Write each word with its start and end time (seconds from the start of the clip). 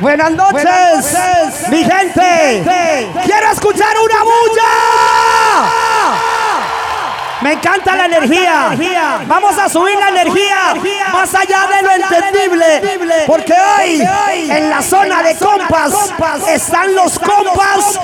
Buenas 0.00 0.30
noches, 0.30 1.68
mi 1.68 1.84
gente. 1.84 2.62
Quiero 3.22 3.50
escuchar 3.52 3.94
una 4.02 4.22
bulla. 4.22 4.62
Me 7.42 7.52
encanta 7.52 7.96
la 7.96 8.06
energía. 8.06 8.76
Vamos 9.26 9.58
a 9.58 9.68
subir 9.68 9.98
la 9.98 10.08
energía 10.08 10.74
más 11.12 11.34
allá 11.34 11.66
de 11.68 11.82
lo 11.82 11.90
entendible. 11.92 13.26
Porque 13.26 13.52
hoy 13.52 14.02
en 14.50 14.70
la 14.70 14.80
zona 14.80 15.22
de 15.22 15.36
compas 15.36 15.92
están 16.48 16.94
los 16.94 17.18
compas 17.18 17.98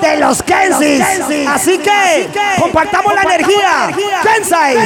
de 0.00 0.16
los 0.18 0.42
Kensis. 0.42 1.02
Así 1.48 1.78
que 1.78 2.30
compartamos 2.58 3.14
la 3.14 3.22
energía. 3.22 3.90
Kensai. 4.22 4.76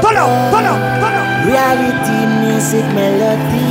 Tono, 0.00 0.26
tono, 0.50 0.78
tono. 1.00 1.24
Reality 1.46 2.26
music 2.40 2.84
melody. 2.94 3.63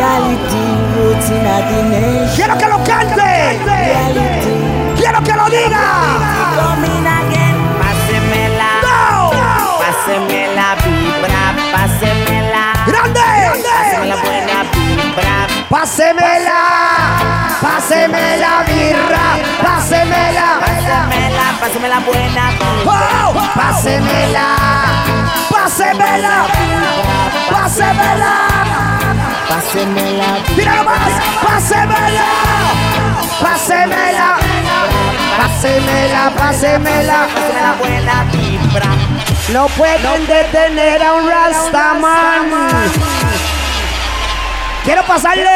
No, 0.00 0.06
no. 0.06 0.20
Reality 0.20 0.64
roots 0.96 1.28
in 1.30 1.42
the 1.44 1.82
nation. 1.90 2.36
Quiero 2.36 2.56
que 2.56 2.66
lo 2.66 2.78
cante. 2.84 3.58
Reality. 3.64 4.54
Quiero 4.96 5.22
que 5.22 5.34
lo 5.34 5.46
diga. 5.50 5.84
Coming 6.56 7.06
again. 7.06 7.56
Pásemela. 7.78 8.70
No. 8.82 9.30
Pásemela 9.80 10.74
vibra. 10.84 11.42
Pásemela. 11.72 12.64
Grande. 12.86 13.20
Pásemela 13.68 14.16
buena 14.22 14.58
vibra. 14.72 15.36
Pásemela. 15.68 16.60
Pásemela 17.60 18.52
birra. 18.66 19.26
Pásemela. 19.62 20.48
Pásemela. 20.60 21.46
Pásemela 21.60 22.00
buena 22.00 22.50
vibra. 22.50 22.86
Oh, 22.86 23.34
pásemela. 23.54 24.46
Pásemela. 25.50 26.46
Pásemela. 27.50 27.50
Pásemela. 27.50 28.99
Tíralo 30.54 30.84
más. 30.84 31.00
Pásemela. 31.42 32.26
Pásemela. 33.42 34.38
Pásemela, 35.36 36.32
pásemela. 36.36 37.28
Pásemela 37.34 37.74
buena 37.80 38.24
vibra. 38.32 38.90
No 39.52 39.66
pueden 39.68 40.26
detener 40.26 41.02
a 41.02 41.14
un 41.14 41.28
Rastaman. 41.28 42.50
Quiero 44.90 45.04
pasarle 45.04 45.48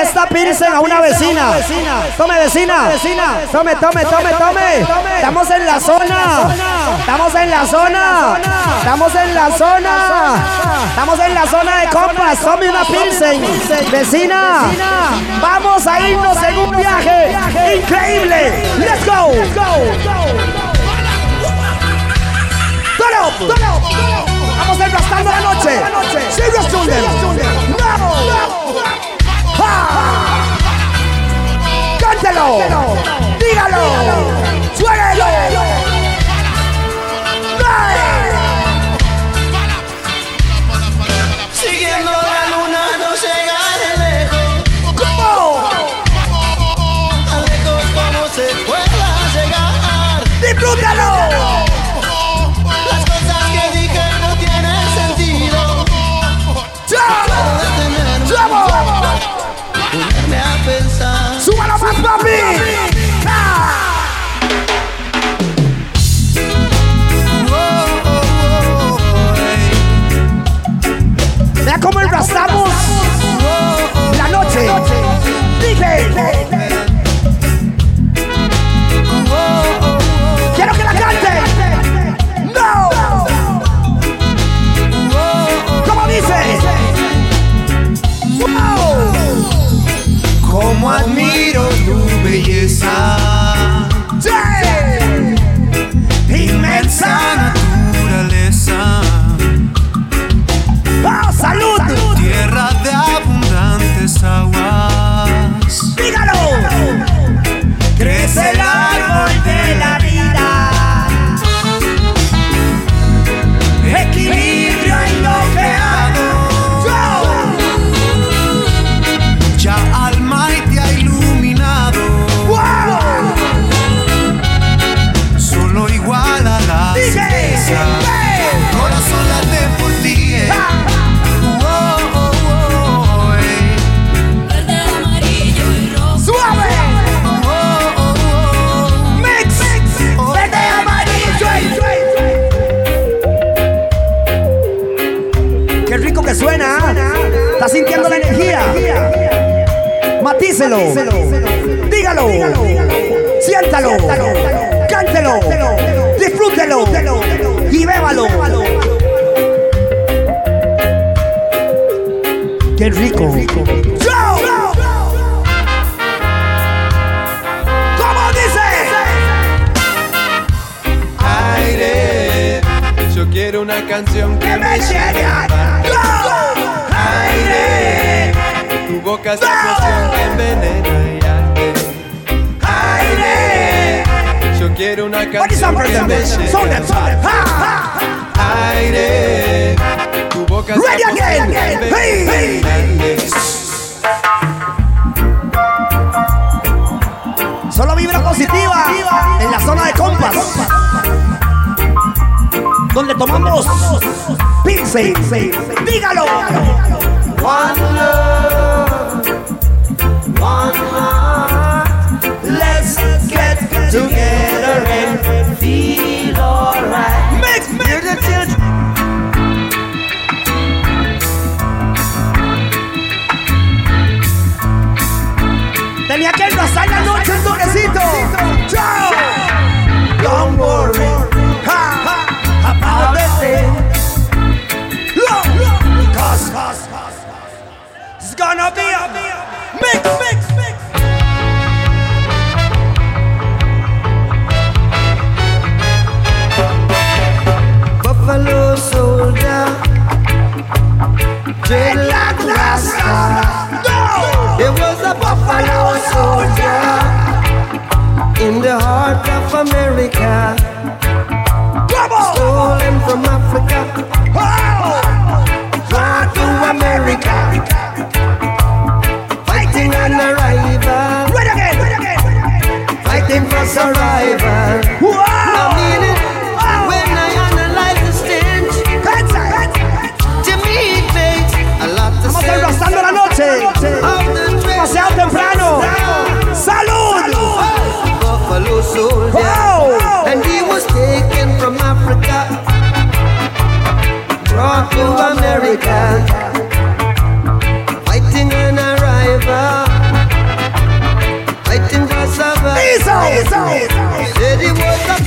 esta 0.00 0.28
pilsen 0.28 0.72
a 0.72 0.78
una 0.78 1.00
vecina. 1.00 1.54
Tome, 2.16 2.38
vecina. 2.38 2.88
Tome, 3.50 3.74
tome, 3.74 4.04
tome, 4.04 4.30
tome. 4.30 4.80
Estamos 5.16 5.50
en 5.50 5.66
la 5.66 5.80
zona. 5.80 6.54
Estamos 7.00 7.34
en 7.34 7.50
la 7.50 7.66
zona. 7.66 8.38
Estamos 8.78 9.14
en 9.16 9.34
la 9.34 9.50
zona. 9.58 10.36
Estamos 10.88 11.18
en 11.18 11.34
la 11.34 11.46
zona 11.48 11.76
de 11.78 11.88
compas. 11.88 12.38
Tome 12.38 12.68
una 12.68 12.84
pilsen. 12.84 13.42
Vecina. 13.90 14.70
Vamos 15.42 15.84
a 15.84 16.00
irnos 16.08 16.36
en 16.44 16.56
un 16.56 16.76
viaje 16.76 17.36
increíble. 17.78 18.62
Let's 18.78 19.04
go. 19.04 19.32
Vamos 24.58 24.80
a 24.80 24.86
ir 24.86 24.92
la 25.24 25.40
noche. 25.40 25.80
Serious. 26.30 26.68
¡Vamos! 27.80 28.55
¡Dígalo! 32.36 32.96
¡Suélelo! 33.38 34.45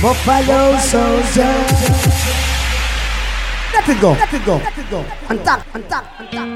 Buffalo 0.02 0.78
soldier. 0.78 1.44
Let 3.74 3.88
it 3.88 4.00
go. 4.00 4.12
Let 4.12 4.32
it 4.32 4.46
go. 4.46 4.56
Let 4.56 4.78
it 4.78 4.90
go. 4.90 5.04
Antac, 5.28 5.60
antac, 5.74 6.04
antac. 6.18 6.46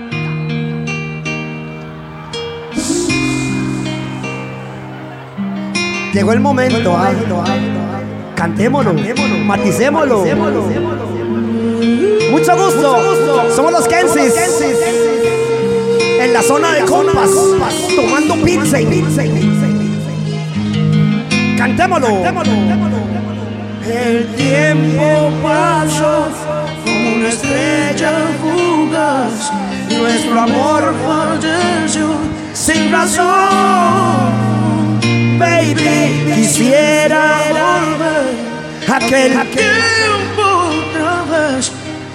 Llegó 6.14 6.32
el 6.32 6.40
momento. 6.40 6.96
ah. 6.96 7.12
Cantémoslo. 8.34 8.94
Maticémoslo. 9.44 10.24
Mucho 12.30 12.56
gusto. 12.56 13.50
Somos 13.54 13.72
los 13.72 13.86
Kensis. 13.86 14.32
En 16.18 16.32
la 16.32 16.42
zona 16.42 16.72
de 16.72 16.84
compas. 16.86 17.30
Tomando 17.94 18.36
pizza. 18.42 18.78
Cantémoslo. 21.58 23.03
El 23.86 24.26
tiempo 24.34 25.30
pasó 25.42 26.28
como 26.84 27.16
una 27.16 27.28
estrella 27.28 28.12
fugaz. 28.40 29.52
Nuestro 29.90 30.40
amor 30.40 30.94
falleció 31.06 32.16
sin 32.54 32.90
razón. 32.90 33.24
Baby, 35.38 36.32
quisiera 36.34 37.42
volver 37.50 38.34
aquel 38.90 39.32
tiempo 39.50 40.44
otra 40.80 41.24
vez 41.30 41.70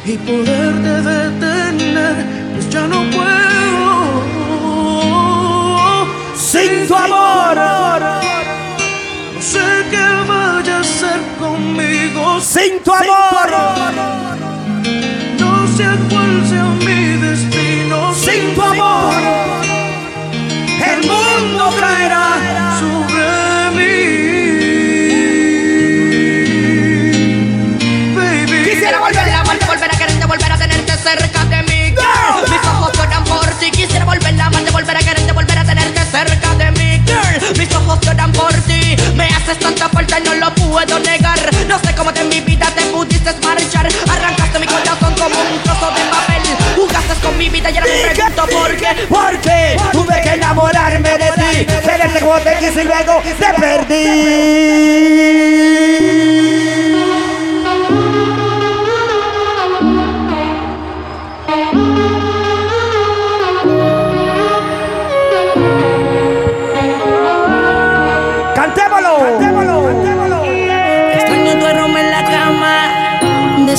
y 0.05 0.17
poderte 0.17 1.01
detener, 1.01 2.25
pues 2.53 2.69
ya 2.71 2.87
no 2.87 3.03
puedo. 3.11 3.29
sin 6.35 6.87
tu 6.87 6.95
amor. 6.95 8.18
Conmigo, 11.79 12.39
Sin 12.41 12.79
tu 12.83 12.93
amor. 12.93 13.49
no 15.39 15.67
sé 15.77 15.85
cuál 16.09 16.47
sea 16.47 16.65
mi 16.85 17.17
destino. 17.17 17.48
Me 39.15 39.25
haces 39.25 39.59
tanta 39.59 39.89
falta 39.89 40.19
y 40.19 40.23
no 40.23 40.35
lo 40.35 40.53
puedo 40.55 40.99
negar. 40.99 41.39
No 41.67 41.79
sé 41.79 41.93
cómo 41.95 42.11
de 42.11 42.23
mi 42.25 42.41
vida 42.41 42.67
te 42.75 42.83
pudiste 42.85 43.33
marchar. 43.43 43.87
Arrancaste 44.09 44.59
mi 44.59 44.67
corazón 44.67 45.13
como 45.15 45.39
un 45.39 45.63
trozo 45.63 45.91
de 45.91 46.01
papel. 46.11 46.41
Jugaste 46.75 47.13
con 47.21 47.37
mi 47.37 47.49
vida 47.49 47.69
y 47.71 47.77
ahora 47.77 47.91
me 47.91 48.09
pregunto 48.11 48.45
por 48.47 48.75
qué. 48.77 48.95
Porque 49.09 49.77
tuve 49.91 50.21
que 50.21 50.29
enamorarme 50.29 51.17
de 51.17 51.31
ti, 51.31 51.65
quererte 51.65 52.19
como 52.19 52.39
te 52.39 52.57
quise 52.59 52.81
y 52.81 52.85
luego 52.85 53.21
te 53.39 53.53
perdí. 53.59 54.09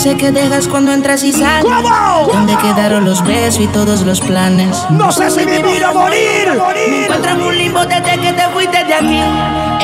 Ese 0.01 0.17
que 0.17 0.33
dejas 0.33 0.67
cuando 0.67 0.93
entras 0.93 1.23
y 1.25 1.31
sales. 1.31 1.63
¿Cómo? 1.63 2.33
Donde 2.33 2.57
quedaron 2.57 3.05
los 3.05 3.23
besos 3.23 3.61
y 3.61 3.67
todos 3.67 4.01
los 4.01 4.19
planes. 4.23 4.75
No 4.89 5.13
sé 5.13 5.31
si 5.31 5.45
vivir 5.45 5.85
o 5.85 5.93
morir. 5.93 6.49
Me 6.89 7.05
encuentro 7.05 7.33
en 7.33 7.43
un 7.43 7.59
limbo 7.59 7.85
desde 7.85 8.19
que 8.19 8.33
te 8.33 8.49
fuiste 8.49 8.83
de 8.83 8.95
aquí. 8.95 9.23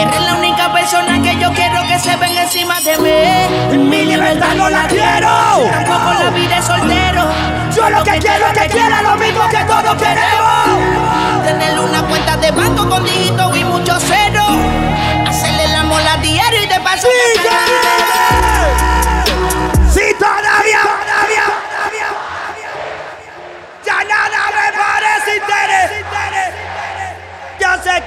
Eres 0.01 0.21
la 0.23 0.37
única 0.37 0.73
persona 0.73 1.21
que 1.21 1.39
yo 1.39 1.53
quiero 1.53 1.83
que 1.87 1.99
se 1.99 2.17
venga 2.17 2.45
encima 2.45 2.81
de 2.81 2.97
mí. 2.97 3.77
Mi 3.77 4.07
libertad 4.07 4.55
no 4.57 4.71
la 4.71 4.87
quiero. 4.89 5.29
Tampoco 5.71 6.25
la 6.25 6.31
vida 6.31 6.59
es 6.59 6.65
soltero. 6.65 7.23
Yo 7.77 7.91
lo 7.91 8.03
que 8.03 8.19
quiero 8.19 8.47
es 8.47 8.59
que 8.59 8.69
quiera 8.69 9.03
lo 9.03 9.17
mismo 9.17 9.43
que 9.51 9.65
todos 9.65 9.95
queremos. 9.97 11.45
Tener 11.45 11.79
una 11.79 12.03
cuenta 12.05 12.39
de 12.39 12.51
banco 12.53 12.89
con 12.89 13.05
dígito 13.05 13.55
y 13.55 13.65
mucho 13.65 13.99
cero. 14.01 14.45
Hacerle 15.29 15.69
la 15.69 15.83
mola 15.83 16.17
diario 16.23 16.63
y 16.63 16.67
de 16.67 16.81
paso. 16.81 17.07
¡Sigue! 17.35 17.56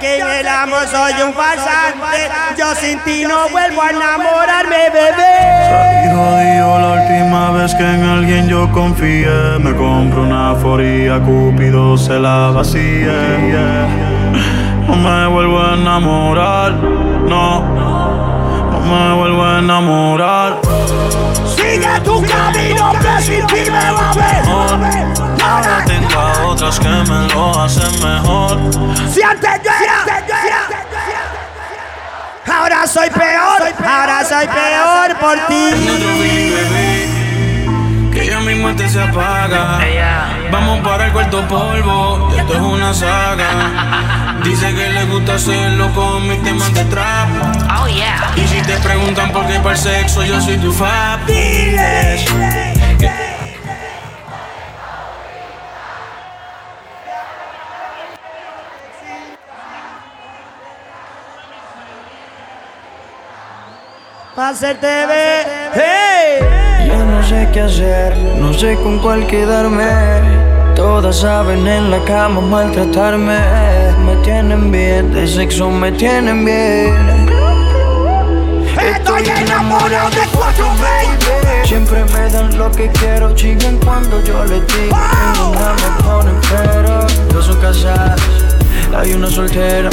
Que 0.00 0.18
en 0.18 0.26
el 0.26 0.48
amor 0.48 0.86
soy 0.90 1.12
un 1.22 1.34
farsante. 1.34 2.30
Yo 2.56 2.74
sin 2.74 2.98
ti 3.00 3.24
no 3.26 3.48
vuelvo 3.50 3.82
a 3.82 3.90
enamorarme, 3.90 4.90
bebé. 4.90 6.10
Jodido 6.10 6.78
la 6.78 7.02
última 7.02 7.50
vez 7.50 7.74
que 7.74 7.84
en 7.84 8.02
alguien 8.02 8.48
yo 8.48 8.70
confié. 8.72 9.58
Me 9.60 9.74
compro 9.76 10.22
una 10.22 10.54
foría, 10.54 11.20
Cupido 11.20 11.98
se 11.98 12.18
la 12.18 12.50
vacíe 12.50 13.12
No 14.88 14.96
me 14.96 15.26
vuelvo 15.26 15.60
a 15.60 15.74
enamorar, 15.74 16.72
no. 16.72 17.60
No 18.70 18.80
me 18.80 19.14
vuelvo 19.14 19.44
a 19.44 19.58
enamorar. 19.58 20.60
Sigue 21.44 22.00
tu 22.02 22.22
camino 22.22 22.92
que 22.92 23.22
sin 23.22 23.46
ti 23.46 23.70
me 23.70 23.92
va 23.92 24.10
a 24.10 24.14
ver. 24.14 25.10
Ahora 25.42 25.84
tengo 25.84 26.18
a 26.18 26.46
otras 26.46 26.78
que 26.80 26.88
me 26.88 27.34
lo 27.34 27.60
hacen 27.60 27.92
mejor. 28.02 28.58
Si 29.12 29.22
antes 29.22 29.60
yo 29.64 29.70
soy 32.90 33.08
peor, 33.10 33.62
ahora 33.86 34.24
soy 34.24 34.46
peor 34.48 35.16
por 35.20 35.38
ti. 35.46 35.70
Que 38.12 38.26
ya 38.26 38.40
mi 38.40 38.54
mente 38.56 38.88
se 38.88 39.00
apaga 39.00 39.78
Vamos 40.50 40.80
para 40.80 41.06
el 41.06 41.12
cuarto 41.12 41.46
polvo 41.46 42.34
Esto 42.36 42.54
es 42.54 42.60
una 42.60 42.92
saga 42.92 44.40
Dice 44.44 44.74
que 44.74 44.88
le 44.90 45.04
gusta 45.04 45.34
hacerlo 45.34 45.88
con 45.94 46.28
mis 46.28 46.42
temas 46.42 46.74
de 46.74 46.84
trap 46.86 47.28
Oh 47.80 47.86
yeah. 47.86 48.32
Y 48.34 48.46
si 48.48 48.60
te 48.62 48.76
preguntan 48.78 49.30
por 49.30 49.46
qué 49.46 49.60
para 49.60 49.76
el 49.76 49.80
sexo 49.80 50.24
yo 50.24 50.40
soy 50.40 50.58
tu 50.58 50.72
fab 50.72 51.24
Diles. 51.26 52.79
Pase 64.34 64.74
TV. 64.74 65.12
Hey. 65.74 66.86
Ya 66.86 67.04
no 67.04 67.20
sé 67.22 67.48
qué 67.52 67.62
hacer, 67.62 68.16
no 68.38 68.52
sé 68.52 68.76
con 68.76 69.00
cuál 69.00 69.26
quedarme. 69.26 69.84
Todas 70.76 71.20
saben 71.20 71.66
en 71.66 71.90
la 71.90 71.98
cama 72.04 72.40
maltratarme. 72.40 73.38
Me 74.06 74.14
tienen 74.22 74.70
bien, 74.70 75.12
de 75.12 75.26
sexo 75.26 75.68
me 75.68 75.90
tienen 75.92 76.44
bien. 76.44 77.28
Estoy 78.80 79.28
enamorado 79.28 80.10
de 80.10 80.26
420 80.32 81.66
Siempre 81.66 82.04
me 82.04 82.30
dan 82.30 82.56
lo 82.56 82.70
que 82.70 82.88
quiero, 82.88 83.36
siguen 83.36 83.78
cuando 83.78 84.22
yo 84.24 84.44
les 84.44 84.66
digo 84.68 84.96
oh. 84.96 85.34
En 85.34 85.56
una 85.56 85.74
me 85.74 86.02
ponen 86.02 86.40
pero 86.48 87.06
Dos 87.32 87.46
son 87.46 87.60
casadas, 87.60 88.20
hay 88.96 89.12
una 89.12 89.28
soltera 89.28 89.90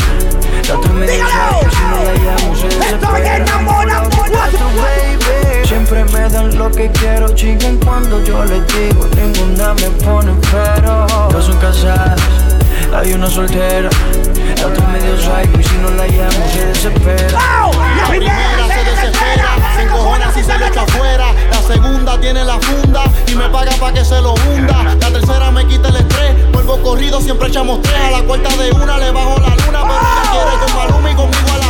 la 0.67 0.73
que 0.73 0.87
si 0.89 1.83
no 1.89 2.03
la 2.03 2.13
llamo 2.13 2.55
se 2.55 2.67
Estoy 2.67 2.77
desespera. 2.77 3.35
enamorado. 3.37 4.09
Baby, 4.09 5.65
Siempre 5.65 6.03
me 6.05 6.29
dan 6.29 6.57
lo 6.57 6.69
que 6.69 6.91
quiero, 6.91 7.29
chiquen 7.33 7.77
cuando 7.77 8.21
yo 8.25 8.43
les 8.43 8.67
digo, 8.67 9.07
ninguna 9.15 9.73
me 9.75 9.89
pone 10.03 10.33
pero. 10.51 11.07
Dos 11.31 11.45
son 11.45 11.57
casadas, 11.59 12.19
hay 12.93 13.13
una 13.13 13.29
soltera, 13.29 13.89
la 14.59 14.67
otra 14.67 14.87
medio 14.87 15.15
psycho 15.17 15.57
y 15.59 15.63
si 15.63 15.77
no 15.77 15.89
la 15.91 16.05
llamo 16.07 16.45
se 16.51 16.65
desespera. 16.65 17.39
La 18.01 18.07
primera 18.09 18.67
se 18.67 18.89
desespera, 18.89 19.45
se 19.75 19.81
encojona 19.83 20.33
si 20.33 20.43
se 20.43 20.57
le 20.57 20.67
echa 20.67 20.81
afuera. 20.81 21.27
Segunda 21.67 22.17
tiene 22.21 22.45
la 22.45 22.57
funda 22.59 23.03
y 23.27 23.35
me 23.35 23.49
paga 23.49 23.73
pa' 23.77 23.91
que 23.91 24.05
se 24.05 24.21
lo 24.21 24.33
hunda. 24.33 24.83
La 24.83 24.95
tercera 24.95 25.51
me 25.51 25.67
quita 25.67 25.89
el 25.89 25.97
estrés, 25.97 26.51
vuelvo 26.53 26.81
corrido, 26.81 27.19
siempre 27.19 27.49
echamos 27.49 27.81
tres. 27.81 27.99
A 27.99 28.11
la 28.11 28.21
cuarta 28.23 28.55
de 28.55 28.71
una 28.71 28.97
le 28.97 29.11
bajo 29.11 29.37
la 29.39 29.49
luna, 29.49 29.81
pero 29.83 29.99
ella 29.99 30.31
quiere 30.31 30.57
con 30.63 30.75
Maluma 30.77 31.15
conmigo 31.15 31.51
a 31.53 31.57
la 31.57 31.66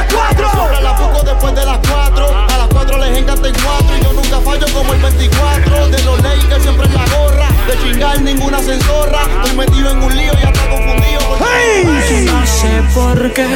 las 0.00 0.14
cuatro, 0.14 0.50
siempre 0.52 0.82
la 0.82 0.92
busco 0.92 1.22
después 1.24 1.54
de 1.54 1.64
las 1.66 1.78
cuatro. 1.88 2.26
A 2.48 2.56
las 2.58 2.68
cuatro 2.68 2.98
les 2.98 3.18
encanta 3.18 3.48
en 3.48 3.54
cuatro 3.54 3.96
y 3.98 4.02
yo 4.04 4.12
nunca 4.12 4.40
fallo 4.40 4.66
como 4.72 4.92
el 4.94 5.00
24. 5.00 5.88
De 5.88 6.02
los 6.04 6.22
Lakers 6.22 6.62
siempre 6.62 6.86
en 6.86 6.94
la 6.94 7.04
gorra, 7.16 7.48
de 7.66 7.78
chingar 7.82 8.20
ninguna 8.22 8.58
censorra. 8.62 9.20
Estoy 9.44 9.56
metido 9.58 9.90
en 9.90 10.02
un 10.02 10.16
lío 10.16 10.32
y 10.40 10.46
hasta 10.46 10.68
confundido. 10.68 11.20
porque- 11.28 12.24
No 12.24 12.46
sé 12.46 12.82
por 12.82 13.30
qué 13.32 13.46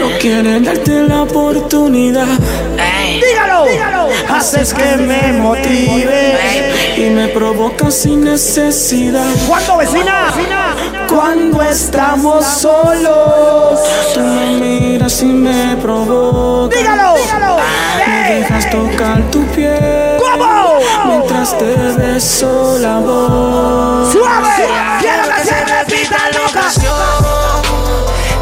no 0.00 0.18
quieren 0.18 0.64
darte 0.64 1.02
la 1.02 1.22
oportunidad. 1.22 2.26
Dígalo, 3.20 3.64
dígalo. 3.66 4.08
Haces 4.28 4.74
que 4.74 4.96
me 4.96 5.32
motive. 5.32 6.38
Y 6.96 7.10
me 7.10 7.28
provoca 7.28 7.90
sin 7.90 8.24
necesidad. 8.24 9.26
¿Cuándo, 9.46 9.76
vecina? 9.78 10.32
Cuando 11.16 11.62
estamos 11.62 12.44
solos, 12.44 13.80
tú 14.12 14.20
me 14.20 14.58
miras 14.60 15.22
y 15.22 15.24
me 15.24 15.74
provocas. 15.76 16.78
Dígalo, 16.78 17.14
dígalo. 17.14 17.56
Me 18.06 18.34
dejas 18.34 18.70
tocar 18.70 19.22
tu 19.30 19.42
piel. 19.46 20.18
¿Cómo? 20.18 20.78
Mientras 21.06 21.56
te 21.56 21.74
beso 21.74 22.76
la 22.80 22.98
voz. 22.98 24.12
Suave. 24.12 24.68
Quiero 25.00 25.22
que 25.34 25.42
se 25.42 25.64
repita 25.64 26.18
la 26.34 26.46
ocasión. 26.50 26.94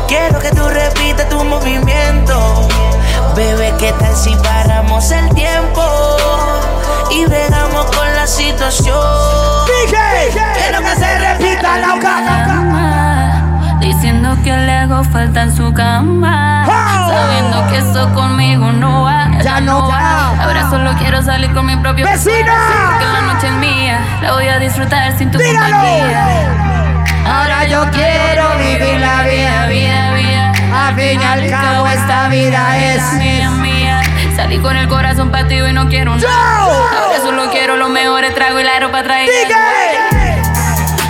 Quiero 0.08 0.40
que 0.40 0.50
tú 0.50 0.68
repitas 0.68 1.28
tu 1.28 1.44
movimiento. 1.44 2.68
Bebé, 3.36 3.72
¿qué 3.78 3.92
tal 4.00 4.16
si 4.16 4.34
paramos 4.34 5.12
el 5.12 5.32
tiempo? 5.32 6.16
Y 7.08 7.24
bregamos 7.26 7.86
con 7.96 8.14
la 8.16 8.26
situación. 8.26 8.98
Dije, 9.66 10.42
quiero 10.54 10.80
que 10.80 10.96
se 10.96 11.18
repita 11.20 11.78
la 11.78 11.94
ocasión. 11.94 12.43
Que 14.42 14.56
le 14.56 14.72
hago 14.72 15.04
falta 15.04 15.42
en 15.42 15.54
su 15.56 15.72
cama. 15.72 16.64
Oh. 16.66 17.08
Sabiendo 17.08 17.66
que 17.68 17.78
eso 17.78 18.12
conmigo 18.14 18.72
no 18.72 19.02
va. 19.02 19.30
Ya 19.42 19.60
no 19.60 19.88
va. 19.88 20.30
Ahora 20.42 20.68
solo 20.70 20.92
quiero 20.98 21.22
salir 21.22 21.52
con 21.52 21.66
mi 21.66 21.76
propio 21.76 22.06
¡Vecina! 22.06 22.54
Porque 22.90 23.04
la 23.12 23.20
noche 23.32 23.46
es 23.48 23.52
mía. 23.54 23.98
La 24.22 24.32
voy 24.32 24.48
a 24.48 24.58
disfrutar 24.58 25.16
sin 25.16 25.30
tu 25.30 25.38
Dígalo. 25.38 25.76
compañía. 25.76 26.26
Ahora 27.26 27.64
yo 27.66 27.84
quiero 27.90 28.48
vivir 28.58 29.00
la 29.00 29.22
vida, 29.22 29.66
vida, 29.68 30.12
vida 30.14 30.52
Al 30.86 30.94
fin 30.94 31.20
y 31.20 31.24
al 31.24 31.50
cabo 31.50 31.86
esta 31.86 32.28
vida 32.28 32.76
es 32.78 33.12
mía, 33.14 33.50
mía. 33.50 34.00
Salí 34.36 34.58
con 34.58 34.76
el 34.76 34.88
corazón 34.88 35.30
partido 35.30 35.68
y 35.68 35.72
no 35.72 35.88
quiero 35.88 36.16
nada. 36.16 36.64
Ahora 36.64 37.20
solo 37.22 37.50
quiero 37.50 37.76
los 37.76 37.88
mejores 37.90 38.34
tragos 38.34 38.60
y 38.60 38.64
la 38.64 38.80
ropa 38.80 39.02
traída. 39.02 39.32
Dije. 39.32 40.42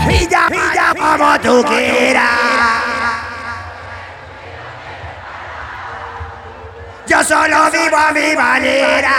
Pilla, 0.06 0.46
pilla 0.50 0.94
como 1.16 1.40
tú 1.40 1.64
quieras. 1.66 2.83
Yo 7.14 7.22
solo 7.22 7.70
vivo 7.70 7.96
a 7.96 8.10
mi 8.10 8.34
manera. 8.34 9.14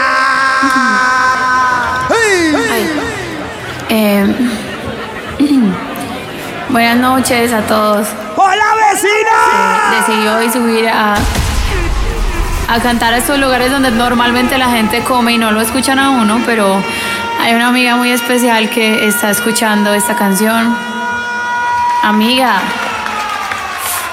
Eh, 3.88 4.26
buenas 6.70 6.98
noches 6.98 7.54
a 7.54 7.62
todos. 7.62 8.08
¡Hola, 8.36 8.66
vecina! 8.92 9.96
Decidí 9.96 10.28
hoy 10.28 10.52
subir 10.52 10.90
a, 10.90 11.14
a 12.68 12.80
cantar 12.82 13.14
a 13.14 13.18
estos 13.18 13.40
lugares 13.40 13.72
donde 13.72 13.92
normalmente 13.92 14.58
la 14.58 14.70
gente 14.70 15.02
come 15.04 15.34
y 15.34 15.38
no 15.38 15.52
lo 15.52 15.62
escuchan 15.62 16.00
a 16.00 16.10
uno, 16.10 16.42
pero 16.46 16.84
hay 17.40 17.54
una 17.54 17.68
amiga 17.68 17.96
muy 17.96 18.12
especial 18.12 18.70
que 18.70 19.08
está 19.08 19.30
escuchando 19.30 19.94
esta 19.94 20.16
canción. 20.18 20.76
Amiga. 22.04 22.56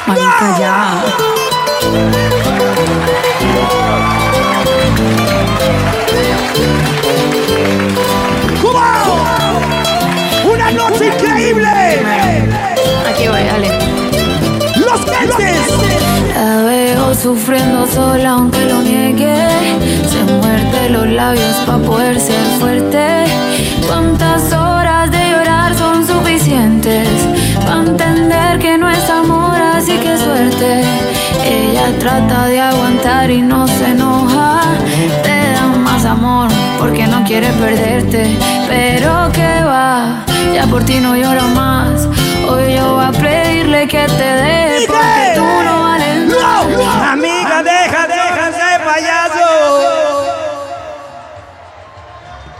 Marica, 0.06 0.58
ya. 0.60 2.21
Increíble! 11.06 11.68
Aquí 13.08 13.28
voy, 13.28 13.42
dale. 13.44 13.68
¡Los 14.76 15.00
Kenses! 15.04 15.82
La 16.34 16.62
veo 16.62 17.14
sufriendo 17.14 17.86
sola 17.86 18.30
aunque 18.30 18.64
lo 18.64 18.82
niegue 18.82 19.36
Se 20.08 20.24
muerde 20.32 20.90
los 20.90 21.06
labios 21.06 21.54
para 21.66 21.78
poder 21.78 22.18
ser 22.18 22.44
fuerte 22.58 23.24
¿Cuántas 23.86 24.52
horas 24.52 25.10
de 25.10 25.18
llorar 25.30 25.76
son 25.76 26.06
suficientes? 26.06 27.08
Para 27.64 27.82
entender 27.82 28.58
que 28.58 28.76
no 28.76 28.88
es 28.88 29.08
amor 29.08 29.54
así 29.76 29.92
que 29.98 30.16
suerte 30.16 30.82
Ella 31.44 31.96
trata 32.00 32.46
de 32.46 32.60
aguantar 32.60 33.30
y 33.30 33.40
no 33.42 33.68
se 33.68 33.90
enoja 33.90 34.62
Te 35.22 35.52
da 35.52 35.66
más 35.66 36.04
amor 36.04 36.48
porque 36.78 37.06
no 37.06 37.22
quiere 37.24 37.48
perderte 37.52 38.36
Pero 38.68 39.30
que 39.32 39.64
va, 39.64 40.24
ya 40.54 40.66
por 40.66 40.84
ti 40.84 41.00
no 41.00 41.16
lloro 41.16 41.42
más 41.48 42.08
Hoy 42.48 42.74
yo 42.74 42.94
voy 42.94 43.04
a 43.04 43.12
pedirle 43.12 43.86
que 43.86 44.04
te 44.06 44.12
dé 44.12 44.84
porque 44.86 45.32
tú 45.36 45.44
no 45.44 45.82
vales 45.82 46.28
nada. 46.28 47.12
Amiga, 47.12 47.62
deja, 47.62 48.06
deja 48.08 48.48
ese 48.48 48.84
payaso. 48.84 50.22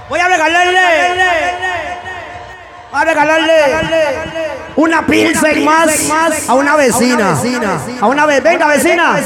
Voy 0.08 0.20
a 0.20 0.28
regalarle. 0.28 0.80
Voy 2.92 3.00
a 3.00 3.04
regalarle 3.04 4.42
una 4.76 5.06
pilsen 5.06 5.64
más 5.64 6.10
a 6.48 6.54
una 6.54 6.76
vecina. 6.76 7.36
A 8.00 8.06
una 8.06 8.26
vez, 8.26 8.42
venga 8.42 8.66
vecina. 8.66 9.16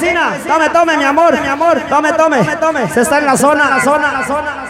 Tome, 0.46 0.70
tome, 0.70 0.96
mi 0.96 1.04
amor, 1.04 1.40
mi 1.40 1.48
amor. 1.48 1.80
Tome, 1.88 2.12
tome. 2.12 2.88
Se 2.92 3.02
está 3.02 3.18
en 3.18 3.26
la 3.26 3.36
zona, 3.36 3.70
la 3.70 3.82
zona, 3.82 4.12
la 4.12 4.26
zona, 4.26 4.65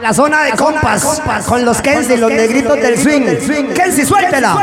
la 0.00 0.12
zona. 0.12 0.12
La 0.12 0.12
zona 0.14 0.42
de 0.42 0.52
compas, 0.52 1.22
con 1.46 1.64
los 1.64 1.80
Kensi, 1.80 2.16
los 2.16 2.30
negritos 2.30 2.76
del 2.80 2.98
swing. 2.98 3.72
Kensi, 3.74 4.04
suéltela. 4.04 4.56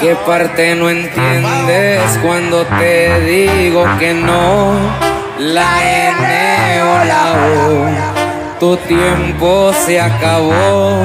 ¿Qué 0.00 0.14
parte 0.26 0.74
no 0.74 0.90
entiendes 0.90 2.02
cuando 2.22 2.64
te 2.78 3.20
digo 3.20 3.86
que 3.98 4.14
no? 4.14 4.74
La 5.38 5.68
N 5.82 6.82
o 6.82 7.04
la 7.04 7.32
O, 7.32 8.58
tu 8.58 8.76
tiempo 8.78 9.72
se 9.86 10.00
acabó. 10.00 11.04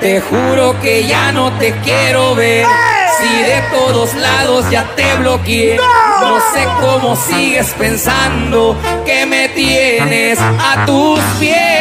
Te 0.00 0.20
juro 0.20 0.78
que 0.80 1.06
ya 1.06 1.32
no 1.32 1.50
te 1.58 1.72
quiero 1.80 2.34
ver. 2.34 2.66
Si 3.18 3.42
de 3.42 3.62
todos 3.72 4.12
lados 4.14 4.68
ya 4.70 4.84
te 4.96 5.14
bloqueé, 5.14 5.78
no 6.20 6.36
sé 6.52 6.66
cómo 6.80 7.16
sigues 7.16 7.72
pensando 7.78 8.76
que 9.06 9.24
me 9.24 9.48
tienes 9.48 10.38
a 10.40 10.84
tus 10.84 11.20
pies. 11.40 11.73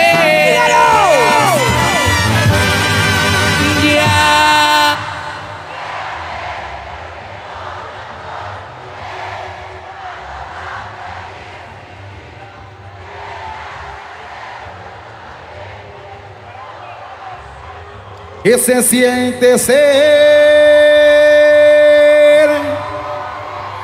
¿Qué 18.43 18.57
se 18.57 18.83
siente 18.83 19.57
ser 19.57 19.79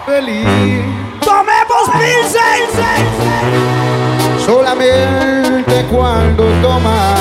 feliz? 0.05 0.83
¡Tomemos 1.21 1.89
pilsen! 1.93 2.67
Solamente 4.45 5.85
cuando 5.89 6.43
tomas 6.61 7.17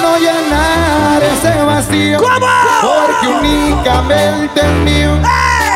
no 0.00 0.16
llenar 0.18 1.22
ese 1.24 1.62
vacío 1.64 2.20
porque 2.20 3.26
únicamente 3.26 4.60
es 4.60 4.72
mío 4.84 5.18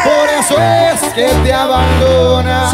por 0.04 0.28
eso 0.28 0.56
es 0.60 1.12
que 1.12 1.26
te 1.42 1.52
abandona 1.52 2.70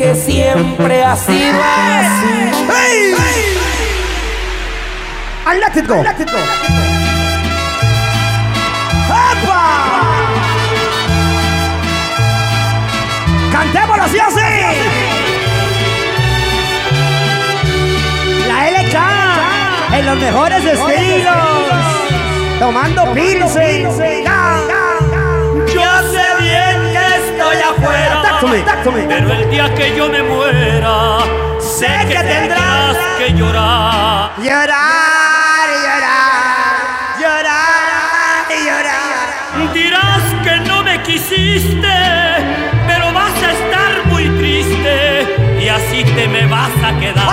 que 0.00 0.14
siempre 0.14 1.04
ha 1.04 1.14
sido 1.14 1.60
así. 1.62 2.50
Hey, 2.70 3.14
hey. 3.18 3.44
Let 6.02 6.20
it 6.22 6.30
Cantémoslo 13.52 14.04
así 14.04 14.18
así. 14.20 14.40
La 18.48 18.70
LK 18.70 19.98
en 19.98 20.06
los 20.06 20.16
mejores 20.16 20.64
estilos. 20.64 21.36
Tomando, 22.58 23.02
Tomando 23.02 23.14
pinces. 23.14 23.98
Yo 25.74 25.90
sé 26.10 26.26
bien 26.40 26.78
que 26.90 27.04
estoy 27.28 27.56
afuera 27.58 28.19
pero 28.40 29.32
el 29.34 29.50
día 29.50 29.74
que 29.74 29.94
yo 29.94 30.08
me 30.08 30.22
muera, 30.22 31.18
sé, 31.60 31.90
que, 32.08 32.14
tendrás 32.14 32.96
que 33.18 33.34
llorar. 33.34 34.32
Llorar, 34.38 35.68
llorar, 35.84 37.20
llorar, 37.20 38.46
llorar. 38.64 39.74
Dirás 39.74 40.22
que 40.42 40.56
no 40.66 40.82
me 40.82 41.02
quisiste, 41.02 41.98
pero 42.86 43.12
vas 43.12 43.42
a 43.42 43.52
estar 43.52 44.06
muy 44.06 44.26
triste 44.38 45.60
y 45.60 45.68
así 45.68 46.02
te 46.04 46.26
me 46.26 46.46
vas 46.46 46.70
a 46.82 46.98
quedar. 46.98 47.29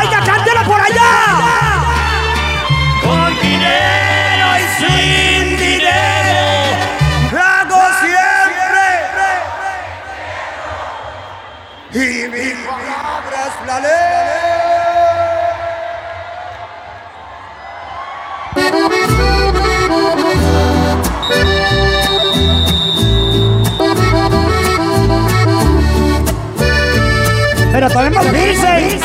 tenemos 28.09 28.25
piercing. 28.27 28.99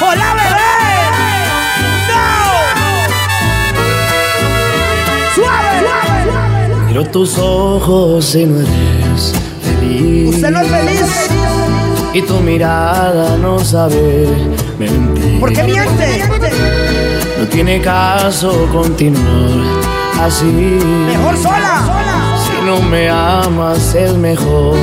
¡Hola, 0.00 0.34
bebé! 0.34 0.70
¡No! 2.08 2.22
¡Suave, 5.34 5.72
suave! 5.80 6.86
Miro 6.86 7.04
tus 7.06 7.38
ojos 7.38 8.34
y 8.34 8.46
no 8.46 8.60
eres 8.60 9.32
feliz. 9.62 10.34
Usted 10.34 10.50
no 10.50 10.60
es 10.60 10.68
feliz. 10.68 11.30
Y 12.14 12.22
tu 12.22 12.40
mirada 12.40 13.36
no 13.38 13.58
sabe 13.58 14.28
mentir. 14.78 15.40
¿Por 15.40 15.52
qué 15.52 15.62
miente? 15.64 16.24
No 17.38 17.46
tiene 17.46 17.80
caso 17.80 18.68
continuar 18.72 19.98
así. 20.20 20.44
Mejor 20.44 21.36
soy 21.36 21.57
no 22.68 22.82
me 22.82 23.08
amas 23.08 23.94
es 23.94 24.14
mejor. 24.14 24.76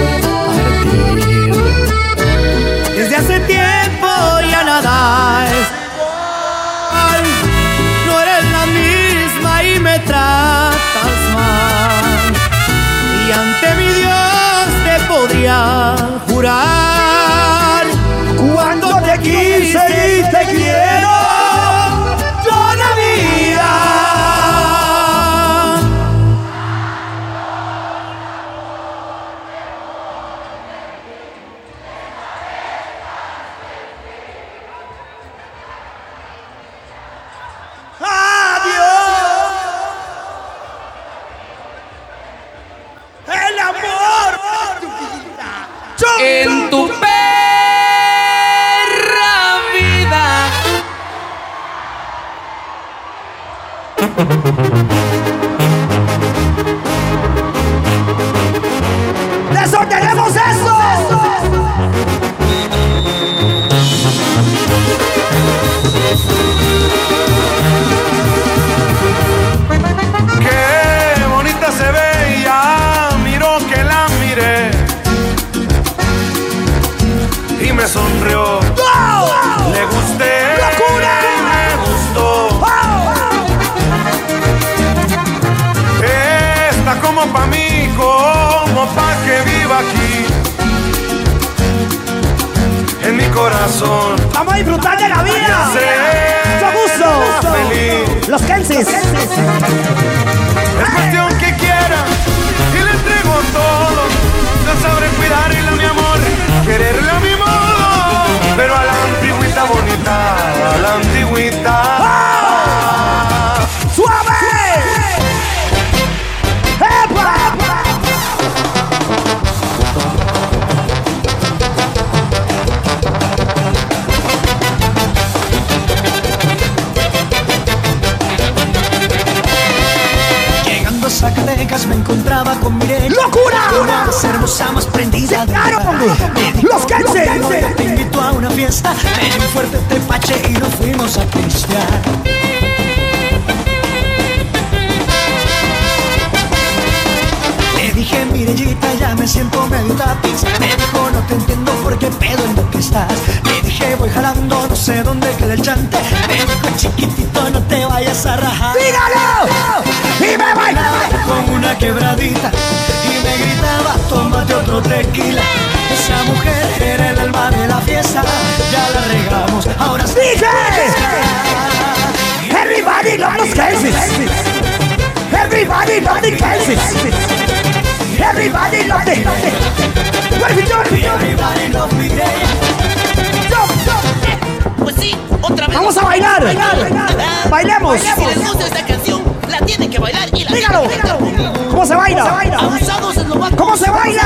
¿Cómo 193.58 193.78
se 193.78 193.89
baila? 193.89 194.24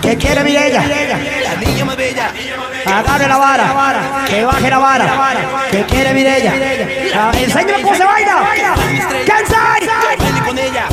¿Qué 0.00 0.16
quiere 0.16 0.44
mi 0.44 0.56
ella? 0.56 0.82
La. 0.82 2.32
Agarre 2.86 3.28
la 3.28 3.36
vara, 3.36 4.24
que 4.26 4.44
baje 4.44 4.70
la 4.70 4.78
vara. 4.78 5.06
¿Qué 5.70 5.84
quiere 5.86 6.12
Mirella? 6.12 6.52
Enséñame 7.32 7.82
cómo 7.82 7.94
se 7.94 8.04
baila. 8.04 8.44
¡Cansar! 9.26 10.44
con 10.44 10.58
ella! 10.58 10.84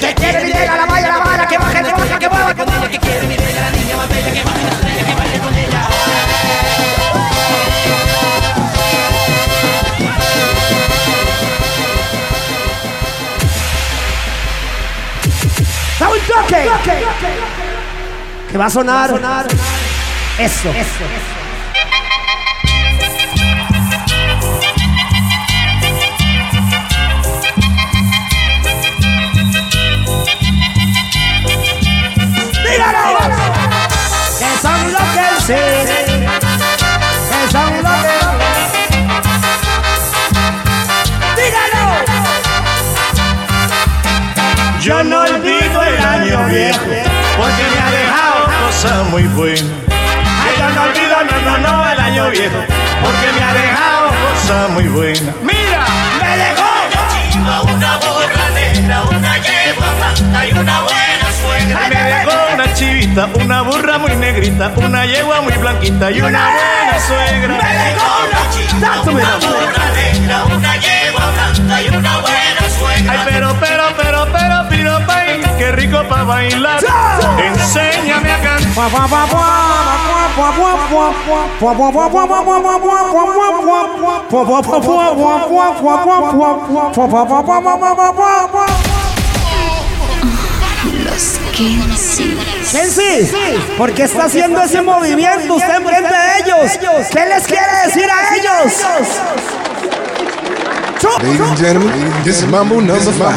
¿Qué 0.00 0.14
quiere 0.14 0.44
Mirella? 0.44 0.76
La 0.76 0.86
vaya 0.86 1.08
la 1.08 1.18
vara, 1.18 1.46
que 1.46 1.58
baje, 1.58 1.82
que 1.82 2.28
baje, 2.28 2.88
¿Qué 2.90 2.98
quiere 2.98 3.26
niña 3.26 3.96
más 3.96 4.08
bella, 4.08 4.71
va 18.62 18.66
a 18.66 18.70
sonar. 18.70 19.10
Eso. 20.38 20.70
Eso. 20.70 21.04
¡Dígalo! 32.64 33.18
Que 34.38 34.50
son 34.62 34.92
los 34.92 35.06
que 35.16 35.28
sí. 35.46 35.62
Que 37.30 37.40
son 37.50 37.72
los 37.82 37.98
que. 38.04 38.22
Yo 44.80 45.04
no 45.04 45.21
viejo 46.52 46.80
porque 47.36 47.62
me 47.72 47.80
ha 47.80 47.90
dejado 47.90 48.66
cosas 48.66 49.08
muy 49.10 49.22
buenas. 49.22 49.72
Ay, 49.88 50.54
yo 50.58 50.68
no 50.70 50.82
olvido, 50.82 51.16
no, 51.24 51.50
no, 51.50 51.58
no, 51.58 51.90
el 51.90 52.00
año 52.00 52.30
viejo 52.30 52.58
porque 53.02 53.32
me 53.34 53.42
ha 53.42 53.52
dejado 53.54 54.08
cosas 54.08 54.70
muy 54.70 54.84
buenas. 54.88 55.34
Mira, 55.42 55.86
me 56.20 56.36
dejó 56.36 56.62
Una 57.72 57.96
borra 57.96 58.50
negra, 58.54 59.02
una 59.10 59.38
yegua 59.38 59.86
blanca 59.98 60.46
y 60.46 60.52
una 60.52 60.80
buena 60.82 61.28
suegra. 61.40 61.80
Ay, 61.82 61.90
me 61.90 62.02
dejó 62.02 62.54
una 62.54 62.74
chivita, 62.74 63.28
una 63.34 63.62
burra 63.62 63.98
muy 63.98 64.16
negrita, 64.16 64.72
una 64.76 65.06
yegua 65.06 65.40
muy 65.40 65.52
blanquita 65.54 66.10
y 66.10 66.20
una 66.20 66.50
buena 66.50 67.00
suegra. 67.00 67.54
Me 67.62 67.72
dejó 67.84 68.10
una 68.28 68.50
chica, 68.50 69.10
una 69.10 69.36
borra 69.36 69.86
negra, 69.94 70.44
una 70.44 70.76
yegua 70.76 71.30
blanca 71.30 71.82
y 71.82 71.88
una 71.88 72.18
buena 72.18 72.70
suegra. 72.78 73.12
Ay, 73.12 73.20
pero, 73.24 73.56
pero, 73.58 73.81
qué 75.62 75.72
rico 75.72 75.98
para 76.08 76.24
bailar. 76.24 76.80
Enséñame 77.38 78.32
a 78.32 78.42
cantar. 78.42 78.90
Los 91.04 91.38
Kensis. 91.56 92.72
Kensi, 92.72 93.30
¿por 93.78 93.92
qué 93.92 94.02
está 94.04 94.24
haciendo 94.24 94.60
ese 94.62 94.82
movimiento 94.82 95.54
usted 95.54 95.76
enfrente 95.76 96.12
de 96.12 96.38
ellos? 96.40 96.72
¿Qué 97.10 97.26
les 97.26 97.46
quiere 97.46 97.86
decir 97.86 98.08
a 98.10 98.34
ellos? 98.36 98.72
Ladies 101.02 101.40
and 101.40 101.58
gentlemen, 101.58 102.12
this 102.22 102.38
is 102.38 102.46
Mambo 102.46 102.80
number 102.80 103.00
five. 103.00 103.36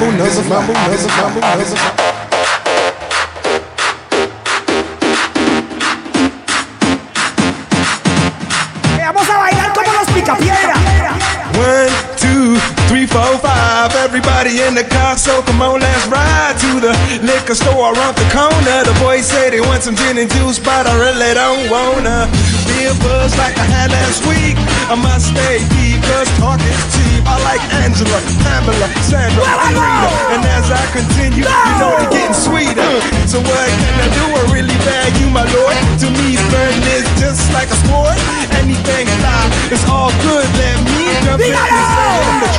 Four, 13.15 13.39
five. 13.39 13.95
Everybody 14.03 14.59
in 14.59 14.75
the 14.75 14.83
car, 14.83 15.15
so 15.15 15.41
come 15.47 15.61
on, 15.63 15.79
let's 15.79 16.05
ride 16.11 16.55
to 16.59 16.71
the 16.83 16.91
liquor 17.23 17.55
store 17.55 17.95
around 17.95 18.15
the 18.19 18.27
corner. 18.35 18.77
The 18.83 18.95
boys 18.99 19.23
say 19.23 19.49
they 19.49 19.63
want 19.63 19.87
some 19.87 19.95
gin 19.95 20.19
and 20.19 20.27
juice, 20.35 20.59
but 20.59 20.83
I 20.83 20.93
really 20.99 21.31
don't 21.31 21.71
wanna 21.71 22.27
be 22.67 22.91
a 22.91 22.95
buzz 22.99 23.31
like 23.39 23.55
I 23.55 23.67
had 23.71 23.89
last 23.95 24.19
week. 24.27 24.59
I 24.91 24.99
must 24.99 25.31
stay 25.31 25.63
deep, 25.79 26.03
cause 26.11 26.27
talk 26.35 26.59
is 26.59 26.83
cheap. 26.91 27.23
I 27.23 27.39
like 27.47 27.63
Angela, 27.87 28.19
Pamela, 28.43 28.87
Sandra, 29.07 29.43
and 29.47 29.75
Rita. 29.79 30.09
And 30.35 30.43
as 30.51 30.67
I 30.67 30.83
continue, 30.91 31.47
you 31.47 31.73
know 31.79 31.95
they're 31.95 32.11
getting 32.11 32.35
sweeter. 32.35 32.91
So 33.31 33.39
what 33.39 33.67
can 33.79 33.95
I 33.95 34.07
do? 34.11 34.25
I 34.27 34.43
really 34.51 34.75
you, 35.21 35.29
my 35.31 35.45
lord. 35.55 35.77
To 36.03 36.07
me, 36.19 36.35
flirting 36.35 36.85
is 36.99 37.07
just 37.21 37.47
like 37.53 37.69
a 37.71 37.77
sport. 37.87 38.17
Anything 38.59 39.07
fly, 39.23 39.47
it's 39.71 39.85
all 39.87 40.11
good. 40.21 40.45
Let 40.59 40.77
me 40.83 41.15
jump 41.23 41.41
in 41.41 41.94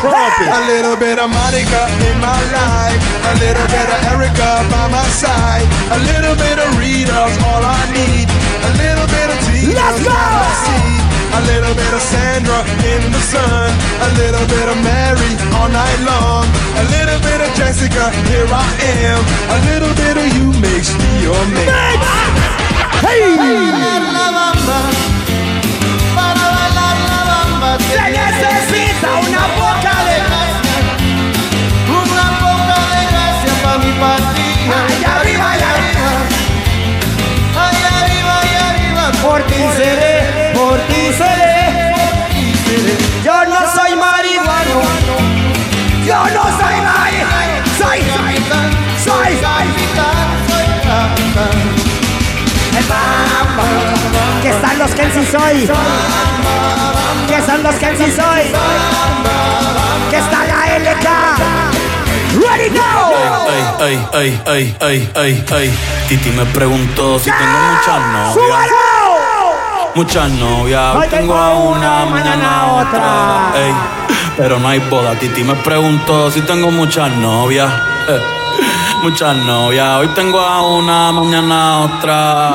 A 0.07 0.63
little 0.71 0.95
bit 0.97 1.19
of 1.19 1.27
Monica 1.31 1.83
in 2.07 2.17
my 2.23 2.39
life. 2.55 3.01
A 3.27 3.35
little 3.43 3.67
bit 3.67 3.87
of 3.91 3.99
Erica 4.15 4.63
by 4.71 4.87
my 4.87 5.03
side. 5.11 5.67
A 5.91 5.99
little 5.99 6.37
bit 6.39 6.59
of 6.63 6.69
Rita's 6.79 7.35
all 7.43 7.63
I 7.65 7.83
need. 7.91 8.31
A 8.31 8.71
little 8.79 9.09
bit 9.11 9.27
of 9.35 9.39
Tina's 9.51 9.75
Let's 9.75 9.99
go! 10.07 10.15
I 10.15 10.53
see. 10.63 10.95
A 11.35 11.43
little 11.51 11.75
bit 11.75 11.93
of 11.93 12.03
Sandra 12.03 12.63
in 12.87 13.03
the 13.11 13.19
sun. 13.19 13.69
A 14.07 14.11
little 14.15 14.47
bit 14.47 14.67
of 14.71 14.79
Mary 14.87 15.33
all 15.59 15.69
night 15.75 16.01
long. 16.07 16.47
A 16.79 16.85
little 16.95 17.19
bit 17.27 17.43
of 17.43 17.51
Jessica, 17.59 18.15
here 18.31 18.47
I 18.47 18.67
am. 19.11 19.21
A 19.51 19.59
little 19.75 19.95
bit 19.99 20.15
of 20.23 20.27
you 20.39 20.55
makes 20.63 20.95
me 20.95 21.11
your 21.27 21.43
man. 21.51 22.47
Se 27.57 28.11
necesita 28.11 29.09
una 29.29 29.47
poca 29.57 29.95
de 30.05 30.17
Una 31.91 32.27
poca 32.39 32.77
de 32.93 33.03
gracia 33.11 33.53
para 33.63 33.79
mi 33.79 33.93
partida. 33.93 34.77
Allá 34.85 35.21
arriba, 35.21 35.53
allá 35.53 35.71
arriba. 35.71 36.11
Allá 37.67 37.91
arriba, 38.03 38.41
allá 38.41 38.63
arriba. 38.71 39.05
Por 39.23 39.43
ti 39.45 39.61
seré, 39.75 40.53
por 40.53 40.79
ti 40.81 41.13
seré. 41.17 41.36
Que 54.47 54.53
están 54.53 54.79
los 54.79 54.93
que 54.93 55.03
sí 55.11 55.27
soy. 55.27 55.69
Que 57.27 57.43
son 57.43 57.65
los 57.65 57.75
que 57.75 57.97
sí 57.97 58.13
soy. 58.13 58.43
Que 60.09 60.19
está 60.19 60.45
la 60.45 60.79
LK. 60.79 61.09
Ready 62.41 62.69
go. 62.69 63.11
Ey, 63.51 63.89
ey, 63.89 64.09
ey, 64.15 64.41
ey, 64.47 64.77
ey, 64.83 65.11
ey, 65.17 65.45
ey. 65.51 65.79
Titi 66.07 66.31
me 66.31 66.47
preguntó 66.47 67.19
si 67.19 67.29
tengo 67.29 67.59
muchas 67.73 68.01
novias. 68.13 68.71
Muchas 69.97 70.31
novias, 70.31 70.95
hoy 70.95 71.09
tengo 71.09 71.35
a 71.35 71.53
una, 71.53 72.05
mañana 72.05 72.67
otra. 72.75 73.53
Ey, 73.57 73.75
pero 74.37 74.61
no 74.61 74.69
hay 74.69 74.79
boda. 74.79 75.19
Titi 75.19 75.43
me 75.43 75.55
preguntó 75.55 76.31
si 76.31 76.41
tengo 76.43 76.71
muchas 76.71 77.11
novias. 77.17 77.69
Muchas 79.03 79.37
novias, 79.37 79.99
hoy 79.99 80.09
tengo 80.15 80.41
a 80.41 80.63
una, 80.63 81.13
mañana 81.13 81.81
otra. 81.81 82.55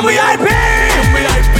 Un 0.00 0.06
VIP. 0.06 0.40
Un 0.40 1.12
VIP. 1.14 1.56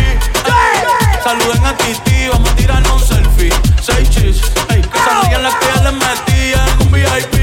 Saluden 1.23 1.67
a 1.67 1.77
Titi, 1.77 2.29
vamos 2.29 2.51
a 2.51 2.57
tirarnos 2.57 3.03
un 3.03 3.09
selfie. 3.09 3.53
Seis 3.83 4.09
chis, 4.11 4.41
ey, 4.71 4.81
que 4.81 4.99
salían 4.99 5.43
las 5.43 5.55
que 5.57 5.67
ya 5.67 5.83
les 5.83 5.93
metían. 5.93 6.69
Un 6.81 6.91
VIP, 6.91 7.35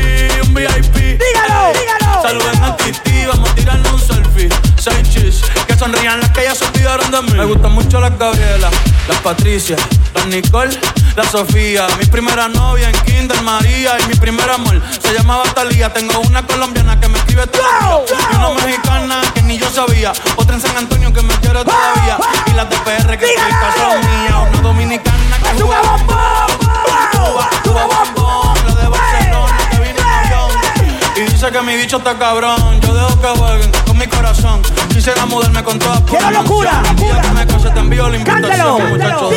un 0.44 0.54
VIP. 0.54 1.20
Dígalo, 1.20 1.74
dígalo. 1.74 2.22
Saluden 2.22 2.64
a 2.64 2.76
Titi, 2.78 3.26
vamos 3.28 3.50
a 3.50 3.56
tirarnos 3.56 3.94
un 3.94 4.00
selfie. 4.00 4.50
Seis 4.78 5.10
chis, 5.10 5.42
que 6.38 6.56
se 6.56 6.66
olvidaron 6.66 7.10
de 7.10 7.22
mí. 7.24 7.34
Me 7.34 7.46
gustan 7.46 7.72
mucho 7.72 8.00
las 8.00 8.18
Gabriela, 8.18 8.70
las 9.08 9.18
Patricia, 9.22 9.76
las 10.14 10.28
Nicole, 10.28 10.78
la 11.16 11.24
Sofía. 11.24 11.88
Mi 12.00 12.06
primera 12.06 12.48
novia 12.48 12.90
en 12.90 13.00
Kinder 13.06 13.42
María 13.42 13.98
y 14.00 14.08
mi 14.08 14.16
primer 14.16 14.50
amor 14.50 14.80
se 15.02 15.14
llamaba 15.14 15.44
Talía. 15.56 15.92
Tengo 15.92 16.20
una 16.22 16.46
colombiana 16.46 17.00
que 17.00 17.08
me 17.08 17.18
escribe 17.18 17.48
todo. 17.48 18.06
Y 18.32 18.36
una 18.36 18.50
mexicana 18.66 19.22
que 19.34 19.42
ni 19.42 19.58
yo 19.58 19.70
sabía. 19.72 20.14
Otra 20.36 20.56
en 20.56 20.62
San 20.62 20.78
Antonio 20.78 21.12
que 21.12 21.24
me 21.24 21.34
quiere 21.36 21.64
todavía. 21.64 22.18
Y 22.46 22.52
las 22.52 22.70
de 22.70 22.78
PR 22.78 23.18
que 23.18 23.26
son 23.26 24.00
mías. 24.00 24.50
Una 24.52 24.62
dominicana 24.62 25.38
que 25.42 25.62
juega 25.62 25.98
dice 31.38 31.52
que 31.52 31.62
mi 31.62 31.76
bicho 31.76 31.98
está 31.98 32.18
cabrón. 32.18 32.82
Yo 32.82 32.94
dejo 32.96 33.22
que 33.22 33.28
jueguen 33.28 33.72
con 33.86 33.98
mi 33.98 34.08
corazón. 34.08 34.60
Quisiera 34.90 35.26
mudarme 35.28 35.64
con 35.64 35.78
todas 35.78 36.02
por 36.02 36.18
¡Quiero 36.18 36.32
locura! 36.32 36.82
Día 36.96 37.22
que 37.22 37.30
me 37.30 37.46
case 37.46 37.70
te 37.70 37.80
envío 37.80 38.10
la 38.10 38.24
Cántelo, 38.24 38.80
invitación, 38.80 38.90
muchacho. 38.90 39.30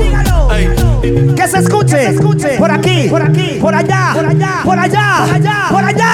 dígalo, 0.00 0.52
Ey. 0.52 1.34
Que 1.36 1.48
se 1.48 1.58
escuche, 1.58 2.58
por 2.58 2.70
aquí, 2.72 3.08
por 3.08 3.22
aquí, 3.22 3.58
por 3.60 3.74
allá, 3.74 4.10
por 4.14 4.26
allá, 4.26 4.60
por 4.64 4.78
allá, 4.78 5.26
por 5.70 5.84
allá, 5.84 6.10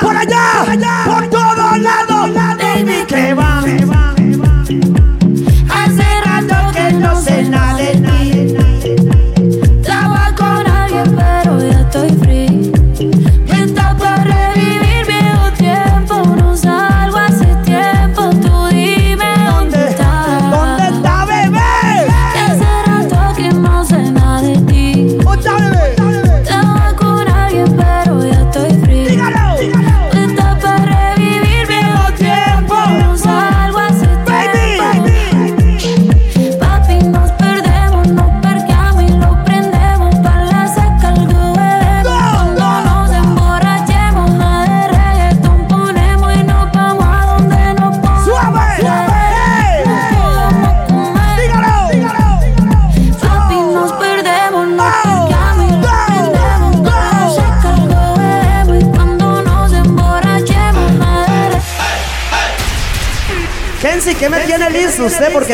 por 0.00 0.16
allá, 0.16 1.04
por 1.04 1.28
todos 1.28 1.78
lados. 1.78 2.30
Baby, 2.58 3.04
que 3.06 3.34
va. 3.34 3.58
Hace 3.58 3.84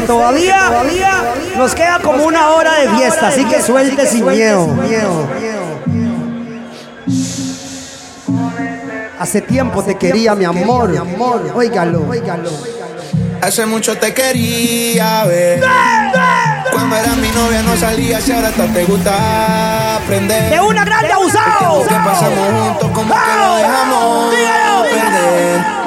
todavía, 0.08 0.68
todavía 0.68 1.34
nos 1.56 1.74
queda 1.74 2.00
como 2.00 2.24
una 2.24 2.50
hora 2.50 2.74
de 2.80 2.88
fiesta, 2.88 3.28
así 3.28 3.44
que 3.44 3.62
suelte 3.62 4.06
sin 4.06 4.26
miedo. 4.26 4.74
Hace 9.20 9.42
tiempo 9.42 9.82
te 9.84 9.96
quería, 9.96 10.34
mi 10.34 10.44
amor. 10.44 10.90
Óigalo, 11.54 12.08
óigalo. 12.08 12.50
Hace 13.42 13.66
mucho 13.66 13.96
te 13.98 14.14
quería 14.14 15.24
ver. 15.24 15.62
Cuando 16.72 16.96
eras 16.96 17.16
mi 17.18 17.28
novia 17.28 17.62
no 17.62 17.76
salía, 17.76 18.20
si 18.20 18.32
ahora 18.32 18.48
hasta 18.48 18.66
te 18.66 18.84
gusta 18.84 19.96
aprender. 19.96 20.50
De 20.50 20.60
una 20.60 20.84
grande 20.84 21.12
abusado. 21.12 21.82
Que 21.82 21.94
pasamos 21.94 22.48
juntos 22.62 22.90
como 22.92 23.14
que 23.14 23.38
lo 23.38 23.56
dejamos 23.56 24.34
perder. 24.90 25.77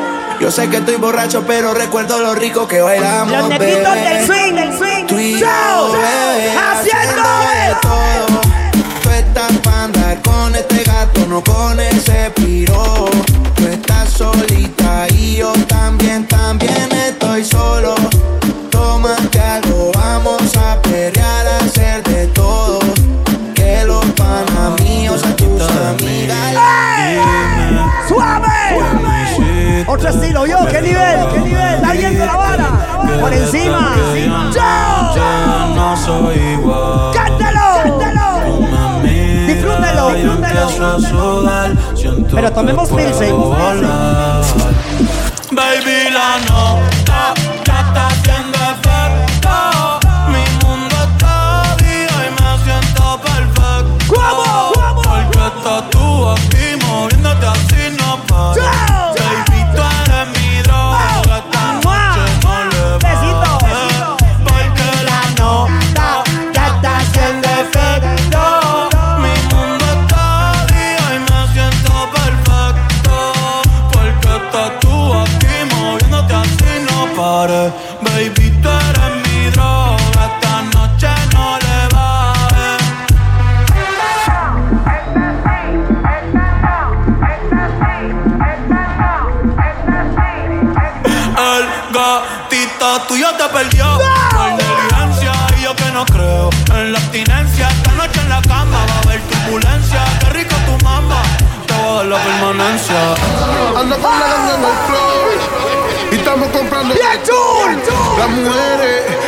Yo 0.42 0.50
sé 0.50 0.68
que 0.70 0.78
estoy 0.78 0.96
borracho, 0.96 1.44
pero 1.46 1.72
recuerdo 1.76 2.18
lo 2.18 2.34
rico 2.34 2.68
que 2.68 2.82
bailamos. 2.82 3.32
Los 3.32 3.50
negritos 3.50 3.94
del 3.94 4.26
swing, 4.26 4.54
del 4.56 4.76
swing. 4.76 5.06
Tú 5.06 5.20
y 5.20 5.34
yo, 5.34 5.46
Chao. 5.46 5.92
bebé, 5.92 6.58
Haciendo 6.58 7.22
de 7.22 7.76
todo. 7.80 8.42
Tú 9.04 9.10
estás 9.12 9.52
para 9.64 9.84
andar 9.84 10.20
con 10.24 10.56
este 10.56 10.84
gato, 10.84 11.28
no 11.28 11.44
con 11.44 11.80
ese 11.80 12.11
Otro 30.02 30.16
estilo, 30.16 30.48
yo, 30.48 30.58
¿qué 30.66 30.82
nivel? 30.82 31.28
¿Qué 31.32 31.40
nivel? 31.42 31.76
Está 31.76 31.92
viendo 31.92 32.26
la 32.26 32.36
vara. 32.36 32.70
Por 33.22 33.32
encima. 33.32 33.96
Ya 34.56 35.68
no 35.76 35.96
soy 35.96 36.40
igual. 36.40 37.14
¡Cántalo! 37.14 38.02
Disfrútelo, 39.46 40.10
disfrútelo. 40.16 40.70
Pero 42.34 42.52
tomemos 42.52 42.90
pilsen. 42.90 43.36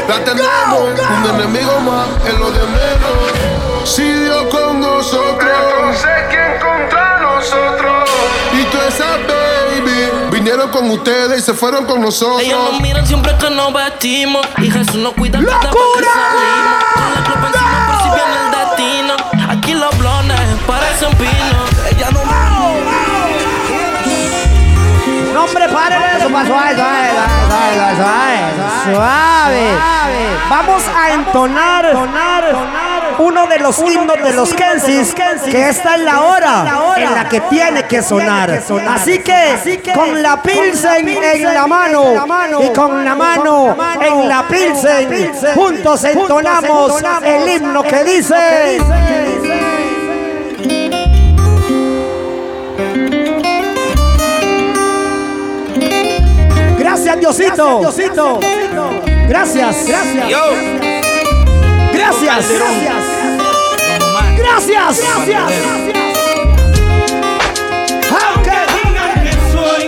Las 0.08 0.24
tenemos, 0.24 0.82
un 0.82 1.36
enemigo 1.36 1.80
más 1.82 2.08
en 2.28 2.40
lo 2.40 2.52
de 2.52 2.60
menos. 2.60 3.90
Si 3.90 4.04
Dios 4.04 4.46
con 4.52 4.80
nosotros, 4.80 5.52
entonces 5.52 6.10
quién 6.30 6.60
contra 6.60 7.20
nosotros. 7.20 8.10
Y 8.54 8.64
tú 8.66 8.78
esas 8.88 9.18
baby 9.28 10.30
vinieron 10.32 10.70
con 10.70 10.90
ustedes 10.92 11.40
y 11.40 11.42
se 11.42 11.54
fueron 11.54 11.86
con 11.86 12.02
nosotros. 12.02 12.42
Ellos 12.42 12.72
nos 12.72 12.82
miran 12.82 13.06
siempre 13.06 13.36
que 13.38 13.50
nos 13.50 13.74
vestimos. 13.74 14.46
Y 14.58 14.72
Jesús 14.72 14.96
nos 14.96 15.14
cuida 15.14 15.40
cada 15.40 15.72
vez 15.72 15.82
que 15.98 16.04
salimos. 16.04 16.84
Con 16.94 17.14
la 17.14 17.24
copa 17.24 17.48
encima 17.48 17.88
por 17.88 17.98
si 18.02 18.10
viene 18.10 18.36
el 18.46 18.52
destino. 18.52 19.50
Aquí 19.50 19.74
los 19.74 19.98
blones 19.98 20.40
parecen 20.66 21.16
pinos 21.18 21.70
Ella 21.92 22.10
no 22.12 22.53
No, 25.34 25.46
hombre, 25.46 25.66
eso, 25.66 26.30
pa' 26.30 26.46
suave, 26.46 26.76
suave, 26.76 27.10
suave, 27.48 27.76
suave, 27.96 28.38
suave, 28.86 28.94
suave. 28.94 30.24
Vamos 30.50 30.84
a 30.96 31.14
entonar, 31.14 31.96
uno 33.20 33.48
de 33.48 33.60
los 33.60 33.80
himnos 33.80 34.18
de 34.24 34.34
los 34.34 34.54
Kensis, 34.54 35.14
que 35.14 35.70
esta 35.70 35.96
es 35.96 36.02
la 36.02 36.22
hora 36.22 36.66
en 36.98 37.16
la 37.16 37.28
que 37.30 37.42
tiene 37.42 37.84
que 37.84 38.02
sonar. 38.02 38.62
Así 38.90 39.20
que, 39.20 39.92
con 39.94 40.22
la 40.22 40.42
pilsen 40.42 41.08
en 41.08 41.54
la 41.54 41.68
mano 41.68 42.14
y 42.62 42.70
con 42.74 43.04
la 43.04 43.16
mano 43.16 43.76
en 44.00 44.30
la 44.30 44.48
pilsen, 44.48 45.34
juntos 45.56 46.04
entonamos 46.04 47.04
el 47.24 47.50
himno 47.50 47.84
que 47.84 48.04
dice... 48.04 48.80
Gracias, 57.24 57.56
Diosito. 57.56 58.40
Gracias, 59.30 59.88
gracias. 59.88 60.28
Gracias, 61.94 62.52
gracias. 62.52 63.04
Gracias, 64.38 65.00
gracias. 65.00 65.52
Aunque 68.12 68.58
digan 68.84 69.14
que 69.24 69.32
soy 69.54 69.84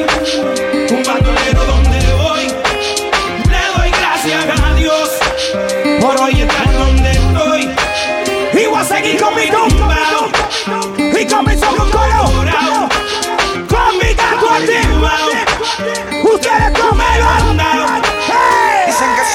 un 0.95 1.04
bandolero 1.04 1.65
donde 1.65 2.00
voy, 2.13 2.43
le 3.50 3.63
doy 3.76 3.89
gracias 3.91 4.62
a 4.62 4.74
Dios 4.76 5.10
por 6.00 6.15
hoy 6.21 6.41
estar 6.41 6.71
donde 6.74 7.12
estoy. 7.12 7.69
Y 8.54 8.65
voy 8.65 8.80
a 8.80 8.86
seguir 8.86 9.21
con 9.21 9.36
mi 9.36 9.50
compa 9.50 10.30
y 11.19 11.26
con 11.28 11.45
mi 11.45 11.56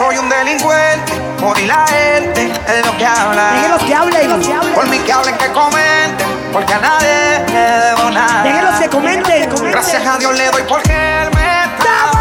soy 0.01 0.17
un 0.17 0.31
delincuente, 0.31 1.13
por 1.39 1.61
la 1.61 1.87
gente 1.87 2.51
es 2.51 2.87
lo 2.87 2.97
que 2.97 3.05
habla. 3.05 3.53
Déjenlos 3.53 3.83
que 3.83 3.95
hablen. 3.95 4.73
Por 4.75 4.89
mí 4.89 4.99
que 5.01 5.13
hablen, 5.13 5.37
que 5.37 5.53
comenten, 5.53 6.27
porque 6.55 6.73
a 6.73 6.79
nadie 6.79 7.45
le 7.53 7.61
debo 7.85 8.11
nada. 8.11 8.43
Déjenlos 8.43 8.81
que 8.81 8.89
comenten. 8.89 9.51
Gracias 9.71 10.07
a 10.07 10.17
Dios 10.17 10.35
le 10.39 10.51
doy 10.53 10.63
porque 10.67 10.91
Él 10.91 11.29
me 11.35 11.69
trajo. 11.77 12.19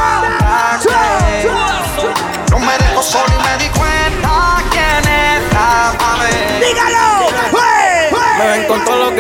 No 2.51 2.59
me 2.59 2.77
dejo 2.79 3.01
solo 3.01 3.33
y 3.33 3.43
me 3.47 3.63
di 3.63 3.69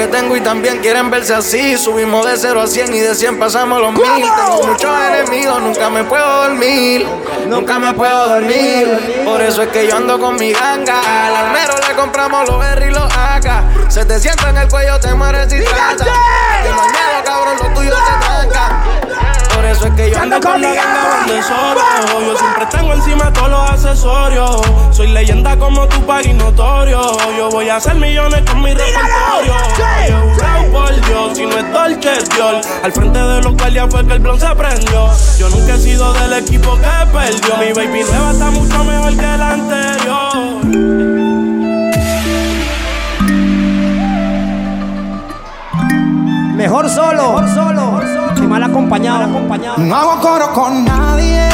tengo 0.09 0.35
y 0.35 0.41
también 0.41 0.79
quieren 0.79 1.09
verse 1.09 1.33
así. 1.33 1.77
Subimos 1.77 2.25
de 2.25 2.37
0 2.37 2.61
a 2.61 2.67
100 2.67 2.93
y 2.93 2.99
de 2.99 3.15
100 3.15 3.39
pasamos 3.39 3.79
los 3.81 3.93
mil. 3.93 4.03
Tengo 4.03 4.63
muchos 4.63 4.91
enemigos, 5.07 5.61
nunca 5.61 5.89
me 5.89 6.03
puedo 6.03 6.43
dormir. 6.43 7.07
Nunca 7.47 7.79
me 7.79 7.93
puedo 7.93 8.29
dormir. 8.29 9.23
Por 9.25 9.41
eso 9.41 9.63
es 9.63 9.69
que 9.69 9.87
yo 9.87 9.95
ando 9.95 10.19
con 10.19 10.35
mi 10.35 10.51
ganga. 10.51 11.27
Al 11.27 11.35
almero 11.35 11.73
le 11.87 11.95
compramos 11.95 12.47
los 12.47 12.63
R 12.63 12.87
y 12.87 12.91
los 12.91 13.11
AK. 13.11 13.89
Se 13.89 14.05
te 14.05 14.19
sienta 14.19 14.49
en 14.49 14.57
el 14.57 14.67
cuello, 14.67 14.99
te 14.99 15.13
mueres 15.13 15.51
si 15.51 15.63
trata. 15.63 16.03
Que 16.03 16.69
no 16.69 16.81
hay 16.81 16.89
miedo, 16.89 17.23
cabrón, 17.25 17.57
lo 17.61 17.73
tuyo 17.73 17.95
se 17.95 18.25
tranca. 18.25 18.38
Eso 19.69 19.85
es 19.85 19.93
que 19.93 20.09
yo 20.09 20.17
ando 20.19 20.39
con 20.39 20.59
la 20.59 20.73
ganga. 20.73 21.19
donde 21.19 21.43
solo. 21.43 21.81
Yo 22.25 22.37
siempre 22.37 22.65
tengo 22.71 22.93
encima 22.93 23.31
todos 23.31 23.49
los 23.49 23.69
accesorios. 23.69 24.61
Soy 24.89 25.07
leyenda 25.09 25.55
como 25.57 25.87
tu 25.87 25.97
y 26.23 26.33
notorio. 26.33 26.99
Yo 27.37 27.49
voy 27.51 27.69
a 27.69 27.75
hacer 27.75 27.93
millones 27.93 28.41
con 28.49 28.63
mi 28.63 28.73
repertorio. 28.73 29.53
Jurado 30.33 30.71
por 30.71 31.05
Dios, 31.05 31.37
si 31.37 31.45
no 31.45 31.55
es 31.55 31.71
Dolce, 31.71 32.35
Dior. 32.35 32.61
Al 32.83 32.91
frente 32.91 33.19
de 33.19 33.41
los 33.43 33.55
guardias 33.55 33.87
fue 33.91 34.07
que 34.07 34.13
el 34.13 34.19
blon 34.19 34.39
se 34.39 34.55
prendió. 34.55 35.07
Yo 35.37 35.49
nunca 35.49 35.75
he 35.75 35.77
sido 35.77 36.13
del 36.13 36.33
equipo 36.33 36.75
que 36.75 37.05
perdió. 37.13 37.57
Mi 37.57 37.71
baby 37.71 38.03
nueva 38.09 38.31
está 38.31 38.49
mucho 38.49 38.83
mejor 38.83 39.15
que 39.15 39.21
la 39.21 39.51
anterior. 39.51 40.65
Mejor 46.55 46.89
solo. 46.89 47.33
Mejor 47.33 47.49
solo. 47.49 48.18
Mal 48.47 48.63
acompañado. 48.63 49.27
No 49.77 49.95
hago 49.95 50.19
coro 50.21 50.53
con 50.53 50.85
nadie. 50.85 51.49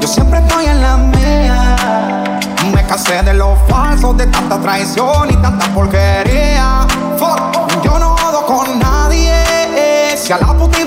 Yo 0.00 0.08
siempre 0.08 0.40
estoy 0.40 0.66
en 0.66 0.80
la 0.80 0.96
mía. 0.96 2.40
Me 2.72 2.84
casé 2.86 3.22
de 3.22 3.34
los 3.34 3.58
falsos, 3.68 4.16
de 4.16 4.26
tanta 4.26 4.58
traición 4.58 5.30
y 5.30 5.36
tanta 5.36 5.66
porquería. 5.74 6.86
Yo 7.82 7.98
no 7.98 8.16
jodo 8.16 8.46
con 8.46 8.78
nadie. 8.78 9.34
Si 10.16 10.32
a 10.32 10.38
la 10.38 10.52
puta 10.54 10.78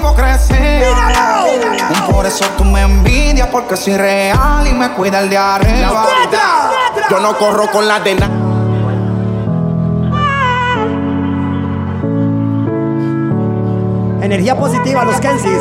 Por 2.11 2.25
eso 2.25 2.45
tú 2.57 2.63
me 2.65 2.81
envidias, 2.81 3.47
porque 3.47 3.75
soy 3.75 3.97
real 3.97 4.67
y 4.67 4.73
me 4.73 4.89
cuida 4.91 5.19
el 5.19 5.29
de 5.29 5.37
arriba. 5.37 6.05
Yo 7.09 7.19
no 7.19 7.37
corro 7.37 7.69
con 7.71 7.87
la 7.87 7.99
de 7.99 8.15
nada. 8.15 8.42
Energía 14.23 14.55
positiva, 14.55 15.03
los 15.03 15.19
Kensis. 15.19 15.51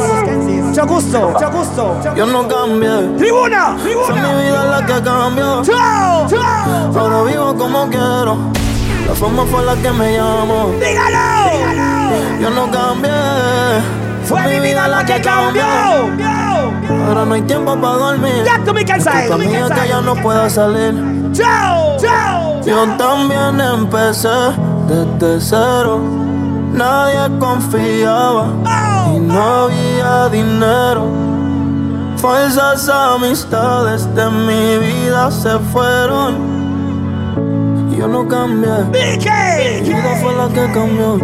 Mucho 0.62 0.86
gusto, 0.86 1.30
mucho 1.30 1.50
gusto. 1.50 2.00
Yo 2.14 2.26
no 2.26 2.46
cambié. 2.46 3.18
¡Tribuna! 3.18 3.76
Fue 3.76 4.14
mi 4.14 4.44
vida 4.44 4.64
la 4.64 4.86
que 4.86 5.02
cambió. 5.02 5.62
¡Chao! 5.62 6.28
¡Chao! 6.28 6.96
Ahora 6.96 7.22
vivo 7.28 7.56
como 7.56 7.88
quiero. 7.88 8.38
La 9.08 9.14
forma 9.14 9.44
fue 9.46 9.64
la 9.64 9.74
que 9.74 9.90
me 9.90 10.16
llamó. 10.16 10.70
¡Dígalo! 10.78 12.40
Yo 12.40 12.50
no 12.50 12.70
cambié. 12.70 13.10
Fue 14.26 14.40
mi 14.46 14.60
vida 14.60 14.86
la 14.86 15.04
que 15.04 15.20
cambió. 15.20 15.64
Ahora 15.64 17.24
no 17.24 17.34
hay 17.34 17.42
tiempo 17.42 17.74
para 17.74 17.94
dormir. 17.94 18.44
Ya 18.44 18.62
tú 18.64 18.72
me 18.72 18.84
cansas. 18.84 19.26
Tu 19.26 19.32
amiga 19.32 19.68
que 19.70 19.88
ya 19.88 20.00
no 20.00 20.14
pueda 20.14 20.48
salir. 20.48 20.94
¡Chao! 21.32 21.96
¡Chao! 21.98 22.60
Yo 22.64 22.86
también 22.96 23.60
empecé 23.60 24.28
desde 24.86 25.40
cero. 25.40 26.21
Nadie 26.72 27.38
confiaba 27.38 28.46
y 29.14 29.18
no 29.20 29.42
había 29.42 30.28
dinero. 30.30 31.06
Falsas 32.16 32.88
amistades 32.88 34.14
de 34.14 34.30
mi 34.30 34.78
vida 34.78 35.30
se 35.30 35.58
fueron. 35.72 36.52
Yo 37.96 38.08
no 38.08 38.26
cambié. 38.26 38.84
Mi 38.90 39.18
vida 39.80 40.16
fue 40.20 40.34
la 40.34 40.48
que 40.48 40.72
cambió. 40.72 41.18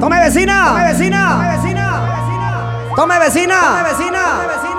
¡Tome 0.00 0.20
vecina! 0.20 0.68
¡Tome 0.68 0.84
vecina! 0.92 1.28
¡Tome 1.36 1.48
vecina! 1.58 2.90
¡Tome 2.96 3.18
vecina! 3.18 3.60
¡Tome 3.60 3.82
vecina! 3.82 4.74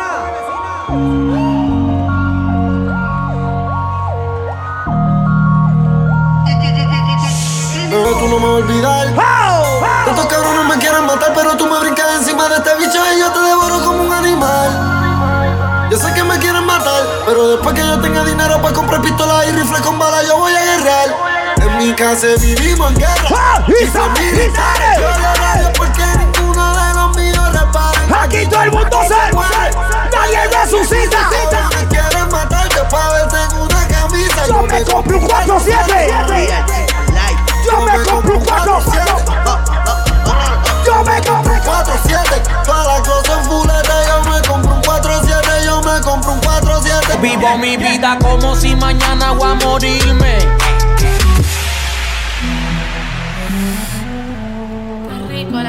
Pero 7.90 8.12
tú 8.20 8.28
no 8.28 8.40
me 8.40 8.46
vas 8.46 8.52
a 8.52 8.66
olvidar. 8.66 9.55
Estos 10.08 10.26
cabrones 10.28 10.66
me 10.66 10.78
quieren 10.78 11.06
matar, 11.06 11.34
pero 11.34 11.58
tú 11.58 11.68
me 11.68 11.80
brincas 11.80 12.06
encima 12.20 12.48
de 12.48 12.56
este 12.58 12.76
bicho 12.76 13.00
y 13.16 13.20
yo 13.20 13.32
te 13.32 13.40
devoro 13.40 13.84
como 13.84 14.04
un 14.04 14.14
animal. 14.14 15.90
Yo 15.90 15.98
sé 15.98 16.14
que 16.14 16.24
me 16.24 16.38
quieren 16.40 16.66
matar, 16.66 17.04
pero 17.26 17.48
después 17.50 17.76
que 17.76 17.82
yo 17.82 18.00
tenga 18.00 18.24
dinero 18.24 18.62
para 18.62 18.74
comprar 18.74 19.02
pistolas 19.02 19.48
y 19.48 19.52
rifles 19.52 19.82
con 19.82 19.98
balas, 20.00 20.26
yo 20.28 20.38
voy 20.38 20.54
a 20.54 20.64
guerrear. 20.64 21.16
En 21.58 21.78
mi 21.78 21.94
casa 21.94 22.28
vivimos 22.40 22.92
en 22.92 22.98
guerra. 22.98 23.66
¡Y 23.68 23.88
son 23.88 24.14
militares! 24.14 24.98
Yo 25.00 25.10
le 25.10 25.34
radio 25.36 25.72
porque 25.76 26.06
ninguno 26.18 26.76
de 26.76 26.94
los 26.94 27.16
míos 27.18 27.54
repara. 27.54 28.24
Aquí 28.24 28.46
todo 28.48 28.62
el 28.62 28.72
mundo 28.72 28.98
se 29.08 29.34
muere. 29.34 29.72
Nadie 30.14 30.48
resucita. 30.48 31.30
Me 31.76 31.88
quieren 31.88 32.30
matar, 32.30 32.68
que 32.70 32.82
pa' 32.82 33.12
verte 33.14 33.38
en 33.42 33.62
una 33.62 33.88
camisa. 33.88 34.48
Yo 34.48 34.62
me 34.64 34.84
compro 34.84 35.18
un 35.18 35.28
4-7. 35.28 36.66
Yo 37.66 37.82
me 37.82 38.04
compro 38.04 38.38
un 38.38 38.46
4-7. 38.46 38.95
Vivo 47.46 47.58
mi 47.60 47.78
vida 47.78 48.18
como 48.20 48.56
si 48.56 48.76
mañana 48.76 49.34
voy 49.34 49.52
a 49.52 49.54
morirme. 49.56 50.40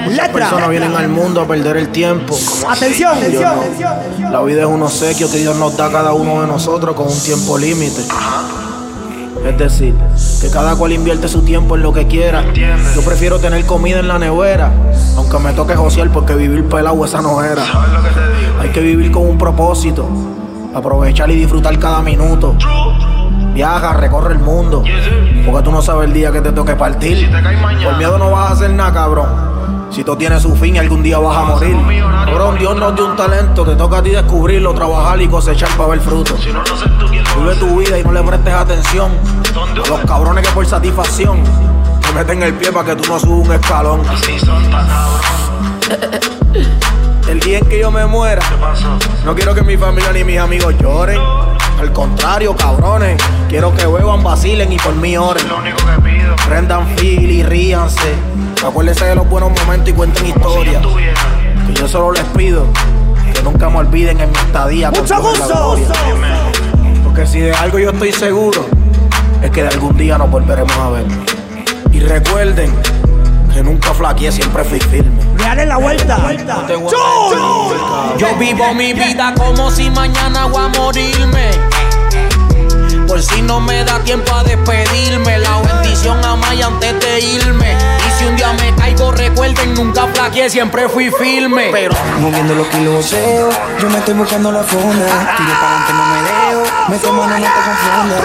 Letra. 0.08 0.32
Personas 0.32 0.70
vienen 0.70 0.94
al 0.94 1.08
mundo 1.08 1.42
a 1.42 1.46
perder 1.46 1.76
el 1.76 1.88
tiempo. 1.90 2.34
Atención, 2.66 3.18
no. 3.20 3.48
atención. 3.48 4.32
La 4.32 4.40
vida 4.42 4.62
es 4.62 4.66
un 4.66 4.82
obsequio 4.82 5.30
que 5.30 5.38
Dios 5.38 5.56
nos 5.56 5.76
da 5.76 5.86
a 5.86 5.92
cada 5.92 6.14
uno 6.14 6.40
de 6.40 6.46
nosotros 6.46 6.96
con 6.96 7.08
un 7.08 7.20
tiempo 7.20 7.58
límite. 7.58 8.02
Es 9.44 9.58
decir, 9.58 9.94
que 10.40 10.48
cada 10.48 10.76
cual 10.76 10.92
invierte 10.92 11.28
su 11.28 11.42
tiempo 11.42 11.76
en 11.76 11.82
lo 11.82 11.92
que 11.92 12.06
quiera. 12.06 12.42
Yo 12.94 13.02
prefiero 13.02 13.38
tener 13.38 13.66
comida 13.66 13.98
en 13.98 14.08
la 14.08 14.18
nevera, 14.18 14.72
aunque 15.16 15.38
me 15.40 15.52
toque 15.52 15.76
josear 15.76 16.10
porque 16.10 16.34
vivir 16.34 16.64
pelado 16.64 17.04
esa 17.04 17.20
no 17.20 17.42
era. 17.42 17.62
Hay 18.60 18.70
que 18.70 18.80
vivir 18.80 19.12
con 19.12 19.28
un 19.28 19.36
propósito, 19.36 20.08
aprovechar 20.76 21.30
y 21.30 21.36
disfrutar 21.36 21.78
cada 21.78 22.02
minuto. 22.02 22.54
Viaja, 23.54 23.94
recorre 23.94 24.34
el 24.34 24.40
mundo, 24.40 24.84
porque 25.46 25.62
tú 25.62 25.72
no 25.72 25.80
sabes 25.80 26.08
el 26.08 26.12
día 26.14 26.30
que 26.30 26.42
te 26.42 26.52
toque 26.52 26.76
partir. 26.76 27.30
Por 27.82 27.96
miedo 27.96 28.18
no 28.18 28.30
vas 28.30 28.50
a 28.50 28.52
hacer 28.52 28.70
nada, 28.70 28.92
cabrón. 28.92 29.56
Si 29.90 30.04
todo 30.04 30.18
tiene 30.18 30.38
su 30.38 30.54
fin, 30.54 30.76
algún 30.76 31.02
día 31.02 31.18
vas 31.18 31.38
a 31.38 31.44
morir. 31.44 31.74
Cabrón, 32.26 32.58
Dios 32.58 32.76
nos 32.76 32.94
dio 32.94 33.06
un 33.06 33.16
talento, 33.16 33.64
te 33.64 33.74
toca 33.76 33.98
a 33.98 34.02
ti 34.02 34.10
descubrirlo, 34.10 34.74
trabajar 34.74 35.22
y 35.22 35.28
cosechar 35.28 35.70
para 35.70 35.90
ver 35.90 36.00
fruto. 36.00 36.34
Vive 36.36 37.54
tu 37.54 37.78
vida 37.78 37.98
y 37.98 38.04
no 38.04 38.12
le 38.12 38.22
prestes 38.22 38.52
atención 38.52 39.12
a 39.54 39.88
los 39.88 40.00
cabrones 40.00 40.46
que 40.46 40.52
por 40.52 40.66
satisfacción 40.66 41.42
te 42.02 42.12
meten 42.12 42.42
el 42.42 42.52
pie 42.54 42.70
para 42.72 42.94
que 42.94 42.96
tú 43.02 43.10
no 43.10 43.18
subas 43.18 43.48
un 43.48 43.54
escalón. 43.54 44.02
El 47.28 47.40
día 47.40 47.58
en 47.58 47.66
que 47.66 47.80
yo 47.80 47.90
me 47.90 48.06
muera, 48.06 48.42
no 49.24 49.34
quiero 49.34 49.54
que 49.54 49.62
mi 49.62 49.76
familia 49.76 50.12
ni 50.12 50.22
mis 50.22 50.38
amigos 50.38 50.74
lloren. 50.80 51.20
Al 51.80 51.92
contrario, 51.92 52.56
cabrones, 52.56 53.20
quiero 53.48 53.74
que 53.74 53.86
beban, 53.86 54.22
vacilen 54.22 54.72
y 54.72 54.76
por 54.78 54.94
mí 54.94 55.16
oren. 55.16 55.44
Prendan 56.46 56.86
fil 56.96 57.30
y 57.30 57.42
ríanse. 57.42 58.14
Acuérdense 58.64 59.06
de 59.06 59.14
los 59.16 59.28
buenos 59.28 59.50
momentos 59.50 59.88
y 59.88 59.92
cuenten 59.92 60.26
historias. 60.26 60.86
Que 61.66 61.74
yo 61.74 61.88
solo 61.88 62.12
les 62.12 62.24
pido 62.36 62.66
que 63.34 63.42
nunca 63.42 63.68
me 63.68 63.78
olviden 63.78 64.20
en 64.20 64.30
mi 64.30 64.38
estadía. 64.38 64.90
¡Mucho 64.90 65.20
gusto! 65.20 65.76
Porque 67.04 67.26
si 67.26 67.40
de 67.40 67.52
algo 67.52 67.78
yo 67.78 67.90
estoy 67.90 68.12
seguro, 68.12 68.66
es 69.42 69.50
que 69.50 69.62
de 69.62 69.68
algún 69.68 69.96
día 69.96 70.16
nos 70.16 70.30
volveremos 70.30 70.76
a 70.76 70.90
ver. 70.90 71.06
Y 71.90 72.00
recuerden 72.00 72.72
que 73.52 73.62
nunca 73.62 73.92
flaqueé, 73.92 74.30
siempre 74.30 74.64
fui 74.64 74.78
firme. 74.78 75.25
Dale 75.38 75.66
la 75.66 75.76
vuelta. 75.76 76.18
Yo 78.18 78.34
vivo 78.38 78.74
mi 78.74 78.92
vida 78.92 79.34
como 79.36 79.70
si 79.70 79.90
mañana 79.90 80.46
voy 80.46 80.64
a 80.64 80.68
morirme. 80.68 81.50
Por 83.06 83.22
si 83.22 83.40
no 83.42 83.60
me 83.60 83.84
da 83.84 83.98
tiempo 84.00 84.34
a 84.34 84.42
despedirme, 84.42 85.38
la 85.38 85.60
bendición 85.60 86.24
a 86.24 86.34
Maya 86.36 86.66
antes 86.66 86.98
de 87.00 87.20
irme. 87.20 87.72
Y 87.72 88.18
si 88.18 88.26
un 88.26 88.36
día 88.36 88.52
me 88.54 88.74
caigo, 88.74 89.12
recuerden, 89.12 89.74
nunca 89.74 90.06
flaqueé, 90.12 90.50
siempre 90.50 90.88
fui 90.88 91.10
firme. 91.10 91.68
Pero 91.70 91.94
Moviendo 92.20 92.54
los 92.54 92.66
kiloseos, 92.68 93.54
yo 93.80 93.88
me 93.90 93.98
estoy 93.98 94.14
buscando 94.14 94.50
la 94.50 94.62
funda. 94.62 95.06
Tiro 95.36 95.54
para 95.60 95.84
adelante, 95.84 95.92
no 95.92 96.04
me 96.04 96.22
dejo. 96.22 96.45
Me 96.88 96.98
tomo, 96.98 97.26
no, 97.26 97.38
no 97.38 97.44
te 97.44 97.50
confundas. 97.50 98.22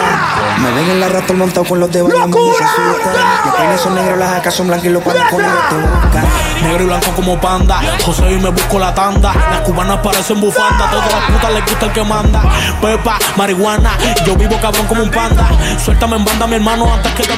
Me 0.59 0.71
ven 0.71 0.89
en 0.91 0.99
la 0.99 1.09
rata 1.09 1.33
montado 1.33 1.65
con 1.65 1.79
los 1.79 1.91
de 1.91 2.01
bailando 2.01 2.37
y 2.37 2.53
se 2.57 2.63
asustan. 2.63 3.13
Los 3.45 3.55
peines 3.55 3.81
son 3.81 3.95
negros, 3.95 4.19
las 4.19 4.33
acas 4.33 4.53
son 4.53 4.67
blancas 4.67 4.85
y 4.85 4.89
los 4.89 5.03
panes 5.03 5.23
con 5.29 5.41
los 5.41 5.69
te 5.69 5.75
buscan. 5.75 6.25
Negro 6.61 6.83
y 6.83 6.85
blanco 6.85 7.11
como 7.15 7.39
panda. 7.39 7.81
José 8.05 8.31
y 8.31 8.39
me 8.39 8.49
busco 8.49 8.77
la 8.77 8.93
tanda. 8.93 9.33
Las 9.33 9.61
cubanas 9.61 9.97
parecen 9.97 10.39
bufanda. 10.39 10.89
Todas 10.91 11.11
las 11.11 11.31
putas 11.31 11.53
les 11.53 11.65
gusta 11.65 11.85
el 11.87 11.91
que 11.93 12.03
manda. 12.03 12.43
Pepa, 12.81 13.17
marihuana. 13.35 13.97
Yo 14.25 14.35
vivo 14.35 14.55
cabrón 14.61 14.85
como 14.87 15.03
un 15.03 15.09
panda. 15.09 15.49
Suéltame 15.83 16.17
en 16.17 16.25
banda, 16.25 16.47
mi 16.47 16.55
hermano, 16.55 16.93
antes 16.93 17.13
que 17.13 17.23
te. 17.23 17.33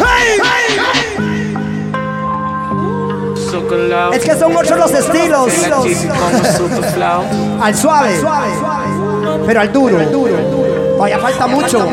Es 4.13 4.23
que 4.23 4.35
son 4.37 4.51
muchos 4.51 4.77
los 4.77 4.91
estilos. 4.91 5.51
Al 7.61 7.75
suave. 7.75 8.21
Pero 9.45 9.61
al 9.61 9.71
duro. 9.71 9.99
Todavía 11.03 11.19
falta 11.19 11.47
mucho. 11.47 11.85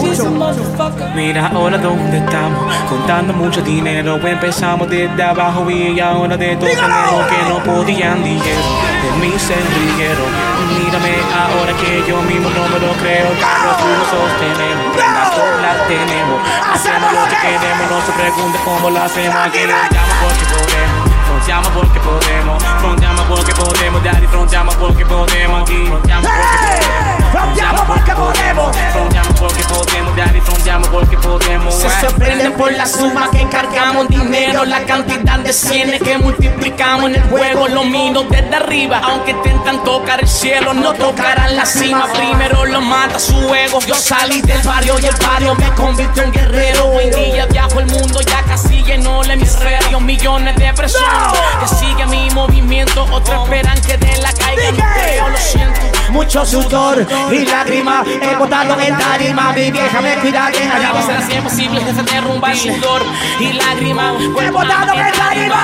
Mira 1.17 1.49
ahora 1.49 1.79
dónde 1.79 2.19
estamos, 2.19 2.73
contando 2.89 3.33
mucho 3.33 3.61
dinero. 3.61 4.25
Empezamos 4.25 4.89
desde 4.89 5.21
abajo 5.21 5.69
y 5.69 5.99
ahora 5.99 6.37
de 6.37 6.55
todo 6.55 6.69
dinero 6.69 7.27
que 7.29 7.49
no 7.49 7.59
podían 7.65 8.23
dinero. 8.23 8.63
De 9.03 9.11
mí 9.19 9.33
se 9.37 9.57
rieron. 9.57 10.31
Mírame 10.79 11.17
ahora 11.35 11.73
que 11.73 12.05
yo 12.09 12.23
mismo 12.23 12.51
no 12.51 12.69
me 12.69 12.79
lo 12.79 12.93
creo. 13.03 13.27
Carros 13.41 13.79
tú 13.79 13.87
lo 13.99 14.05
sostenemos, 14.15 14.97
las 14.97 15.35
las 15.61 15.89
tenemos. 15.89 16.41
Hacemos 16.73 17.13
lo 17.13 17.25
que 17.27 17.37
queremos, 17.43 17.91
no 17.91 18.01
se 18.07 18.13
pregunte 18.13 18.59
cómo 18.65 18.91
lo 18.91 19.03
hacemos. 19.03 19.35
Aquí 19.35 19.59
fronteamos 19.59 20.15
porque 20.23 20.45
podemos. 20.55 21.11
Fronteamos 21.27 21.69
porque 21.71 22.01
podemos, 22.01 22.63
fronteamos 22.81 23.25
porque 23.27 23.55
podemos, 23.55 24.05
daddy, 24.05 24.27
fronteamos 24.29 24.75
porque 24.77 25.05
podemos 25.05 25.63
aquí, 25.63 25.87
fronteamos 25.87 26.31
porque 26.31 26.87
podemos, 26.87 27.20
fronteamos 27.31 27.81
porque 27.83 28.13
podemos, 28.13 28.77
fronteamos 28.93 29.41
porque 29.41 29.63
podemos, 29.65 30.17
daddy, 30.17 30.41
fronteamos 30.41 30.89
porque 30.89 31.17
podemos. 31.19 31.75
Se 31.75 31.91
sorprenden 32.01 32.53
por 32.55 32.73
la 32.73 32.87
suma 32.87 33.31
que 33.31 33.41
encargamos 33.41 34.09
dinero, 34.09 34.65
la 34.65 34.85
cantidad 34.85 35.39
de 35.39 35.53
cienes 35.53 36.03
que 36.03 36.19
multiplicamos 36.19 37.11
en 37.11 37.17
el 37.17 37.23
juego. 37.23 37.69
Lo 37.69 37.85
miro 37.85 38.25
desde 38.25 38.57
arriba, 38.57 39.01
aunque 39.05 39.33
intentan 39.33 39.83
tocar 39.85 40.21
el 40.21 40.29
cielo, 40.29 40.75
no 40.75 40.93
tocarán 40.95 41.57
la 41.57 41.67
cima. 41.67 42.07
Primero 42.13 42.67
lo 42.67 42.81
mata 42.81 43.19
su 43.19 43.55
ego. 43.55 43.81
Yo 43.87 43.95
salí 43.95 44.41
del 44.43 44.61
barrio 44.63 44.99
y 44.99 45.07
el 45.07 45.15
barrio 45.17 45.55
me 45.55 45.71
convirtió 45.75 46.23
en 46.23 46.33
guerrero. 46.33 46.87
Hoy 46.87 47.11
día 47.11 47.47
viajo 47.47 47.81
el 47.81 47.87
mundo, 47.87 48.21
ya 48.21 48.43
casi 48.43 48.83
llenó 48.83 49.23
el 49.23 49.31
hemisferio. 49.33 50.01
Millones 50.01 50.57
de 50.57 50.73
personas 50.73 51.35
que 51.61 51.69
siguen 51.69 52.11
mi 52.11 52.31
movimiento. 52.31 53.05
Otros 53.13 53.45
esperan 53.45 53.81
que 53.83 53.97
de 53.97 54.19
la 54.19 54.33
caiga. 54.33 54.73
No 54.73 54.85
creo, 54.95 55.29
lo 55.29 55.39
siento. 55.39 55.81
Mucho 56.11 56.45
sudor 56.45 57.07
y 57.33 57.47
lágrimas 57.47 58.07
he 58.07 58.37
botado 58.37 58.79
en 58.81 58.97
tarima. 58.97 59.53
Mi 59.53 59.71
vieja 59.71 60.01
me 60.01 60.15
cuida 60.17 60.51
bien 60.51 60.71
allá 60.71 60.91
Allá 60.91 61.03
será 61.03 61.21
siempre 61.21 61.43
posible 61.43 61.85
que 61.85 61.95
se 61.95 62.03
derrumba 62.03 62.53
el 62.53 62.59
sudor 62.59 63.03
y 63.39 63.53
lágrimas. 63.53 64.15
He 64.21 64.51
botado 64.51 64.93
en 64.95 65.13
tarima. 65.13 65.61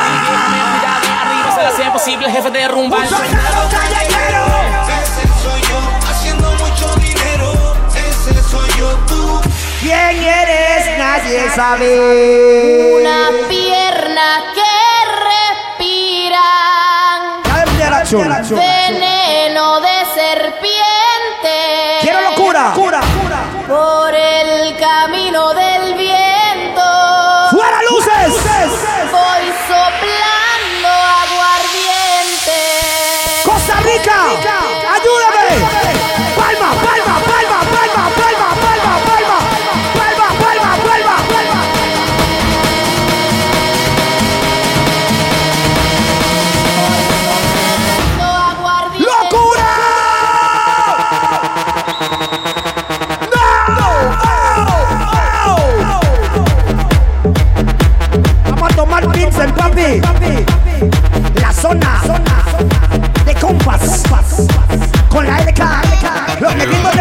Arriba 1.22 1.54
será 1.54 1.70
siempre 1.70 1.92
posible, 1.92 2.30
jefe 2.30 2.50
de 2.50 2.68
rumba. 2.68 3.04
Ese 3.04 3.14
soy 5.42 5.60
yo, 5.62 5.78
haciendo 6.08 6.50
mucho 6.52 6.94
dinero. 6.96 7.76
Ese 7.94 8.42
soy 8.42 8.68
yo, 8.78 8.88
tú. 9.08 9.40
¿Quién 9.80 10.22
eres? 10.22 10.98
Nadie 10.98 11.50
sabe. 11.54 13.00
Una 13.00 13.30
pierna 13.48 14.42
que 14.54 14.62
respira. 15.28 16.42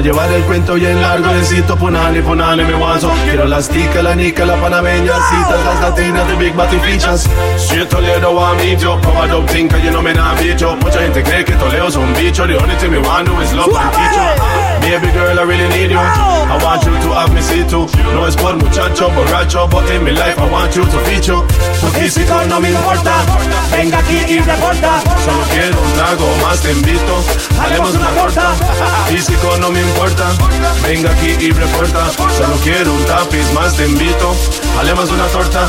no 0.00 0.06
llevar 0.06 0.32
el 0.32 0.42
cuento 0.42 0.74
bien 0.74 1.00
largo 1.00 1.32
Necesito 1.32 1.76
punani, 1.76 2.20
punani, 2.20 2.64
mi 2.64 2.72
guaso 2.72 3.10
Quiero 3.24 3.46
las 3.46 3.68
ticas, 3.68 4.02
la 4.02 4.14
nica, 4.14 4.44
la 4.44 4.56
panameña 4.56 5.12
Citas, 5.28 5.64
las 5.64 5.80
latinas 5.80 6.28
de 6.28 6.36
Big 6.36 6.54
Bati 6.54 6.76
Fichas. 6.78 7.28
Soy 7.56 7.84
Toledo 7.86 8.44
a 8.44 8.54
mí 8.54 8.76
yo 8.76 9.00
Como 9.02 9.22
a 9.22 9.26
dope 9.26 9.52
think, 9.52 9.72
you 9.82 9.90
know 9.90 10.02
me 10.02 10.12
nah 10.12 10.34
bicho 10.34 10.76
Mucha 10.76 11.00
gente 11.00 11.22
cree 11.22 11.44
que 11.44 11.52
Toledo 11.52 11.88
es 11.88 11.96
un 11.96 12.12
bicho 12.14 12.46
The 12.46 12.56
only 12.56 12.76
thing 12.76 12.90
me 12.90 12.98
want 12.98 13.26
do 13.28 13.40
is 13.42 13.52
love 13.52 13.72
Baby 14.80 15.12
girl, 15.12 15.38
I 15.38 15.42
really 15.42 15.68
need 15.68 15.90
you. 15.90 15.98
I 15.98 16.58
want 16.64 16.82
you 16.84 16.90
to 16.90 17.08
have 17.14 17.32
me 17.32 17.40
see 17.40 17.62
too. 17.62 17.86
No 18.12 18.26
es 18.26 18.34
por 18.34 18.56
muchacho, 18.56 19.08
borracho 19.10 19.68
But 19.70 19.88
in 19.90 20.02
my 20.02 20.10
life 20.10 20.36
I 20.38 20.50
want 20.50 20.74
you 20.74 20.84
to 20.84 20.98
feature 21.06 21.46
Tu 21.80 21.86
físico 21.98 22.44
no 22.48 22.58
me 22.60 22.70
importa. 22.70 23.14
Venga 23.70 23.98
aquí 23.98 24.18
y 24.26 24.38
reporta. 24.40 25.00
Solo 25.24 25.44
quiero 25.52 25.80
un 25.80 25.92
trago 25.92 26.26
más 26.42 26.60
te 26.60 26.72
invito. 26.72 27.24
Haremos 27.60 27.94
una 27.94 28.10
corta 28.10 28.52
Físico 29.08 29.56
no 29.58 29.70
me 29.70 29.80
importa. 29.80 30.32
Venga 30.82 31.12
aquí 31.12 31.36
y 31.38 31.52
reporta. 31.52 32.10
Solo 32.36 32.56
quiero 32.64 32.92
un 32.92 33.04
tapiz 33.04 33.52
más 33.52 33.76
te 33.76 33.86
invito. 33.86 34.34
Haremos 34.80 35.10
una 35.10 35.26
torta 35.26 35.68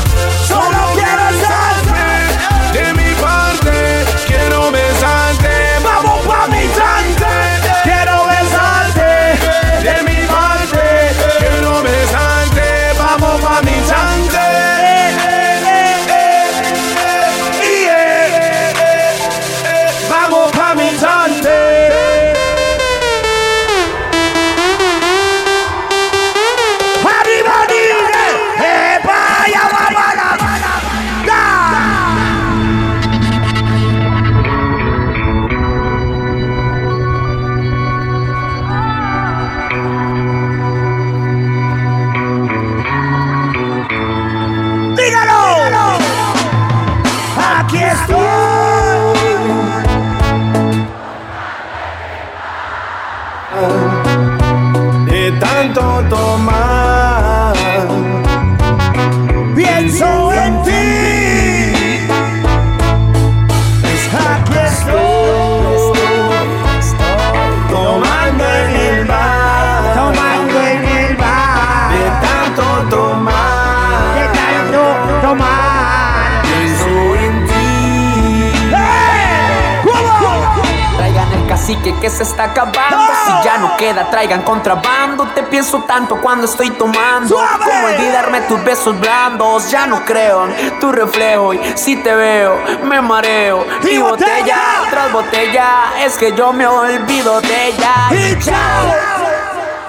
traigan 84.22 84.42
contrabando. 84.42 85.26
Te 85.34 85.42
pienso 85.42 85.82
tanto 85.82 86.20
cuando 86.20 86.46
estoy 86.46 86.70
tomando. 86.70 87.34
Cómo 87.34 87.86
olvidarme 87.86 88.42
tus 88.42 88.62
besos 88.62 88.98
blandos. 89.00 89.68
Ya 89.68 89.86
no 89.86 90.04
creo 90.04 90.46
en 90.46 90.78
tu 90.78 90.92
reflejo. 90.92 91.52
Y 91.54 91.60
si 91.74 91.96
te 91.96 92.14
veo, 92.14 92.56
me 92.84 93.00
mareo. 93.00 93.66
Y 93.82 93.98
botella 93.98 94.60
tras 94.90 95.12
botella. 95.12 95.94
Es 95.98 96.16
que 96.16 96.32
yo 96.36 96.52
me 96.52 96.66
olvido 96.66 97.40
de 97.40 97.68
ella. 97.68 97.94
Y 98.12 98.38
chao. 98.38 99.11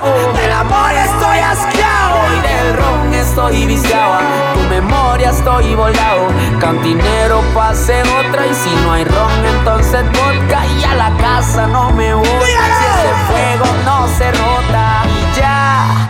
Del 0.03 0.51
amor 0.51 0.91
estoy 0.91 1.39
asqueado 1.39 2.17
y 2.35 2.41
del 2.41 2.77
ron 2.77 3.13
estoy 3.13 3.65
viciado. 3.65 4.19
Tu 4.53 4.59
memoria 4.67 5.29
estoy 5.29 5.75
volado. 5.75 6.27
Cantinero 6.59 7.41
pase 7.53 8.01
otra 8.01 8.45
y 8.45 8.53
si 8.53 8.69
no 8.83 8.91
hay 8.91 9.05
ron 9.05 9.45
entonces 9.57 10.03
vodka 10.11 10.65
y 10.65 10.83
a 10.83 10.95
la 10.95 11.17
casa 11.17 11.67
no 11.67 11.91
me 11.91 12.13
voy. 12.13 12.25
Si 12.25 12.51
ese 12.51 13.13
fuego 13.27 13.65
no 13.85 14.07
se 14.09 14.31
rota 14.33 15.03
y 15.07 15.39
ya. 15.39 16.09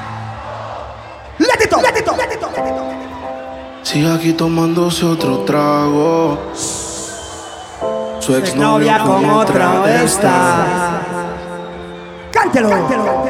Let 1.38 1.64
it 1.64 1.72
go, 1.72 1.80
let 1.80 1.96
it 1.96 2.06
go, 2.06 2.16
let 2.18 2.34
it 2.34 2.42
go. 2.42 2.50
Sigue 3.84 4.12
aquí 4.12 4.34
tomándose 4.34 5.06
otro 5.06 5.40
trago. 5.40 6.52
Su 8.20 8.36
Exnovia 8.36 8.96
exnovia 8.96 9.00
con 9.00 9.30
otro 9.30 9.88
está. 9.88 11.02
Cántelo. 12.32 13.23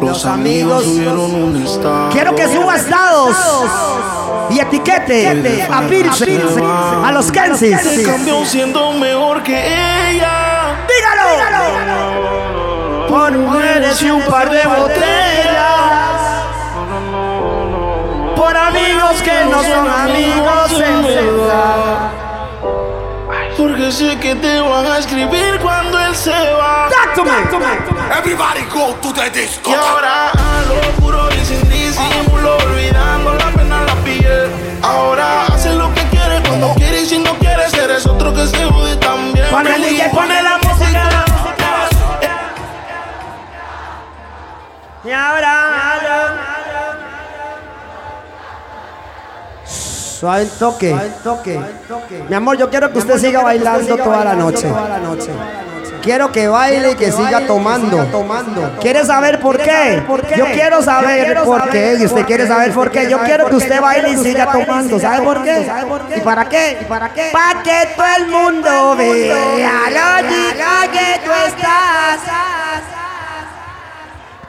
Los 0.00 0.24
amigos 0.24 0.84
subieron 0.84 1.34
un 1.34 1.62
estado. 1.62 2.10
Quiero 2.10 2.34
que 2.34 2.48
suba 2.48 2.76
estados 2.76 3.36
y 4.50 4.58
etiquete 4.58 5.68
a 5.70 5.82
Pilsen, 5.82 6.42
a 7.04 7.12
los 7.12 7.30
Kensis. 7.30 7.80
Se 7.80 8.02
cambió 8.02 8.44
siendo 8.44 8.92
mejor 8.92 9.42
que 9.42 9.56
ella. 10.12 10.86
Dígalo. 10.88 11.30
Por 13.08 13.32
mujeres 13.32 14.02
y 14.02 14.10
un 14.10 14.22
par 14.22 14.50
de 14.50 14.66
botellas. 14.66 15.60
Por 18.36 18.56
amigos 18.56 19.22
que 19.22 19.44
no 19.50 19.62
son 19.62 19.88
amigos 19.88 20.80
en 20.80 21.02
verdad. 21.02 22.19
Porque 23.60 23.92
sé 23.92 24.18
que 24.18 24.34
te 24.36 24.58
van 24.58 24.86
a 24.86 24.96
escribir 24.96 25.58
cuando 25.60 25.98
él 25.98 26.16
se 26.16 26.30
va. 26.30 26.88
Talk 26.88 27.14
to 27.14 27.24
me. 27.24 28.16
Everybody 28.16 28.64
go 28.72 28.94
to 29.02 29.12
the 29.12 29.28
disco. 29.28 29.70
Y 29.70 29.74
ahora 29.74 30.30
a 30.30 30.62
lo 30.62 30.80
puro 30.92 31.28
y 31.30 31.44
sin 31.44 31.68
disimulo, 31.68 32.56
olvidando 32.56 33.34
la 33.34 33.50
pena 33.50 33.80
en 33.80 33.86
la 33.86 33.94
piel. 33.96 34.50
Ahora 34.82 35.44
hace 35.44 35.74
lo 35.74 35.92
que 35.92 36.00
quiere 36.04 36.40
cuando 36.48 36.72
quiere 36.72 37.02
y 37.02 37.06
si 37.06 37.18
no 37.18 37.34
quiere, 37.34 37.64
eres 37.84 38.06
otro 38.06 38.32
que 38.32 38.46
se 38.46 38.64
jode 38.64 38.96
también. 38.96 39.46
Pone 39.50 39.74
el 39.74 39.82
DJ, 39.82 40.08
pone 40.08 40.42
la 40.42 40.56
música. 40.56 41.24
Y 45.04 45.10
ahora. 45.10 45.79
Suave 50.20 50.42
el 50.42 50.50
toque. 50.50 50.94
Mi 52.28 52.34
amor, 52.34 52.58
yo 52.58 52.68
quiero 52.68 52.92
que 52.92 52.98
usted 52.98 53.18
siga 53.18 53.42
bailando 53.42 53.96
toda 53.96 54.22
la 54.22 54.34
noche. 54.34 54.70
Quiero 56.02 56.30
que 56.30 56.46
baile 56.46 56.90
y 56.90 56.94
que 56.94 57.10
siga 57.10 57.46
tomando. 57.46 58.06
¿Quiere 58.80 59.02
saber 59.06 59.40
por 59.40 59.56
qué? 59.56 60.02
Yo 60.36 60.44
quiero 60.52 60.82
saber 60.82 61.42
por 61.42 61.70
qué. 61.70 61.96
Y 61.98 62.04
usted 62.04 62.26
quiere 62.26 62.46
saber 62.46 62.72
por 62.72 62.90
qué. 62.90 63.08
Yo 63.08 63.18
quiero 63.20 63.46
que 63.46 63.56
usted 63.56 63.80
baile 63.80 64.10
y 64.10 64.16
siga 64.18 64.52
tomando. 64.52 65.00
¿Sabe 65.00 65.24
por 65.24 65.42
qué? 65.42 65.72
¿Y 66.16 66.20
para 66.20 66.48
qué? 66.50 66.78
¿Y 66.82 66.84
para 66.84 67.08
qué? 67.14 67.30
Para 67.32 67.62
que 67.62 67.88
todo 67.96 68.06
el 68.18 68.26
mundo 68.26 68.96
vea 68.96 69.90
lo 69.90 70.92
que 70.92 71.20
tú 71.24 71.30
estás. 71.46 72.20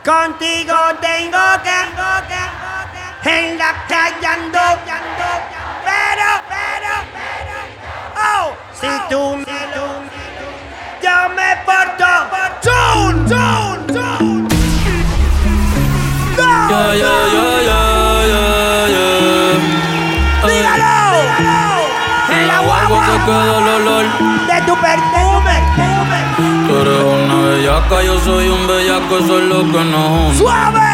Contigo 0.04 0.76
tengo 1.00 1.40
que 1.64 1.82
en 3.24 3.58
la 3.58 3.74
calle 3.88 4.26
ando. 4.26 4.60
Pero, 6.12 6.28
pero, 6.52 6.94
pero, 7.16 7.56
oh, 8.20 8.52
si 8.74 8.88
tú 9.10 9.38
me 9.38 9.62
yo 11.02 11.18
me 11.30 11.56
porto. 11.66 12.12
Jun, 12.66 13.16
Jun, 13.32 13.78
Jun. 13.94 14.48
Yeah, 16.36 16.94
yeah, 17.02 17.24
yeah, 17.36 17.62
yeah, 17.70 18.28
yeah, 18.32 18.88
yeah. 18.96 19.56
Dígalo. 20.48 20.96
En 22.30 22.44
la 22.48 22.60
guagua 22.60 23.00
se 23.06 23.16
queda 23.26 23.58
el 23.58 23.68
olor. 23.76 24.06
De 24.50 24.58
tu 24.68 24.76
perfume. 24.84 25.56
Tú 26.68 26.74
eres 26.82 27.04
una 27.04 27.38
bellaca, 27.46 28.04
yo 28.04 28.20
soy 28.20 28.50
un 28.50 28.68
bellaco, 28.68 29.18
eso 29.18 29.40
es 29.40 29.46
lo 29.46 29.62
que 29.72 29.84
nos 29.86 30.10
une. 30.12 30.38
Suave. 30.38 30.92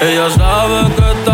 Ella 0.00 0.30
sabe 0.30 0.90
que 0.94 1.12
está 1.12 1.33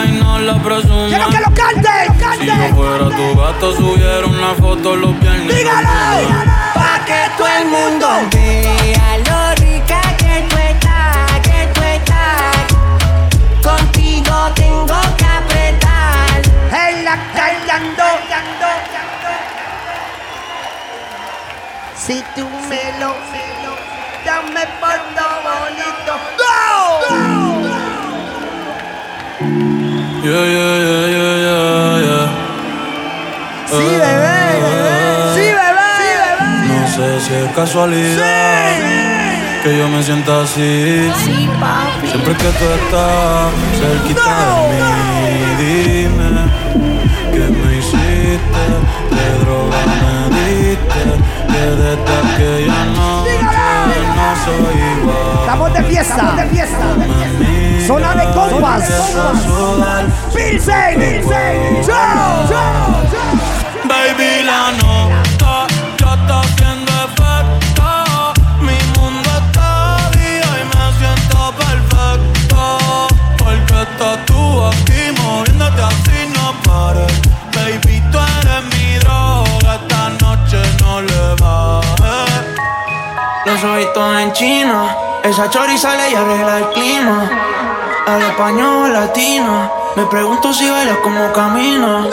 y 0.00 0.12
no 0.12 0.38
la 0.38 0.54
presume. 0.62 1.08
Quiero 1.08 1.28
que 1.28 1.38
lo 1.38 1.54
cante. 1.54 1.90
Si 2.38 2.46
yo 2.46 2.74
fuera 2.74 3.04
tu 3.10 3.38
gato, 3.38 3.76
subiera 3.76 4.26
una 4.26 4.54
foto 4.54 4.96
los 4.96 5.18
viernes. 5.20 5.54
Dígalo. 5.54 5.88
Pa' 6.74 7.04
que 7.04 7.30
todo 7.36 7.48
el 7.48 7.66
mundo 7.66 8.08
vea 8.32 9.18
lo 9.28 9.54
rica 9.62 10.00
que 10.16 10.46
tú 10.48 10.56
estás, 10.56 11.40
que 11.42 11.68
tú 11.74 11.82
estás. 11.82 12.66
Contigo 13.62 14.50
tengo 14.54 15.00
que 15.18 15.24
apretar. 15.24 16.42
En 16.88 17.04
la 17.04 17.16
calle 17.34 17.70
ando. 17.70 18.22
Si 21.94 22.20
tú 22.34 22.48
me 22.68 22.98
lo, 22.98 23.14
Yeah, 30.22 30.30
yeah, 30.30 30.74
yeah, 30.86 31.06
yeah, 31.14 31.34
yeah, 31.46 32.06
yeah. 32.06 32.26
Sí, 33.66 33.86
bebé, 34.02 34.38
sí, 35.34 35.46
bebé, 35.58 35.90
No 36.68 36.80
sé 36.86 37.06
si 37.20 37.34
es 37.34 37.50
casualidad 37.56 38.70
que 39.64 39.78
yo 39.78 39.88
me 39.88 40.00
sienta 40.00 40.42
así. 40.42 41.10
Siempre 42.06 42.34
que 42.36 42.50
tú 42.58 42.64
estás 42.78 43.50
cerquita 43.80 44.34
de 44.70 44.80
mí, 45.10 45.34
dime 45.58 46.30
qué 47.32 47.44
me 47.50 47.78
hiciste, 47.78 48.64
qué 49.10 49.26
droga 49.42 49.80
me 49.90 50.38
diste, 50.38 51.02
que 51.50 51.62
desde 51.82 52.14
aquella 52.22 52.80
noche 52.94 53.42
no 54.14 54.28
soy 54.44 54.78
igual. 55.00 55.40
Estamos 55.40 55.68
de 55.72 55.82
fiesta, 55.82 56.14
estamos 56.14 56.36
de 56.36 56.46
fiesta. 56.46 57.61
Zona 57.86 58.14
de 58.14 58.24
compas. 58.32 58.84
Pilsen, 60.34 60.98
Pilsen. 61.00 61.82
Chao, 61.84 62.46
chao, 62.48 63.02
chao. 63.10 63.32
Baby, 63.88 64.44
la 64.44 64.70
nota 64.80 65.66
ya 65.98 66.14
está 66.14 66.40
haciendo 66.40 66.92
efecto. 67.06 68.32
Mi 68.60 68.78
mundo 68.98 69.28
está 69.46 70.10
vivo 70.12 70.52
y 70.60 70.64
me 70.70 70.84
siento 70.98 71.38
perfecto. 71.62 72.62
Porque 73.38 73.82
estás 73.82 74.18
tú 74.26 74.42
aquí 74.66 75.02
moviéndote 75.20 75.82
así, 75.82 76.18
no 76.34 76.54
pares. 76.62 77.12
Baby, 77.54 78.02
tú 78.12 78.18
eres 78.18 78.62
mi 78.72 78.98
droga. 79.00 79.74
Esta 79.74 80.02
noche 80.20 80.60
no 80.80 81.00
le 81.02 81.34
bajes. 81.40 82.44
Los 83.44 83.64
ojitos 83.64 84.20
en 84.20 84.32
China, 84.32 84.96
esa 85.22 85.50
chori 85.50 85.78
sale 85.78 86.10
y 86.10 86.14
arregla 86.14 86.58
el 86.58 86.68
clima. 86.70 87.30
Al 88.06 88.22
español 88.22 88.92
latino, 88.92 89.70
me 89.96 90.06
pregunto 90.06 90.52
si 90.52 90.68
baila 90.68 90.96
como. 91.02 91.32
Solo 91.32 92.10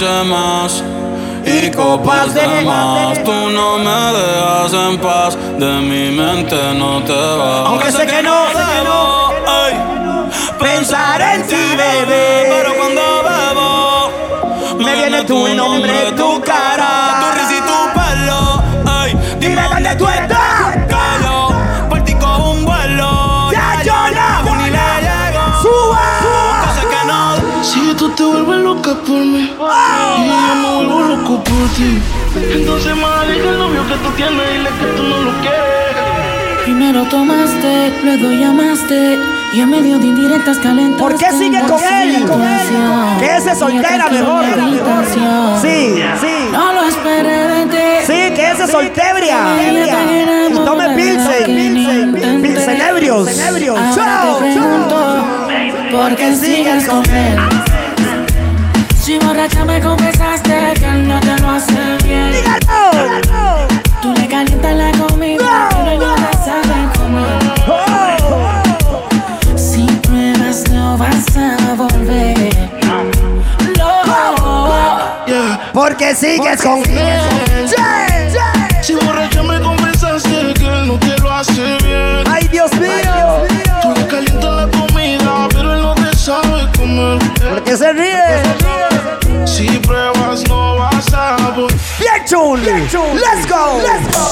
noche 0.00 0.24
más 0.24 0.82
y 1.44 1.70
copas 1.70 2.34
de 2.34 2.62
más. 2.64 3.22
Tú 3.22 3.32
no 3.50 3.78
me 3.78 4.12
dejas 4.18 4.72
en 4.72 4.98
paz, 4.98 5.36
de 5.58 5.80
mi 5.80 6.10
mente 6.10 6.56
no 6.74 7.02
te 7.04 7.12
vas. 7.12 7.66
Aunque 7.66 7.92
sé 7.92 8.06
que 8.06 8.22
no, 8.22 8.46
sé 8.48 8.62
que 8.72 8.84
no, 8.84 9.30
pensar 10.58 11.20
en 11.20 11.46
ti, 11.46 11.76
bebé. 11.76 12.46
Pero 12.48 12.74
cuando 12.76 13.02
bebo, 13.28 14.84
Me 14.84 14.94
viene 14.94 15.24
tu 15.24 15.48
nombre, 15.48 16.12
tu 16.16 16.40
cara. 16.40 17.00
Loca 28.90 29.02
por 29.06 29.24
mí 29.24 29.50
y 29.50 30.28
yo 30.28 30.54
me 30.56 30.74
vuelvo 30.74 31.00
loco 31.02 31.44
por 31.44 31.68
ti, 31.76 31.98
entonces 32.52 32.94
deja 32.94 33.50
el 33.50 33.58
novio 33.58 33.86
que 33.86 33.94
tú 33.94 34.10
tienes, 34.16 34.52
dile 34.52 34.70
que 34.70 34.86
tú 34.96 35.02
no 35.02 35.22
lo 35.22 35.30
quieres. 35.40 35.60
Primero 36.64 37.04
tomaste, 37.04 37.92
luego 38.04 38.30
llamaste 38.30 39.18
y 39.52 39.60
en 39.60 39.70
medio 39.70 39.98
de 39.98 40.06
indirectas 40.06 40.58
calentaste. 40.58 41.02
¿Por 41.02 41.16
qué 41.16 41.30
sigue 41.32 41.60
con 41.62 41.82
él? 41.82 42.26
Quédese 43.18 43.54
soltera 43.56 44.08
mejor. 44.08 44.44
Sí, 45.60 46.02
sí. 46.20 46.48
No 46.52 46.72
lo 46.72 46.84
esperé 46.84 47.48
de 47.48 47.66
ti. 47.66 48.06
Sí, 48.06 48.34
quédese 48.34 48.66
soltebria. 48.66 49.38
Y 50.50 50.54
tome 50.54 50.90
pilsen. 50.90 52.42
Pilsen. 52.42 52.80
Ahora 52.82 53.94
Chao, 53.94 54.36
te 54.36 54.52
pregunto, 54.52 55.24
¿por 55.90 56.16
qué 56.16 56.36
sigues 56.36 56.86
con 56.86 57.04
él? 57.10 57.38
Si 59.10 59.18
borracha 59.18 59.64
me 59.64 59.80
confesaste 59.80 60.74
que 60.78 60.84
él 60.86 61.08
no 61.08 61.18
te 61.18 61.36
lo 61.40 61.50
hace 61.50 61.96
bien. 62.04 62.32
Tú 64.00 64.14
le 64.14 64.28
calientas 64.28 64.76
la 64.76 64.92
comida, 64.92 65.68
pero 65.72 65.98
no 65.98 66.14
te 66.14 66.32
sabe 66.44 66.88
comer. 66.96 67.40
Si 69.58 69.84
pruebas 70.02 70.70
no 70.70 70.96
vas 70.96 71.36
a 71.36 71.74
volver. 71.74 72.70
No. 73.76 74.00
Porque 75.72 76.14
sigues 76.14 76.62
con 76.62 76.78
él. 76.88 77.20
Si 78.80 78.94
borracha 78.94 79.42
me 79.42 79.60
confesaste 79.60 80.54
que 80.54 80.66
él 80.66 80.86
no 80.86 80.96
te 81.00 81.18
lo 81.18 81.32
hace 81.32 81.78
bien. 81.82 82.22
Ay, 82.30 82.46
Dios 82.46 82.72
mío. 82.74 83.44
Tú 83.82 83.92
le 83.92 84.06
calientas 84.06 84.54
la 84.54 84.68
comida, 84.68 85.48
pero 85.50 85.74
él 85.74 85.82
no 85.82 85.94
te 85.96 86.16
sabe 86.16 86.70
comer. 86.78 87.18
¿Por 87.40 87.64
qué 87.64 87.76
se 87.76 87.92
ríe? 87.92 88.59
Si 89.60 89.78
pruebas 89.80 90.42
no 90.48 90.76
vas 90.76 91.12
a 91.12 91.36
volver. 91.54 91.78
Bien 91.98 92.24
chun. 92.24 92.64
Let's 92.64 93.46
go. 93.46 93.78
Let's 93.82 94.06
go. 94.16 94.24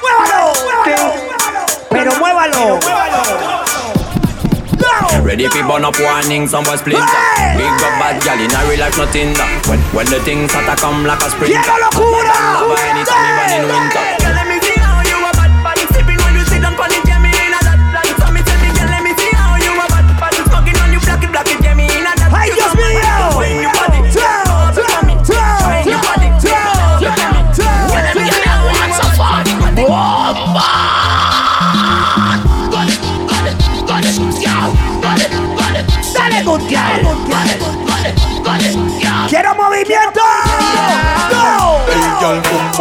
Muévalo. 0.00 0.52
Pero 1.90 2.14
muévalo. 2.14 2.80
Ready 5.22 5.46
fi 5.48 5.62
burn 5.62 5.84
up 5.84 5.98
warning, 6.00 6.48
some 6.48 6.64
boy 6.64 6.76
splinter 6.76 7.04
Big 7.56 7.66
up 7.66 7.98
bad 7.98 8.22
gal 8.22 8.40
in 8.40 8.50
a 8.50 8.68
real 8.68 8.80
life 8.80 8.96
nothing 8.98 9.32
that 9.34 9.66
When, 9.68 9.80
when 9.92 10.06
the 10.06 10.20
things 10.20 10.50
start 10.50 10.66
to 10.66 10.82
come 10.82 11.04
like 11.04 11.20
a 11.20 11.30
sprinter 11.30 11.60
¡Quiero 11.60 11.78
locura! 11.78 12.36
Lava 12.52 12.76
anytime 12.88 13.24
even 13.32 13.64
in 13.64 13.68
winter 13.68 14.13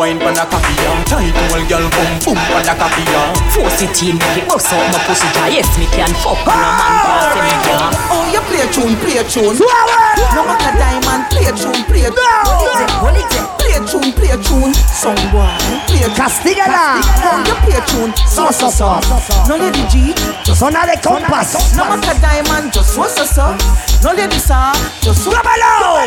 wine 0.03 0.19
pan 0.19 0.35
a 0.35 0.43
cocky, 0.45 0.75
yeah. 0.83 1.03
Tight, 1.07 1.33
well, 1.47 1.63
girl, 1.71 1.87
boom, 1.95 2.11
boom, 2.19 2.39
pan 2.51 2.67
a 2.67 2.75
cocky, 2.75 3.03
yeah. 3.07 3.31
Force 3.55 3.81
it 3.81 3.95
in, 4.03 4.19
make 4.19 4.43
it 4.43 4.47
bust 4.49 4.73
out 4.73 4.83
my 4.91 4.99
pussy 5.07 5.27
jaw. 5.31 5.47
Yes, 5.47 5.71
me 5.79 5.87
can 5.95 6.11
fuck 6.19 6.43
with 6.43 6.51
a 6.51 6.71
man, 6.75 6.95
pass 7.07 7.31
me 7.39 7.51
can. 7.63 7.91
Oh, 8.11 8.27
you 8.27 8.41
play 8.51 8.67
tune, 8.75 8.95
play 8.99 9.23
tune. 9.23 9.55
Suave. 9.55 10.35
No 10.35 10.43
matter 10.43 10.75
diamond, 10.75 11.23
play 11.31 11.47
tune, 11.55 11.83
play 11.87 12.11
tune. 12.11 13.47
No. 13.47 13.52
Play 13.73 13.89
tune, 13.89 14.13
play 14.13 14.37
tune. 14.37 14.73
Some 14.93 15.17
boy, 15.33 15.49
play 15.89 16.05
tune. 16.05 16.13
Castígala. 16.13 17.01
Oh, 17.25 17.41
you 17.41 17.57
play 17.65 17.81
tune. 17.89 18.13
So, 18.29 18.51
so, 18.51 18.69
so. 18.69 19.01
No 19.49 19.57
lady 19.57 19.81
G, 19.89 20.13
Zona 20.45 20.85
de 20.85 21.01
compas. 21.01 21.73
no 21.75 21.89
matter 21.89 22.13
diamond, 22.21 22.71
just 22.71 22.93
so, 22.93 23.07
so, 23.07 23.25
so. 23.25 23.57
No 24.03 24.13
lady 24.13 24.37
sir, 24.37 24.69
just 25.01 25.23
so. 25.23 25.31
Súbelo. 25.31 26.05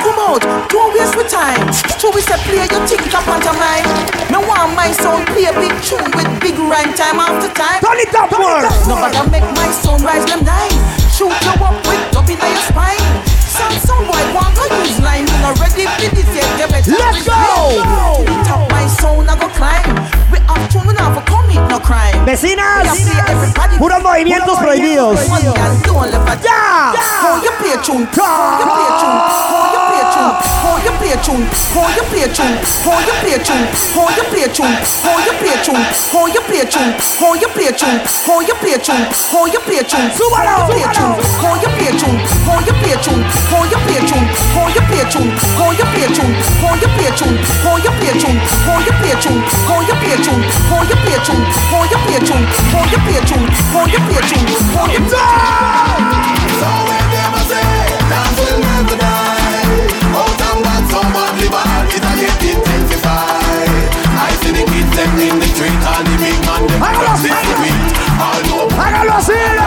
Come 0.00 0.24
out, 0.24 0.40
don't 0.70 0.94
waste 0.94 1.14
my 1.14 1.24
time. 1.28 1.68
True, 2.00 2.12
we 2.14 2.22
say 2.22 2.40
play 2.48 2.64
your 2.64 2.80
think 2.88 3.12
up 3.12 3.28
on 3.28 3.44
mind. 3.60 3.84
Me 4.32 4.38
want 4.48 4.74
my 4.74 4.90
sound 4.92 5.26
play 5.26 5.44
a 5.44 5.52
big 5.52 5.76
tune 5.84 6.08
with 6.16 6.32
big 6.40 6.56
rhyme 6.56 6.94
time 6.94 7.20
after 7.20 7.52
time. 7.52 7.84
Turn 7.84 8.00
it 8.00 8.14
up, 8.16 8.32
world. 8.32 8.64
Nobody 8.88 9.20
make 9.28 9.48
my 9.52 9.68
sound 9.84 10.00
rise 10.00 10.24
them 10.24 10.44
nine. 10.48 10.72
Shoot 11.12 11.28
you 11.28 11.60
up 11.60 11.76
with 11.84 12.00
dub 12.10 12.30
in 12.30 12.40
your 12.40 12.56
spine. 12.72 13.31
Some 13.52 13.76
some 13.84 14.04
boy 14.08 14.24
want 14.32 14.56
to 14.56 14.64
use 14.80 14.98
line. 15.00 15.26
You 15.28 15.36
not 15.44 15.60
ready 15.60 15.84
for 15.84 16.08
this 16.16 16.30
yet? 16.34 16.70
Let's 16.72 16.88
go. 16.88 17.84
Top 18.48 18.70
my 18.70 18.86
sound 18.86 19.28
I 19.28 19.36
go 19.38 19.48
climb. 19.52 19.94
We 20.32 20.38
have 20.48 20.64
tune 20.72 20.86
we 20.86 20.94
never 20.94 21.20
commit 21.28 21.41
no 21.54 21.80
crime. 21.80 22.24
Vecinas, 22.24 22.82
Vecinas. 22.82 24.00
movimientos 24.02 24.58
prohibidos. 24.58 25.20
Ya. 26.42 26.92
hold 51.70 51.88
your 51.90 52.02
play 52.06 52.20
tune, 52.22 52.46
hold 52.72 52.88
your 52.92 53.02
play 53.06 53.22
tune, 53.26 53.46
hold 53.72 53.90
your 53.90 54.02
play 54.08 54.22
tune, 54.28 54.46
hold 54.74 54.90
your 54.92 55.04
down. 55.10 56.00
So 56.60 56.68
when 56.88 57.06
them 57.12 57.34
say, 57.50 57.92
and 58.12 58.32
bad, 61.12 61.88
bad, 61.90 61.92
it. 62.18 62.32
I 64.14 64.30
see 64.40 64.52
the 64.52 64.64
kids 64.68 64.96
in 65.22 65.38
the 65.40 65.48
street 65.52 65.72
and 65.72 66.04
the 66.06 66.14
big 66.20 66.38
man 66.46 66.62
the 66.66 66.76
street. 67.18 67.92
Know. 68.48 68.68
I 68.78 68.90
got 68.92 69.06
lost. 69.06 69.61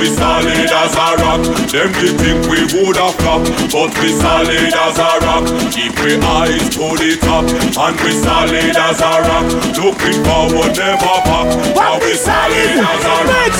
We 0.00 0.08
solid 0.08 0.48
as 0.72 0.94
a 0.96 1.08
rock. 1.20 1.44
Them 1.68 1.92
they 2.00 2.12
think 2.16 2.40
we 2.48 2.64
woulda 2.72 3.12
flop, 3.20 3.44
but 3.68 3.92
we 4.00 4.08
solid 4.16 4.72
as 4.72 4.96
a 4.96 5.10
rock. 5.20 5.44
Keep 5.76 5.92
we 6.00 6.16
eyes 6.16 6.64
to 6.72 6.96
the 6.96 7.20
top, 7.20 7.44
and 7.44 7.96
we 8.00 8.12
solid 8.16 8.76
as 8.80 9.00
a 9.04 9.12
rock. 9.28 9.46
Looking 9.76 10.24
forward, 10.24 10.72
never 10.72 11.16
back. 11.28 11.48
Now 11.76 12.00
we 12.00 12.16
solid 12.16 12.80
as 12.80 13.04
a 13.04 13.16
rock. 13.28 13.52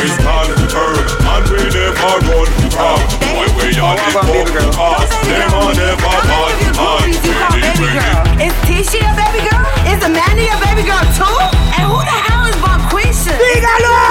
We 0.00 0.08
stand 0.16 0.56
firm, 0.72 0.96
and 1.28 1.44
we 1.52 1.60
never 1.68 2.14
run 2.24 2.48
from. 2.72 2.98
Why 3.36 3.46
we 3.60 3.76
are 3.76 3.96
the 4.00 4.08
fuck 4.16 4.48
cause 4.72 5.12
them 5.28 5.52
are 5.60 5.74
never 5.76 6.16
bad. 6.24 6.72
And 6.72 7.12
we 7.52 7.60
the 7.60 7.84
ready. 7.84 8.48
Is 8.48 8.56
Tisha 8.64 8.96
a 8.96 9.12
baby 9.12 9.44
girl? 9.44 9.60
Is 9.92 10.00
Amanda 10.00 10.40
a 10.40 10.56
baby 10.64 10.88
girl 10.88 11.04
too? 11.12 11.36
And 11.76 11.84
who 11.84 12.00
the 12.00 12.16
hell 12.26 12.48
is 12.48 12.56
Bonquisha? 12.64 13.36
Dígalo. 13.36 14.01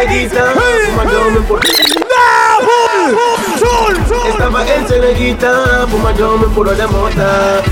Ceneguita, 0.00 0.54
fumándome 0.88 1.40
por... 1.40 1.60
Estaba 4.28 4.66
en 4.66 4.88
Ceneguita, 4.88 5.86
fumándome 5.90 6.46
puro 6.54 6.74
de 6.74 6.86
mota. 6.86 7.62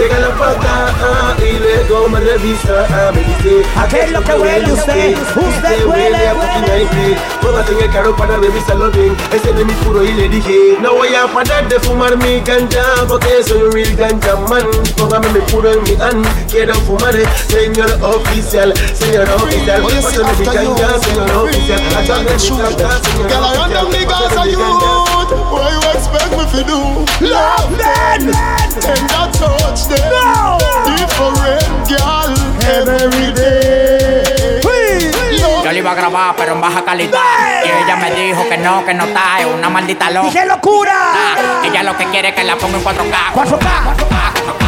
Llega 0.00 0.18
la 0.18 0.30
pata 0.34 0.94
ah, 1.02 1.34
y 1.38 1.58
luego 1.58 2.08
me 2.08 2.20
revisa. 2.20 2.86
ah, 2.88 3.12
Me 3.12 3.20
dice, 3.22 3.68
¿A 3.76 3.86
qué 3.86 4.04
es 4.04 4.12
lo 4.12 4.22
que 4.24 4.32
huele 4.32 4.72
usted? 4.72 5.14
Usted 5.36 5.84
huele, 5.86 6.26
a 6.26 6.32
putinaipe. 6.32 7.18
Póngase 7.42 7.72
en 7.72 7.80
el 7.82 7.90
carro 7.90 8.16
para 8.16 8.38
revisarlo 8.38 8.90
bien. 8.92 9.14
Ese 9.30 9.52
no 9.52 9.60
es 9.60 9.66
mi 9.66 9.74
puro 9.74 10.02
y 10.02 10.14
le 10.14 10.28
dije, 10.30 10.78
no 10.80 10.94
voy 10.94 11.14
a 11.14 11.26
parar 11.26 11.68
de 11.68 11.78
fumar 11.80 12.16
mi 12.16 12.40
ganja 12.40 12.82
porque 13.08 13.44
soy 13.46 13.60
un 13.60 13.72
real 13.72 13.94
ganja 13.94 14.36
man. 14.48 14.64
Póngame 14.96 15.28
mi 15.34 15.40
puro 15.40 15.70
en 15.70 15.82
mi 15.82 15.94
hand. 16.00 16.26
Quiero 16.50 16.74
fumar, 16.76 17.14
señor 17.48 17.90
oficial, 18.00 18.72
señor 18.94 19.28
oficial. 19.28 19.82
Pásame 19.82 20.32
mi 20.38 20.44
ganja, 20.46 20.98
señor 21.00 21.30
oficial. 21.44 21.80
Acá 21.98 22.14
me 22.20 22.32
encanta, 22.32 23.00
señor 23.04 23.28
Girl, 23.28 23.44
I 23.44 23.54
run 23.54 23.70
them 23.70 23.90
niggas 23.90 24.34
a 24.34 25.89
fi 26.50 26.64
do. 26.64 27.04
Yo 35.62 35.72
le 35.72 35.78
iba 35.78 35.92
a 35.92 35.94
grabar, 35.94 36.34
pero 36.36 36.52
en 36.54 36.60
baja 36.60 36.84
calidad. 36.84 37.18
Y 37.64 37.84
ella 37.84 37.96
me 37.96 38.10
dijo 38.10 38.48
que 38.48 38.58
no, 38.58 38.84
que 38.84 38.94
no 38.94 39.04
está, 39.04 39.40
es 39.40 39.46
una 39.46 39.68
maldita 39.68 40.10
loca. 40.10 40.30
¡Qué 40.32 40.44
locura! 40.44 40.92
Ah, 40.94 41.62
ella 41.64 41.82
lo 41.82 41.96
que 41.96 42.06
quiere 42.06 42.30
es 42.30 42.34
que 42.34 42.44
la 42.44 42.56
ponga 42.56 42.78
en 42.78 42.84
4K. 42.84 43.32
4K. 43.34 44.59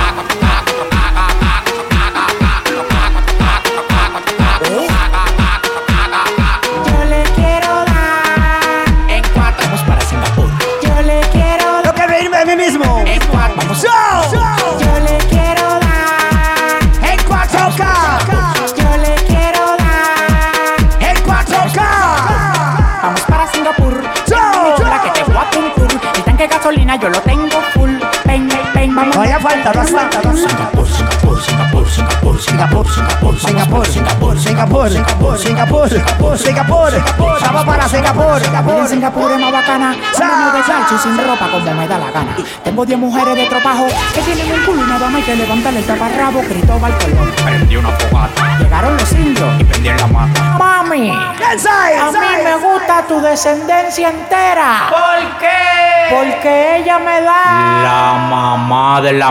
Yo 27.00 27.08
lo 27.08 27.20
tengo 27.22 27.41
falta, 29.42 29.72
no 29.72 29.84
falta, 29.84 30.20
no 30.22 30.36
Singapur, 30.36 30.86
Singapur, 30.86 31.40
Singapur, 31.42 32.40
Singapur, 32.40 32.40
Singapur, 32.40 32.86
Singapur, 33.38 33.86
Singapur, 33.88 34.38
Singapur, 34.38 34.88
Singapur, 34.88 35.38
Singapur, 35.38 35.88
Singapur, 35.88 36.38
Singapur, 36.38 36.92
Vamos 37.42 37.64
para 37.64 37.88
Singapur, 37.88 38.36
En 38.38 38.44
Singapur. 38.44 38.88
Singapur 38.88 39.32
es 39.32 39.38
más 39.40 39.52
bacana. 39.52 39.96
Vámonos 40.18 40.52
de 40.54 40.62
salcho 40.62 40.94
y 40.94 40.98
sin 40.98 41.16
ropa 41.18 41.48
como 41.50 41.72
me 41.74 41.88
da 41.88 41.98
la 41.98 42.10
gana. 42.10 42.36
Tengo 42.62 42.86
10 42.86 42.98
mujeres 42.98 43.34
de 43.34 43.46
tropajo 43.46 43.86
que 44.14 44.20
tienen 44.22 44.52
un 44.52 44.64
culo 44.64 44.84
y 44.84 44.88
nada 44.88 45.06
más 45.08 45.16
hay 45.16 45.22
que 45.22 45.36
levantarle 45.36 45.80
el 45.80 45.86
taparrabo. 45.86 46.40
Cristóbal 46.42 46.92
Colón. 46.98 47.32
Prendí 47.44 47.76
una 47.76 47.88
fogata 47.90 48.58
Llegaron 48.58 48.96
los 48.96 49.12
indios. 49.12 49.60
y 49.60 49.64
prendí 49.64 49.88
en 49.88 49.96
la 49.96 50.06
mata. 50.06 50.40
Mami, 50.58 51.10
a 51.10 52.10
mí 52.12 52.42
me 52.44 52.56
gusta 52.56 53.02
tu 53.08 53.20
descendencia 53.20 54.08
entera. 54.10 54.88
¿Por 54.88 55.38
qué? 55.38 56.14
Porque 56.14 56.76
ella 56.76 56.98
me 56.98 57.20
da. 57.22 57.82
La 57.82 58.28
mamá 58.30 59.00
de 59.00 59.12
la 59.14 59.30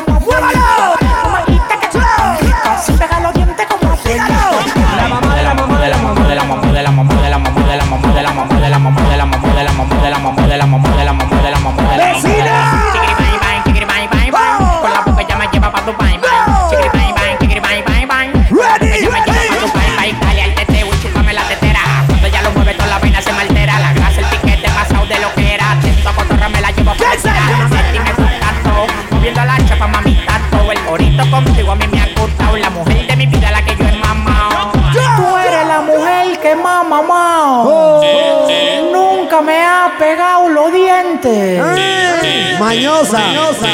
nunca 38.91 39.41
me 39.41 39.63
ha 39.63 39.93
pegado 39.97 40.49
los 40.49 40.71
dientes. 40.71 41.61
Ay, 41.61 42.55
mañosa, 42.59 43.17
mañosa, 43.19 43.67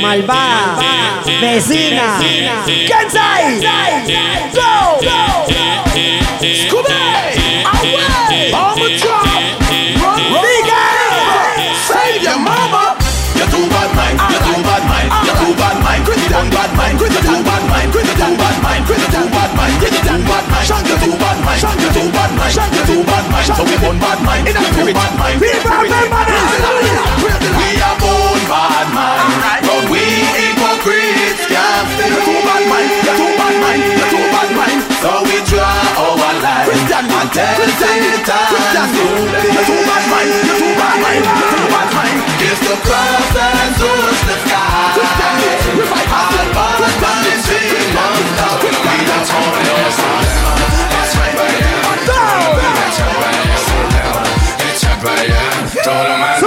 malvada, 0.00 1.22
vecina. 1.40 2.18
¡Kansai! 2.88 3.60
¡Go! 4.54 4.98
¡Go! 5.02 5.46
¡Vamos, 8.52 8.90
Trump! 9.00 9.24
¡Diga! 10.42 10.82
¡Save 11.86 12.20
your 12.22 12.38
mama! 12.38 12.96
¡Ya 13.34 13.46
tu 13.46 13.58
Batman! 13.68 14.16
¡Ya 14.30 14.38
You 15.10 15.34
too 15.34 15.52
bad 15.58 15.76
mind, 15.82 16.02
greater 16.06 16.30
than 16.30 16.46
bad 16.50 16.70
mind. 16.78 17.00
You 17.00 17.08
too 17.10 17.42
bad 17.42 17.62
mind, 17.66 17.88
greater 17.92 18.16
than 18.16 18.34
bad 18.38 18.56
mind. 18.62 18.82
You 18.86 18.94
too 18.94 19.26
bad 19.30 19.50
mind, 19.58 19.74
greater 19.80 20.02
than 20.06 20.22
bad 20.22 20.44
mind. 20.50 20.70
You 20.86 20.96
too 21.02 21.16
bad 21.18 21.38
mind, 21.44 21.62
you 21.82 21.90
too 21.90 22.08
bad 22.14 22.30
mind. 22.38 22.54
You 22.54 22.82
too 22.86 23.02
bad 23.04 23.24
mind. 23.30 23.46
So 23.50 23.62
we 23.66 23.76
born 23.82 23.98
bad 23.98 24.18
mind, 24.22 24.48
in 24.48 24.56
a 24.56 24.62
spirit 24.70 24.94
bad 24.94 25.12
mind. 25.18 25.40
We 25.40 25.50
are 25.50 25.66
born 27.98 28.40
bad 28.46 28.88
mind, 28.94 29.62
but 29.66 29.82
we 29.90 30.02
hypocrites 30.38 31.42
can't 31.50 31.86
stay. 31.98 32.10
You 32.10 32.20
too 32.22 32.40
bad 32.46 32.62
mind. 32.70 32.99
bad 37.08 37.32
too 37.32 37.40
bad 39.88 40.04
man. 40.10 40.26
Too 40.58 40.68
bad 40.76 40.98
man. 41.00 41.22
Too 41.22 41.66
bad 41.72 41.90
man. 41.96 42.14
Kiss 42.40 42.58
the 42.60 42.76
cross 42.84 43.32
and 43.36 43.72
touch 43.80 44.20
the 44.28 44.36
sky. 44.44 45.00
All 45.80 46.34
bad 46.52 46.94
man 47.00 47.24
is 47.32 47.44
being 47.48 47.94
loved 47.96 48.40
up. 48.44 48.60
We 48.60 48.68
don't 48.70 48.84
want 48.84 49.60
no 49.64 49.80
dilemma. 49.96 50.58
It's 51.00 51.12
right 51.16 51.34
by 51.36 51.48
you. 51.56 51.72
It's 51.90 52.20
right. 53.00 53.40
It's 54.68 54.84
right 54.84 55.00
by 55.00 56.39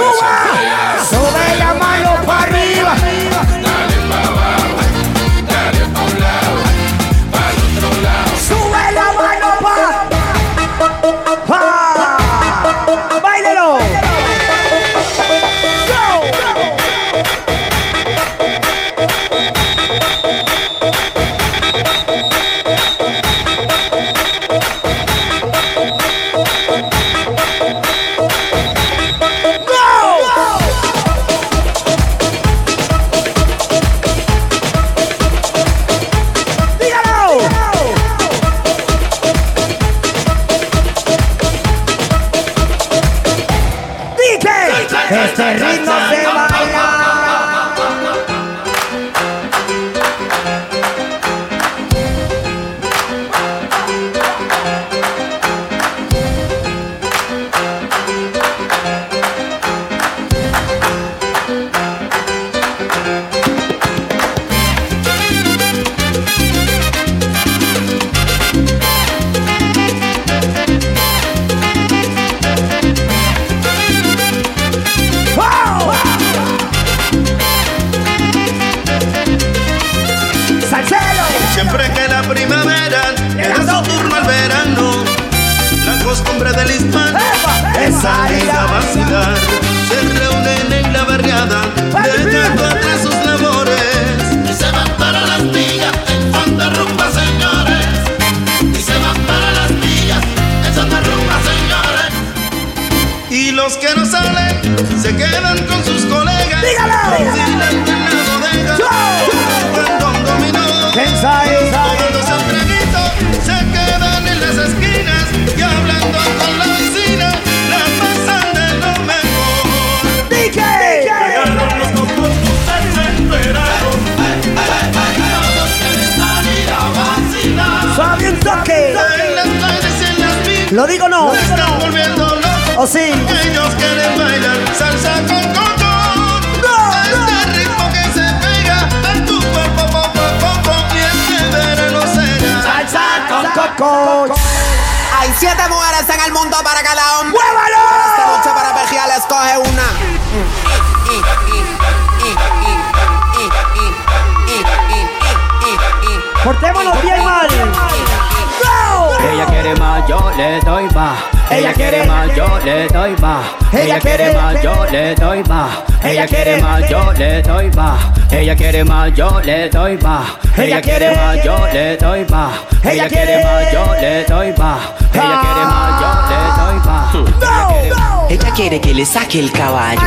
quiere 173.24 173.44
más, 173.44 173.72
yo 173.72 173.94
le 174.00 174.24
doy 174.24 174.54
más. 174.56 174.80
Ella 175.12 175.40
quiere 175.40 175.66
más, 175.66 176.00
yo 176.00 176.08
le 176.28 176.36
doy 176.62 176.76
más. 176.86 178.30
Ella 178.30 178.50
quiere 178.54 178.80
que 178.80 178.94
le 178.94 179.06
saque 179.06 179.38
el 179.38 179.52
caballo. 179.52 180.00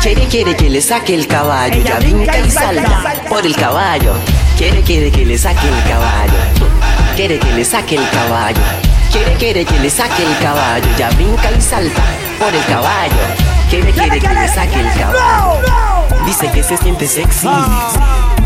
Quiere, 0.00 0.26
quiere 0.26 0.56
que 0.56 0.70
le 0.70 0.80
saque 0.80 1.14
el 1.14 1.26
caballo. 1.26 1.82
Ya 1.82 1.98
brinca 1.98 2.38
y 2.38 2.50
salta 2.50 3.14
por 3.28 3.44
el 3.44 3.54
caballo. 3.56 4.14
Quiere, 4.56 4.82
quiere 4.82 5.10
que 5.10 5.24
le 5.24 5.38
saque 5.38 5.68
el 5.68 5.82
caballo. 5.84 6.32
Quiere 7.16 7.38
que 7.38 7.52
le 7.52 7.64
saque 7.64 7.96
el 7.96 8.08
caballo. 8.10 8.60
Quiere, 9.10 9.34
quiere 9.34 9.64
que 9.64 9.78
le 9.78 9.90
saque 9.90 10.22
el 10.22 10.38
caballo. 10.38 10.86
Ya 10.96 11.10
brinca 11.10 11.50
y 11.50 11.60
salta 11.60 12.02
por 12.38 12.54
el 12.54 12.64
caballo. 12.64 13.16
Quiere, 13.68 13.92
quiere 13.92 14.20
que 14.20 14.28
le 14.28 14.48
saque 14.48 14.80
el 14.80 14.92
caballo. 14.92 15.60
Dice 16.26 16.50
que 16.50 16.62
se 16.62 16.76
siente 16.76 17.06
sexy. 17.06 17.48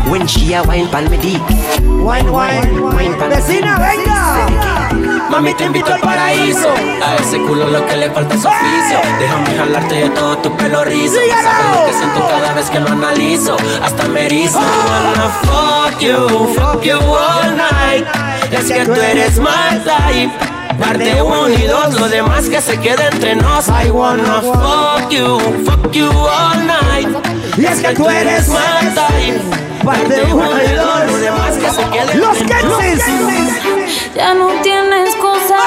When 0.09 0.25
she 0.25 0.53
a 0.53 0.63
wine 0.63 0.87
pal 0.87 1.03
me 1.09 1.17
dick. 1.17 1.41
Wine, 1.83 2.31
wine, 2.31 2.81
wine 2.95 3.15
pal 3.19 3.29
Vecina, 3.29 3.77
venga. 3.77 5.27
Mami, 5.29 5.53
te 5.53 5.65
invito 5.65 5.93
al 5.93 5.99
paraíso. 5.99 6.69
A 7.03 7.15
ese 7.17 7.37
culo 7.41 7.67
lo 7.67 7.85
que 7.85 7.97
le 7.97 8.09
falta 8.11 8.35
es 8.35 8.45
oficio. 8.45 8.99
Déjame 9.19 9.57
jalarte 9.57 9.95
de 9.95 10.09
todo 10.11 10.37
tu 10.37 10.55
pelo 10.55 10.85
rizo. 10.85 11.15
Sabes 11.15 11.79
lo 11.79 11.85
que 11.85 11.93
siento 11.93 12.27
cada 12.29 12.53
vez 12.53 12.69
que 12.69 12.79
lo 12.79 12.89
analizo. 12.89 13.57
Hasta 13.83 14.07
me 14.07 14.25
erizo. 14.25 14.59
I 14.59 14.63
wanna 14.89 15.29
fuck 15.43 15.99
you, 16.01 16.47
fuck 16.55 16.83
you 16.83 16.97
all 16.97 17.57
night. 17.57 18.07
Es 18.51 18.71
que 18.71 18.85
tú 18.85 18.93
eres 18.93 19.37
my 19.39 19.77
type. 19.83 20.31
Parte 20.79 21.21
uno 21.21 21.49
y 21.49 21.63
dos, 21.63 21.99
lo 21.99 22.07
demás 22.07 22.45
que 22.47 22.61
se 22.61 22.79
quede 22.79 23.09
entre 23.11 23.35
nos. 23.35 23.67
I 23.67 23.91
wanna 23.91 24.41
fuck 24.41 25.09
you, 25.11 25.39
fuck 25.65 25.91
you 25.91 26.09
all 26.09 26.57
night. 26.65 27.26
Y 27.57 27.65
es 27.65 27.81
que 27.81 27.93
tú 27.95 28.07
eres 28.07 28.47
my 28.49 28.55
type. 28.93 29.41
Parte 29.83 30.23
uno 30.31 30.61
y 30.61 30.73
dos, 30.73 32.15
Los. 32.15 32.37
Kensis. 32.37 34.13
Ya 34.15 34.33
no 34.35 34.49
tiene 34.61 35.03
excusa. 35.03 35.57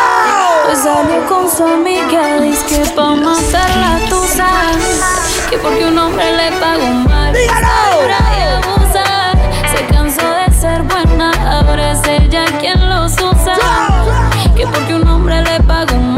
Pues 0.67 0.79
salió 0.79 1.27
con 1.27 1.51
su 1.51 1.65
amiga. 1.65 2.41
Dice 2.41 2.65
que 2.67 2.91
pa' 2.91 3.15
matar 3.17 3.71
la 3.77 3.99
tusa. 4.09 4.47
Que 5.49 5.59
porque 5.59 5.87
un 5.87 5.99
hombre 5.99 6.33
le 6.37 6.53
pagó 6.61 6.87
mal. 6.87 7.35
Ahora 7.65 8.19
y 8.39 8.43
abusa. 8.43 9.33
Se 9.75 9.85
cansó 9.93 10.29
de 10.31 10.53
ser 10.55 10.83
buena. 10.83 11.33
Ahora 11.59 11.93
es 11.93 12.07
ella 12.07 12.45
quien 12.61 12.89
los 12.89 13.15
usa. 13.15 13.57
Que 14.55 14.65
porque 14.67 14.95
un 14.95 15.09
hombre 15.09 15.43
le 15.43 15.61
pagó 15.65 15.97
mal. 15.97 16.10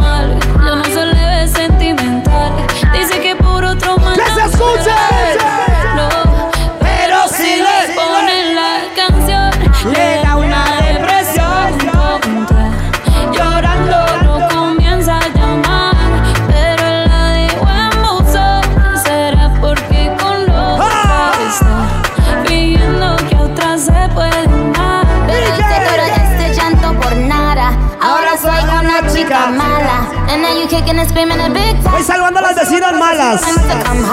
Voy 31.90 32.02
salvando 32.04 32.40
las 32.40 32.54
vecinas 32.54 32.92
malas, 32.92 33.42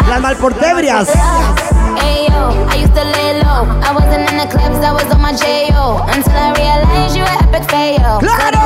las 0.10 0.22
malportebrias. 0.22 1.08
¡Claro! 8.20 8.60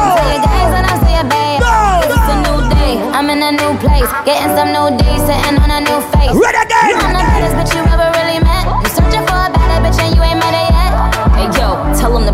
I'm 3.13 3.29
in 3.29 3.43
a 3.43 3.51
new 3.51 3.77
place, 3.79 4.09
getting 4.25 4.55
some 4.55 4.71
new 4.71 4.97
days, 4.97 5.21
sitting 5.21 5.57
on 5.61 5.69
a 5.69 5.79
new 5.81 6.01
face. 6.11 6.31
Renegade! 6.31 7.92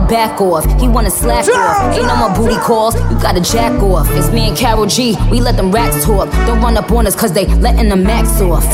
Back 0.10 0.42
off. 0.42 0.66
He 0.82 0.88
wanna 0.88 1.12
slack 1.12 1.48
off. 1.48 1.94
Ain't 1.96 2.06
no 2.08 2.16
more 2.16 2.34
booty 2.34 2.58
calls. 2.58 2.96
You 3.12 3.20
gotta 3.22 3.42
jack 3.42 3.72
off. 3.82 4.08
It's 4.12 4.32
me 4.32 4.48
and 4.50 4.58
Carol 4.58 4.86
G. 4.88 5.16
We 5.32 5.40
let 5.40 5.56
them 5.56 5.72
rats 5.72 6.04
talk. 6.04 6.30
Don't 6.48 6.62
run 6.62 6.78
up 6.78 6.92
on 6.92 7.08
us 7.08 7.16
cause 7.16 7.32
they 7.32 7.46
letting 7.46 7.90
the 7.90 7.96
max 7.96 8.42
off. 8.42 8.66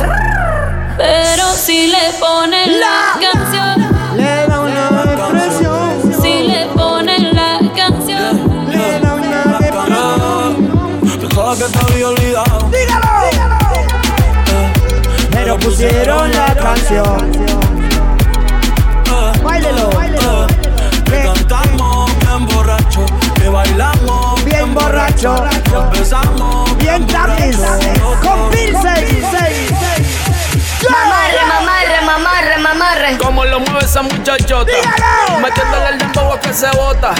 Pero 0.97 1.43
si 1.55 1.87
le 1.91 2.13
ponen 2.19 2.79
la 2.79 3.19
canción, 3.19 4.17
Le 4.17 4.47
da 4.47 4.61
una 4.61 5.03
depresión. 5.03 6.21
si 6.21 6.47
le 6.47 6.67
ponen 6.73 7.35
la 7.35 7.59
canción. 7.75 8.67
Le 8.69 8.99
da 9.01 9.13
una 9.15 9.59
depresión. 9.59 11.01
Pensaba 11.19 11.55
que 11.57 11.63
te 11.65 11.93
había 11.93 12.07
olvidado. 12.07 12.69
Dígalo. 12.71 13.07
Eh, 14.47 14.73
pero 15.31 15.57
pusieron 15.59 16.31
la 16.31 16.55
canción. 16.55 17.64
Borracho. 24.75 25.43
empezamos 25.73 26.77
Bien 26.77 27.07
tapiz. 27.07 27.57
Con 28.21 28.51
Pilsen. 28.51 29.25
Mamarre, 30.89 31.45
mamarre, 31.47 32.01
mamarre, 32.05 32.57
mamarre. 32.59 33.17
Como 33.17 33.45
lo 33.45 33.59
mueve 33.59 33.85
esa 33.85 34.03
muchachota. 34.03 34.71
Dígalo. 34.71 35.39
Metiéndole 35.39 35.89
el 35.89 35.97
dembow 35.97 36.33
a 36.33 36.39
que 36.39 36.53
se 36.53 36.69
bota. 36.71 37.15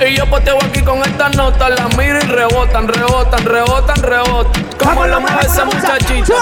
Y 0.00 0.16
yo 0.16 0.26
poteo 0.30 0.56
aquí 0.62 0.80
con 0.82 1.02
estas 1.02 1.36
notas. 1.36 1.70
Las 1.70 1.96
miro 1.96 2.18
y 2.18 2.26
rebotan, 2.26 2.88
rebotan, 2.88 3.44
rebotan, 3.44 4.02
rebotan. 4.02 4.64
Como 4.78 5.06
lo 5.06 5.20
mueve 5.20 5.42
esa 5.44 5.64
muchachita. 5.64 6.34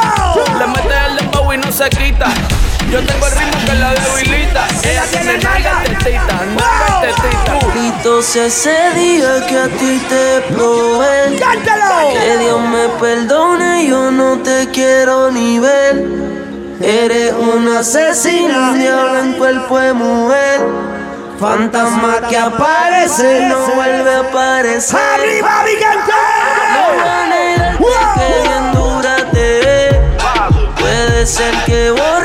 Le 0.58 0.66
mete 0.68 0.94
el 1.08 1.16
dembow 1.16 1.52
y 1.52 1.58
no 1.58 1.72
se 1.72 1.88
quita. 1.90 2.26
Yo 2.90 2.98
tengo 3.06 3.26
el 3.26 3.32
ritmo 3.32 3.64
que 3.66 3.74
la 3.74 3.94
debilita. 3.94 4.66
Ella 4.82 5.04
tiene 5.12 5.38
nalga 5.38 5.82
tetita, 5.84 6.40
nalga 6.56 7.00
tetita. 7.00 7.66
Gritos 7.72 8.34
ese 8.34 8.90
día 8.96 9.46
que 9.46 9.58
a 9.58 9.68
ti 9.68 10.02
te 10.08 10.40
probé. 10.52 11.36
¡Cántalo! 11.38 12.12
Que 12.12 12.38
Dios 12.38 12.60
me 12.60 12.88
perdone, 13.00 13.86
yo 13.86 14.10
no 14.10 14.38
te 14.38 14.68
quiero 14.72 15.30
ni 15.30 15.60
ver. 15.60 16.04
Eres 16.80 17.32
una 17.32 17.80
asesina, 17.80 18.72
diablo 18.74 19.18
en 19.20 19.32
cuerpo 19.34 19.78
de 19.78 19.92
mujer. 19.92 20.60
Fantasma 21.38 22.28
que 22.28 22.36
aparece, 22.36 23.46
no 23.48 23.58
vuelve 23.76 24.14
a 24.14 24.18
aparecer. 24.20 24.98
¡Arriba, 24.98 25.62
mi 25.64 25.70
gente! 25.70 26.12
No 26.74 27.10
que 28.16 28.48
bien 28.48 28.72
dura 28.72 29.16
te 29.30 29.60
ve. 29.60 30.00
Puede 30.78 31.26
ser 31.26 31.54
que 31.66 31.90
borracho 31.92 32.19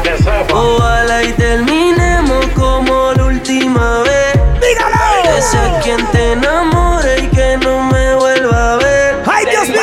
dé. 0.00 0.14
Ojalá 0.52 1.22
y 1.24 1.32
terminemos 1.32 2.46
como 2.54 3.12
la 3.12 3.24
última 3.24 3.98
vez. 4.00 4.34
¡Dígalo! 4.60 4.96
Que 5.22 5.42
sea 5.42 5.80
quien 5.82 6.06
te 6.06 6.32
enamore 6.32 7.20
y 7.20 7.28
que 7.28 7.56
no 7.58 7.82
me 7.84 8.14
vuelva 8.16 8.72
a 8.72 8.76
ver. 8.76 9.22
¡Ay, 9.26 9.46
Dios 9.46 9.68
mío! 9.68 9.78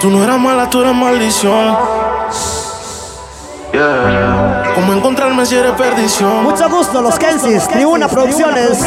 Tú 0.00 0.10
no 0.10 0.24
eras 0.24 0.38
mala, 0.38 0.68
tú 0.68 0.80
eras 0.80 0.94
maldición. 0.94 1.78
Yeah. 3.72 4.72
¿Cómo 4.74 4.92
encontrarme 4.92 5.46
si 5.46 5.56
eres 5.56 5.72
perdición? 5.72 6.42
Mucho 6.42 6.68
gusto, 6.68 7.00
los 7.00 7.18
Kensis, 7.18 7.68
Tribuna 7.68 8.08
Producciones. 8.08 8.80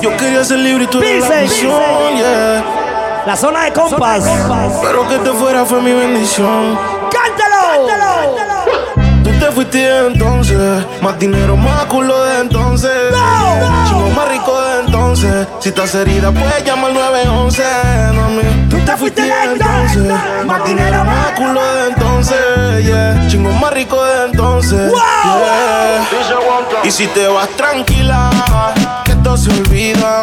Yo 0.00 0.16
quería 0.16 0.44
ser 0.44 0.58
libre 0.58 0.84
y 0.84 0.86
tú 0.86 0.98
eres 1.02 1.28
la 1.28 1.36
misión, 1.40 2.16
yeah. 2.16 2.64
La 3.26 3.36
zona 3.36 3.64
de 3.64 3.72
compas. 3.72 4.24
Pero 4.82 5.08
que 5.08 5.18
te 5.18 5.30
fuera 5.32 5.64
fue 5.64 5.80
mi 5.80 5.92
bendición. 5.92 6.78
¡Cántalo! 7.10 8.36
Tú 8.36 8.37
te 9.38 9.50
fuiste 9.52 10.06
entonces, 10.06 10.84
más 11.00 11.18
dinero, 11.18 11.56
más 11.56 11.84
culo 11.86 12.24
de 12.24 12.40
entonces. 12.40 12.90
Chingo 13.88 14.10
más 14.10 14.28
rico 14.28 14.60
de 14.60 14.80
entonces. 14.80 15.46
Si 15.60 15.68
estás 15.68 15.94
herida, 15.94 16.32
puedes 16.32 16.64
llamar 16.64 16.92
911, 16.92 17.62
mami. 18.14 18.42
Tú 18.68 18.78
te 18.84 18.96
fuiste 18.96 19.22
entonces, 19.44 20.12
más 20.46 20.64
dinero, 20.64 21.04
más 21.04 21.32
culo 21.32 21.60
de 21.74 21.88
entonces. 21.88 22.84
Yeah. 22.84 23.28
Chingo 23.28 23.52
más 23.52 23.72
rico 23.72 24.02
de 24.04 24.26
entonces. 24.26 24.92
Yeah. 24.92 26.08
Y 26.84 26.90
si 26.90 27.06
te 27.08 27.26
vas 27.28 27.48
tranquila, 27.50 28.30
que 29.04 29.12
esto 29.12 29.36
se 29.36 29.50
olvida. 29.50 30.22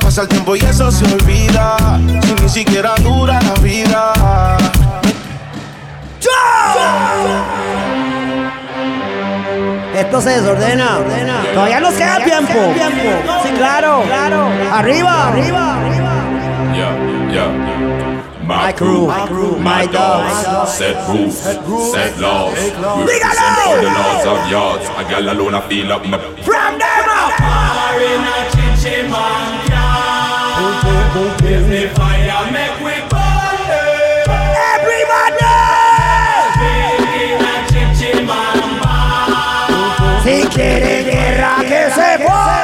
Pasa 0.00 0.22
el 0.22 0.28
tiempo 0.28 0.56
y 0.56 0.60
eso 0.60 0.90
se 0.90 1.04
olvida. 1.04 1.76
Si 2.24 2.42
ni 2.42 2.48
siquiera 2.48 2.94
dura 3.02 3.40
la 3.40 3.54
vida. 3.60 4.12
Esto 9.96 10.20
se 10.20 10.30
desordena. 10.40 10.98
Todavía 11.54 11.80
nos 11.80 11.94
queda 11.94 12.18
tiempo. 12.22 12.52
Sí, 13.42 13.50
claro. 13.56 14.04
Arriba, 14.72 15.28
arriba. 15.28 15.78
Yeah, 16.74 17.32
yeah. 17.32 17.76
My 18.46 18.72
crew, 18.72 19.08
my 19.58 19.86
dogs. 19.86 20.70
Set 20.70 20.96
rules, 21.08 21.34
set 21.34 22.18
laws. 22.18 22.54
We 22.54 22.70
Dígalo! 22.70 23.06
represent 23.06 23.58
all 23.66 23.76
the 23.80 23.90
laws 23.90 24.26
of 24.26 24.50
yards. 24.50 24.84
A 24.98 25.04
gal 25.10 25.28
alone, 25.30 25.54
I 25.54 25.60
feel 25.62 25.92
up 25.92 26.06
my. 26.06 26.18
From 26.44 26.78
them 26.78 27.08
up. 27.08 27.32
Quiere 40.56 41.04
guerra, 41.04 41.56
que 41.60 41.90
se 41.94 42.18
fue. 42.24 42.56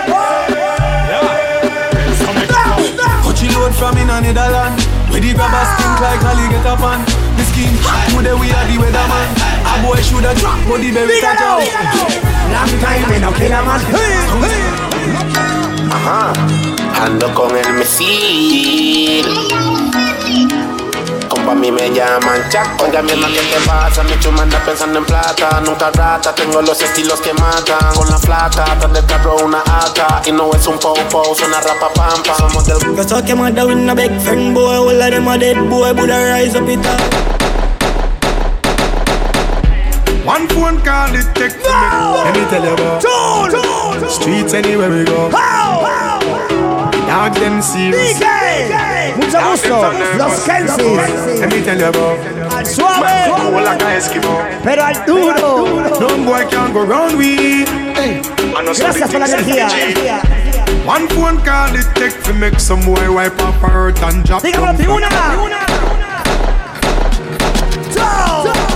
Coachy 3.22 3.48
load 3.50 3.72
from 3.74 3.98
in 3.98 4.10
a 4.10 4.20
Netherlands. 4.20 4.86
Where 5.10 5.20
the 5.20 5.34
grabbers 5.34 5.68
stink 5.76 6.00
like 6.00 6.22
Holly 6.24 6.48
get 6.48 6.66
up 6.66 6.80
on. 6.80 7.04
The 7.36 7.44
scheme 7.44 7.76
today 8.16 8.34
we 8.34 8.50
are 8.50 8.66
the 8.66 8.76
weatherman. 8.80 9.28
A 9.68 9.74
boy 9.84 10.00
shoulda 10.00 10.34
drop, 10.40 10.58
but 10.66 10.80
the 10.80 10.90
berry 10.90 11.20
catch 11.20 11.40
out. 11.40 11.62
Long 12.52 12.72
time 12.80 13.04
me 13.10 13.18
no 13.20 13.30
kill 13.32 13.52
a 13.52 13.60
man. 13.62 13.80
Ajá, 15.92 16.32
ando 17.04 17.28
con 17.34 17.54
el 17.54 17.72
misil. 17.74 19.61
Compa, 21.52 21.52
a 21.52 21.54
mí 21.54 21.70
me 21.70 21.90
llaman 21.90 22.42
Jack. 22.50 22.82
Oiga, 22.82 23.02
mi 23.02 23.12
hermano, 23.12 23.34
¿qué 23.34 23.40
te 23.40 23.66
pasa? 23.66 24.02
Mi 24.04 24.18
chuma 24.18 24.42
anda 24.42 24.58
pensando 24.64 24.98
en 24.98 25.04
plata. 25.04 25.60
Nunca 25.64 25.90
rata, 25.90 26.34
tengo 26.34 26.62
los 26.62 26.80
estilos 26.80 27.20
que 27.20 27.32
matan. 27.34 27.94
Con 27.94 28.08
la 28.08 28.18
plata, 28.18 28.72
atrás 28.72 28.92
del 28.92 29.04
carro 29.06 29.36
una 29.44 29.58
AK. 29.58 30.26
Y 30.26 30.32
no 30.32 30.50
es 30.52 30.66
un 30.66 30.78
po-po, 30.78 31.34
suena 31.34 31.60
rapa 31.60 31.88
pampa. 31.94 32.34
Somos 32.36 32.66
del. 32.66 32.78
Cause 32.96 33.06
talk 33.06 33.28
him 33.28 33.40
out 33.40 33.58
in 33.70 33.88
a 33.88 33.94
big 33.94 34.18
friend 34.20 34.54
boy. 34.54 34.76
All 34.76 34.90
of 34.90 35.10
them 35.10 35.28
a 35.28 35.38
dead 35.38 35.56
boy, 35.68 35.92
but 35.94 36.10
I 36.10 36.42
rise 36.42 36.56
up 36.56 36.68
it 36.68 36.86
up. 36.86 37.00
One 40.24 40.46
phone 40.48 40.80
call 40.82 41.14
it 41.14 41.26
take 41.34 41.60
to 41.62 41.68
me. 41.68 42.24
Let 42.24 42.34
me 42.34 42.44
tell 42.48 42.64
you 42.64 42.74
about 42.74 44.10
Streets 44.10 44.54
anywhere 44.54 44.90
we 44.90 45.04
go. 45.04 45.30
Dog 47.12 47.34
them 47.34 47.60
serious. 47.60 48.18
Mucho 49.16 49.38
gusto, 49.50 49.92
los 50.18 50.40
Kensis. 50.40 51.40
Let 51.40 51.48
me 51.48 51.60
tell 51.62 51.78
you 51.78 51.86
about 51.86 52.18
Al 52.56 52.66
suave, 52.66 53.30
Como 53.36 53.60
la 53.60 53.76
ca 53.78 53.96
Eskimo. 53.96 54.38
pero 54.64 54.84
al 54.84 55.04
duro. 55.06 55.66
No 56.00 56.08
boy 56.24 56.44
can 56.50 56.72
go 56.72 56.84
round 56.84 57.16
we. 57.16 57.64
Gracias 58.78 59.10
por 59.10 59.20
la 59.20 59.26
energía. 59.26 59.68
One 60.86 61.06
phone 61.08 61.38
call 61.44 61.74
it 61.76 61.86
take 61.94 62.22
to 62.24 62.32
make 62.32 62.58
some 62.58 62.84
boy 62.84 63.08
wipe 63.10 63.40
up 63.42 63.54
her 63.62 63.68
hurt 63.70 64.02
and 64.02 64.24
drop 64.24 64.42
Dígame 64.42 64.66
la 64.66 64.74
tribuna. 64.74 65.08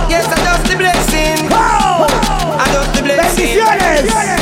Yes, 0.09 0.25
I 0.31 0.35
just 0.37 0.69
the 0.69 0.75
blessing. 0.77 1.47
I 1.51 2.65
just 2.71 2.93
the 2.95 3.01
blessing. 3.03 3.57
Bendiciones. 3.57 4.09
Father 4.11 4.36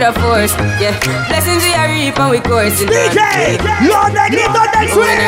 with 0.00 0.16
a 0.16 0.20
force. 0.20 0.52
Yeah. 0.80 0.98
Blessings 1.28 1.62
we 1.62 1.74
are 1.74 1.88
reaping, 1.88 2.28
we 2.30 2.40
coursing. 2.40 2.88
DJ, 2.88 3.58
los 3.86 4.12
negritos 4.12 4.72
del 4.72 4.88
swing. 4.88 5.20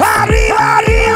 Arriba, 0.00 0.78
arriba. 0.78 1.13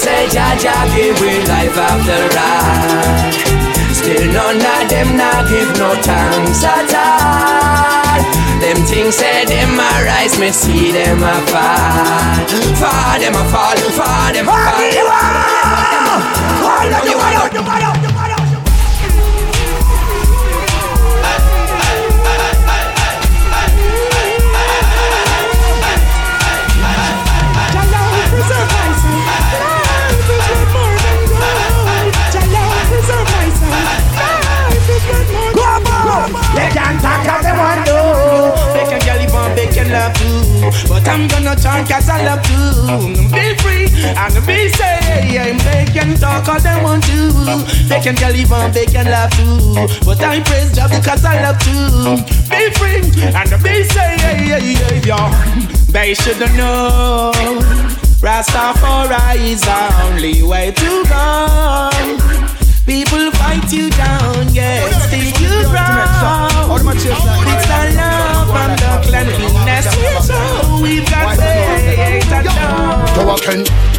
Say 0.00 0.32
Jaja 0.32 0.72
give 0.96 1.20
we 1.20 1.44
life 1.44 1.76
after 1.76 2.24
ride 2.32 3.36
Still 3.92 4.32
none 4.32 4.56
of 4.56 4.88
them 4.88 5.12
not 5.14 5.44
give 5.46 5.68
no 5.76 5.92
thanks 6.00 6.64
at 6.64 6.88
all. 6.96 8.16
Them 8.62 8.82
things 8.86 9.16
say 9.16 9.44
them 9.44 9.78
a 9.78 10.04
rise, 10.08 10.38
me 10.40 10.52
see 10.52 10.90
them 10.92 11.22
a 11.22 11.34
fall 11.52 12.46
Fall 12.80 13.18
them 13.20 13.34
a 13.34 13.44
fall, 13.52 13.76
fall 13.92 14.32
them 14.32 14.48
a 14.48 14.52
fall 14.52 14.80
But 40.88 41.06
I'm 41.08 41.28
gonna 41.28 41.54
chant 41.56 41.88
cause 41.88 42.08
I 42.08 42.24
love 42.24 42.42
to 42.42 42.60
Be 43.32 43.54
free 43.62 43.86
and 44.02 44.32
the 44.34 44.40
be 44.46 44.68
safe 44.70 45.62
They 45.64 45.84
can 45.92 46.16
talk 46.16 46.48
all 46.48 46.60
they 46.60 46.82
want 46.82 47.04
to 47.04 47.30
They 47.88 48.00
can 48.00 48.14
tell 48.16 48.34
even 48.34 48.72
they 48.72 48.86
can 48.86 49.06
laugh 49.06 49.30
too 49.36 49.74
But 50.04 50.22
I 50.22 50.40
praise 50.40 50.74
God 50.74 50.90
because 50.90 51.24
I 51.24 51.42
love 51.42 51.58
to 51.66 52.16
Be 52.50 52.70
free 52.78 53.02
and 53.34 53.50
be 53.62 53.84
safe 53.84 55.06
They 55.92 56.14
shouldn't 56.14 56.54
know 56.56 57.32
Rastafari 58.20 59.38
is 59.52 59.62
the 59.62 59.80
only 60.04 60.42
way 60.42 60.72
to 60.72 61.04
go 61.08 61.90
People 62.86 63.30
fight 63.32 63.72
you 63.72 63.88
down, 63.90 64.52
yes, 64.52 65.06
still 65.06 65.20
you 65.40 65.54
wrong. 65.72 66.68
It's 67.46 67.66
the 67.66 67.96
love 67.96 68.29
and 68.54 68.78
the 68.78 68.90
cleanliness, 69.06 69.86
so 70.26 70.80
we've 70.82 71.08
got 71.10 71.36
faith 71.36 72.32
and 72.32 72.46
love. 72.46 73.00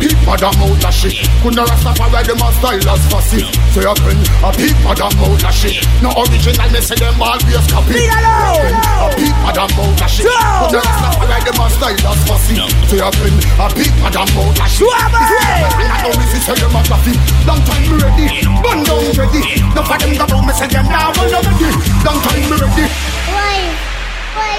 People 0.02 0.34
that 0.34 0.53
mouth 0.57 0.82
a 0.82 0.90
shit. 0.90 1.14
Couldn't 1.45 1.61
Rastafari 1.61 2.26
them 2.26 2.41
a 2.41 2.49
style 2.57 2.90
as 2.90 3.06
fussy 3.06 3.45
Say 3.69 3.86
a 3.86 3.94
friend 4.02 4.18
A 4.41 4.49
people 4.49 4.98
that 4.98 5.14
mouth 5.14 5.45
a 5.45 5.52
shit. 5.53 5.78
No 6.02 6.10
original 6.18 6.69
me 6.73 6.82
say 6.82 6.98
them 6.98 7.22
always 7.22 7.65
copy. 7.69 8.02
A 8.02 9.07
people 9.14 9.52
that 9.53 9.69
mouth 9.78 10.02
a 10.02 10.07
shit. 10.10 10.26
Couldn't 10.26 10.82
Rastafari 10.82 11.38
them 11.45 11.61
a 11.61 11.65
style 11.69 12.02
as 12.02 12.22
fussy 12.26 12.57
Say 12.90 12.98
a 12.98 13.10
friend 13.14 13.38
A 13.61 13.65
people 13.78 14.10
that 14.10 14.30
mouth 14.34 14.57
a 14.57 14.65
shit. 14.65 14.90
And 14.90 15.90
I 15.94 15.98
know 16.02 16.14
me 16.18 16.26
say 16.26 16.57
them 16.57 16.73
a 16.73 16.82
fluffy. 16.82 17.14
Long 17.45 17.61
time 17.61 17.86
me 17.86 18.02
ready 18.02 18.26
Run 18.61 18.82
down 18.82 19.06
ready. 19.14 19.41
No 19.78 19.82
for 19.86 19.98
them 20.02 20.18
go 20.18 20.26
down 20.26 20.49
me 20.49 20.53
say 20.57 20.65
them 20.65 20.90
now 20.90 21.14
run 21.14 21.30
down 21.30 21.45
ready. 21.45 21.69
Long 22.02 22.18
time 22.26 22.41
me 22.41 22.57
ready. 22.57 22.86
Why? 23.30 23.91
Why? 24.38 24.56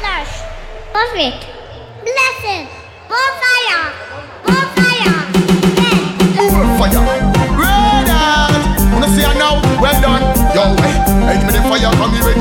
Slash. 0.00 0.32
Perfect. 0.92 1.40
Blessing. 2.04 2.68
More 3.08 3.32
fire. 3.40 3.82
More 4.44 4.66
fire. 4.76 5.16
fire. 6.78 7.02
Red 7.56 8.08
out. 8.12 8.52
Wanna 8.92 9.08
see 9.14 9.24
her 9.24 9.34
now? 9.38 9.60
Well 9.80 9.96
done. 10.00 10.22
Yo, 10.54 10.62
hey, 10.82 10.94
hey, 11.24 11.36
give 11.40 11.48
me 11.48 11.52
the 11.56 11.62
fire 11.64 11.90
from 11.96 12.12
me 12.12 12.20
ready. 12.20 12.40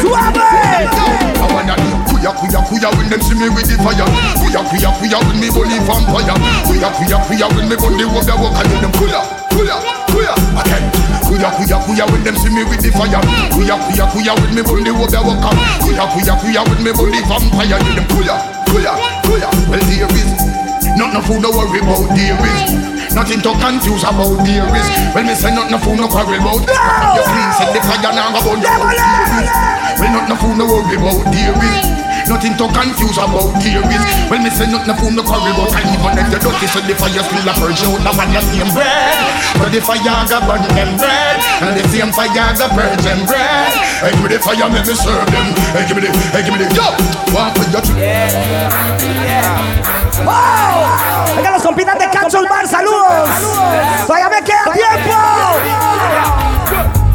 Suave. 0.00 0.38
I 0.38 1.46
wanna 1.50 1.74
do 1.76 1.90
kuya 2.10 2.30
kuya 2.38 2.60
kuya 2.68 2.88
when 2.96 3.08
them 3.10 3.20
see 3.22 3.34
me 3.34 3.48
with 3.50 3.66
the 3.66 3.76
fire. 3.82 4.06
Kuya 4.38 4.60
kuya 4.70 4.90
kuya 5.02 5.18
when 5.26 5.40
me 5.40 5.48
bully 5.50 5.78
vampire. 5.82 6.34
Kuya 6.66 6.88
kuya 6.94 7.18
kuya 7.26 7.46
when 7.54 7.68
me 7.68 7.76
bully 7.76 8.04
walk 8.06 8.24
the 8.24 8.34
walk 8.38 8.54
and 8.54 8.70
them 8.82 8.92
kuya 8.94 9.20
kuya 9.50 9.76
kuya 10.14 10.34
again. 10.62 11.15
Kuya 11.26 11.50
kuya 11.58 11.76
kuya 11.84 12.04
when 12.10 12.22
them 12.24 12.36
see 12.36 12.50
me 12.50 12.62
with 12.64 12.80
the 12.80 12.90
fire. 12.94 13.20
Kuya 13.52 13.76
kuya 13.84 14.04
kuya 14.10 14.32
when 14.40 14.54
me 14.54 14.62
bully 14.62 14.90
walk 14.90 15.10
the 15.10 15.20
walk. 15.20 15.42
Kuya 15.82 16.04
kuya 16.14 16.34
kuya 16.40 16.60
when 16.70 16.80
me 16.82 16.92
bully 16.92 17.20
vampire. 17.26 17.78
Them 17.78 18.06
kuya 18.08 18.34
kuya 18.70 18.92
kuya. 19.26 19.48
Well 19.68 19.82
there 19.90 20.08
is. 20.14 20.56
Not 20.96 21.12
no 21.12 21.20
fool, 21.20 21.40
no 21.40 21.50
worry 21.50 21.80
about 21.80 22.08
there 22.16 22.40
is 22.40 23.12
Nothing 23.12 23.42
to 23.42 23.52
confuse 23.60 24.02
about 24.02 24.40
there 24.46 24.64
is 24.64 24.88
When 25.14 25.26
me 25.26 25.34
say 25.34 25.52
not 25.54 25.70
no 25.70 25.76
fool, 25.76 25.94
no 25.94 26.08
quarrel 26.08 26.40
about 26.40 26.64
You 26.64 27.22
clean, 27.26 27.52
set 27.52 27.74
the 27.74 27.80
fire 27.84 28.14
now 28.16 28.32
go 28.32 28.40
burn 28.40 28.62
Well 28.64 30.12
not 30.12 30.28
no 30.30 30.36
fool, 30.36 30.56
no 30.56 30.64
worry 30.64 30.96
about 30.96 31.32
there 31.34 31.52
is 31.52 31.95
Nothing 32.26 32.58
to 32.58 32.66
confuse 32.74 33.22
about 33.22 33.54
there 33.62 33.86
is 33.86 34.02
When 34.26 34.42
me 34.42 34.50
say 34.50 34.66
not 34.66 34.82
no 34.82 34.98
fool, 34.98 35.14
no 35.14 35.22
quarrel 35.22 35.46
about 35.46 35.70
I 35.78 35.86
even 35.86 36.18
if 36.18 36.26
the 36.26 36.38
dirty. 36.42 36.66
So 36.66 36.82
the 36.82 36.94
fire 36.98 37.22
still 37.22 37.46
a 37.46 37.54
purge 37.54 37.86
out 37.86 38.02
Now 38.02 38.18
on 38.18 38.34
the 38.34 38.42
same 38.42 38.66
bread. 38.74 39.14
But 39.54 39.70
the 39.70 39.78
fire 39.78 40.02
go 40.02 40.42
burn 40.42 40.66
them 40.74 40.98
bread. 40.98 41.38
And 41.62 41.78
the 41.78 41.86
same 41.86 42.10
fire 42.10 42.50
go 42.58 42.66
purge 42.74 42.98
them 43.06 43.22
bread. 43.30 43.70
Hey, 44.02 44.10
give 44.10 44.26
me 44.26 44.28
the 44.34 44.42
fire, 44.42 44.66
make 44.66 44.82
me 44.82 44.94
serve 44.98 45.22
them. 45.30 45.54
Hey, 45.70 45.86
give 45.86 45.94
me 45.94 46.02
the, 46.02 46.10
hey, 46.34 46.42
give 46.42 46.50
me 46.50 46.66
the, 46.66 46.68
yo! 46.74 46.90
One 47.30 47.54
for 47.54 47.62
your 47.70 47.86
¡Wow! 50.26 51.36
Venga, 51.36 51.50
los 51.52 51.62
compitas 51.62 51.98
de 51.98 52.10
Cacho 52.10 52.40
el 52.40 52.48
Bar, 52.48 52.66
saludos. 52.66 53.30
Todavía 54.02 54.28
me 54.28 54.42
queda 54.42 54.66
tiempo. 54.74 55.14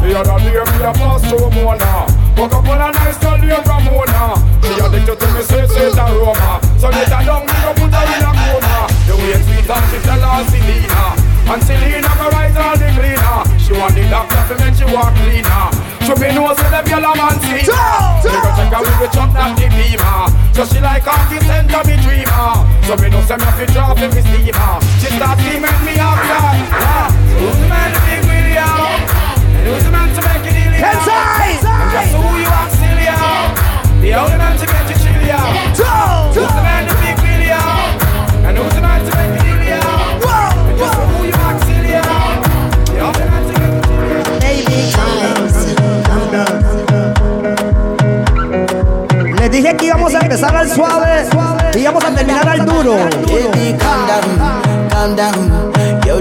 The 0.00 0.18
other 0.18 0.38
day 0.40 0.56
me 0.56 0.84
a 0.84 0.92
pass 0.92 1.20
through 1.28 1.50
Mona. 1.50 2.06
Woke 2.36 2.54
up 2.54 2.66
on 2.66 2.80
a 2.80 2.92
nice 2.92 3.18
girl 3.18 3.36
named 3.36 3.66
Ramona 3.66 4.51
She 4.62 4.72
addicted 4.78 5.18
to 5.18 5.26
me 5.34 5.42
say 5.42 5.66
say 5.66 5.90
the 5.90 6.04
Roma 6.18 6.60
So 6.78 6.88
let 6.88 7.08
her 7.10 7.22
down, 7.26 7.42
me 7.46 7.56
go 7.62 7.70
put 7.74 7.92
her 7.92 8.04
in 8.06 8.22
a 8.22 8.30
corner 8.32 8.82
The 9.06 9.14
way 9.18 9.36
sweet 9.42 9.68
and 9.68 9.84
she 9.90 9.98
tell 10.06 10.22
her 10.22 10.42
Selena. 10.48 11.04
And 11.42 11.62
Selena 11.62 12.10
go 12.16 12.26
write 12.30 12.56
all 12.56 12.76
the 12.78 12.88
cleaner. 12.94 13.38
She 13.58 13.72
want 13.74 13.94
the 13.98 14.06
doctor 14.08 14.40
to 14.48 14.54
make 14.62 14.78
she 14.78 14.86
walk 14.88 15.12
cleaner. 15.18 15.66
So 16.06 16.14
me 16.16 16.30
know 16.34 16.54
say 16.54 16.70
the 16.70 16.80
girl 16.86 17.02
a 17.02 17.12
man 17.18 17.36
see. 17.42 17.66
Me 17.66 18.36
go 18.40 18.50
check 18.56 18.72
her 18.72 18.80
with 18.80 18.98
the 19.02 19.08
truck 19.10 19.30
that 19.34 19.52
the 19.58 19.66
beamer. 19.74 20.30
So 20.54 20.62
she 20.70 20.78
like 20.80 21.02
how 21.02 21.18
the 21.28 21.38
center 21.42 21.82
me 21.82 21.98
dreamer. 22.00 22.72
So 22.86 22.94
me 22.96 23.10
know 23.10 23.22
say 23.26 23.36
me 23.36 23.50
to 23.58 23.66
drop 23.74 23.98
me 23.98 24.08
steamer 24.10 24.74
She 25.02 25.08
start 25.16 25.38
screaming 25.38 25.80
me 25.86 25.94
up 25.98 26.18
like 26.18 26.66
ah, 26.78 27.08
Who's 27.38 27.56
the 27.58 27.66
man 27.70 27.92
big 28.06 28.22
William? 28.26 29.02
Who's 29.66 29.84
the 29.84 29.90
man 29.90 30.01
The 34.12 34.18
only 34.20 34.36
man 34.36 34.58
to 34.58 34.66
get 34.66 34.90
you 34.90 34.96
chill 35.00 35.22
yeah. 35.24 35.40
Who's 35.72 36.36
the 36.36 36.60
man 36.60 36.86
to 36.86 36.94
big 37.00 37.16
Willie 37.24 37.46
yeah? 37.46 38.44
And 38.46 38.58
who's 38.58 38.74
the 38.74 38.82
man 38.82 39.00
to 39.00 39.10
make 39.16 39.40
it 39.40 39.46
ill 39.48 39.64
yeah? 39.64 40.68
And 40.68 40.76
just 40.76 40.98
who 41.00 41.24
you 41.24 41.32
are 41.32 41.56
still 41.64 41.86
yeah. 41.88 42.36
The 42.92 43.00
only 43.08 43.24
man 43.24 43.42
to 43.48 43.52
get 43.56 43.72
you 43.72 43.80
chill 43.88 45.16
yeah. 45.16 45.32
Baby, 49.24 49.40
Les 49.40 49.48
dije 49.50 49.76
que 49.78 49.86
íbamos 49.86 50.14
a 50.14 50.18
empezar 50.18 50.54
al 50.56 50.68
suave 50.68 51.26
y 51.74 51.78
íbamos 51.78 52.04
a 52.04 52.14
terminar 52.14 52.46
al 52.46 52.66
duro. 52.66 52.96
Baby, 53.26 53.78
calm 53.78 54.06
down, 54.06 54.90
calm 54.90 55.16
down. 55.16 55.61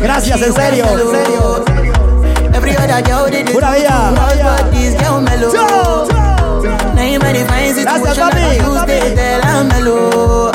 Gracias, 0.00 0.42
en 0.42 0.52
serio. 0.54 0.84
Every 2.54 2.76
other 2.76 3.02
girl 3.02 3.30
they 3.30 3.42
do 3.42 3.52
Pura 3.52 3.72
vida. 3.72 4.12
but 4.14 4.70
this 4.72 4.94
girl 5.00 5.20
mellow. 5.20 5.52
Now 6.94 7.02
you 7.02 7.20
find 7.20 7.74
situation 7.74 8.02
Gracias, 8.02 8.18
papi. 8.18 8.42
I 8.42 8.54
use 8.56 8.86
they 8.86 9.14
tell 9.14 9.42
her 9.42 9.64
mellow. 9.64 10.52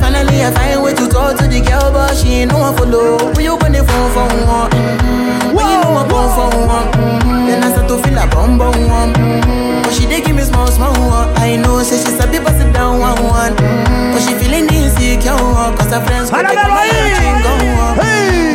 Finally 0.00 0.44
I 0.44 0.50
find 0.50 0.82
way 0.82 0.94
to 0.94 1.06
talk 1.08 1.36
to 1.38 1.46
the 1.46 1.60
girl, 1.60 1.92
but 1.92 2.16
she 2.16 2.40
ain't 2.40 2.52
no 2.52 2.58
one 2.58 2.76
follow. 2.76 3.16
When 3.34 3.44
you 3.44 3.56
the 3.58 3.84
phone 3.84 4.10
for 4.16 4.26
one, 4.48 4.70
mm-hmm. 4.70 5.54
when 5.54 5.66
you 5.68 5.80
know 5.80 5.96
I 6.00 6.08
phone 6.08 6.30
for 6.34 6.48
one, 6.66 6.88
mm-hmm. 6.92 7.46
then 7.46 7.62
I 7.64 7.70
start 7.72 7.88
to 7.88 7.96
feel 8.02 8.18
a 8.18 8.26
bum 8.28 8.56
bum 8.58 8.88
one. 8.88 9.12
Mm-hmm. 9.12 9.82
But 9.82 9.92
she 9.92 10.06
dey 10.06 10.20
give 10.22 10.34
me 10.36 10.42
small 10.42 10.66
small 10.68 10.92
one. 11.08 11.28
I 11.36 11.56
know 11.56 11.82
say 11.82 11.98
she 12.00 12.16
sabi 12.16 12.38
pass 12.38 12.60
it 12.60 12.72
down 12.72 12.98
one 12.98 13.22
one. 13.24 13.52
Mm-hmm. 13.56 14.12
But 14.14 14.20
she 14.24 14.32
feeling 14.40 14.66
insecure 14.72 15.36
cause 15.76 15.92
her 15.92 16.00
friends 16.00 16.30
go 16.30 16.40
take 16.40 16.56
¡Páramelo 16.56 16.74
my 16.74 16.88
ahí! 16.88 17.14
drink 17.20 17.44
on 17.44 17.60
one. 17.76 17.96
When 17.98 18.49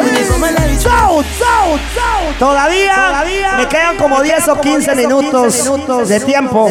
like 0.86 0.96
South, 1.06 1.26
South, 1.38 1.82
South. 1.96 2.38
Todavía, 2.40 3.24
me 3.58 3.68
quedan 3.68 3.98
como 3.98 4.22
10 4.22 4.48
o 4.50 4.62
15 4.62 4.96
minutos, 4.96 6.08
de 6.08 6.20
tiempo. 6.20 6.70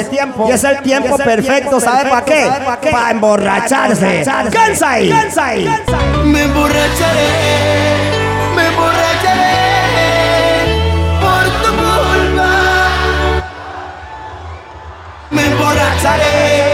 Y 0.49 0.53
es 0.53 0.65
el 0.65 0.81
tiempo 0.83 1.17
perfecto, 1.17 1.81
¿sabe 1.81 2.11
para 2.11 2.25
qué? 2.25 2.91
Para 2.91 3.11
emborracharse. 3.11 4.25
¡Kansai! 4.53 5.09
¡Kansai! 5.09 5.69
Me 6.25 6.43
emborracharé, 6.43 7.29
me 8.55 8.67
emborracharé 8.69 9.55
por 11.21 11.45
tu 11.63 11.71
culpa. 11.77 12.51
Me 15.31 15.47
emborracharé, 15.47 16.74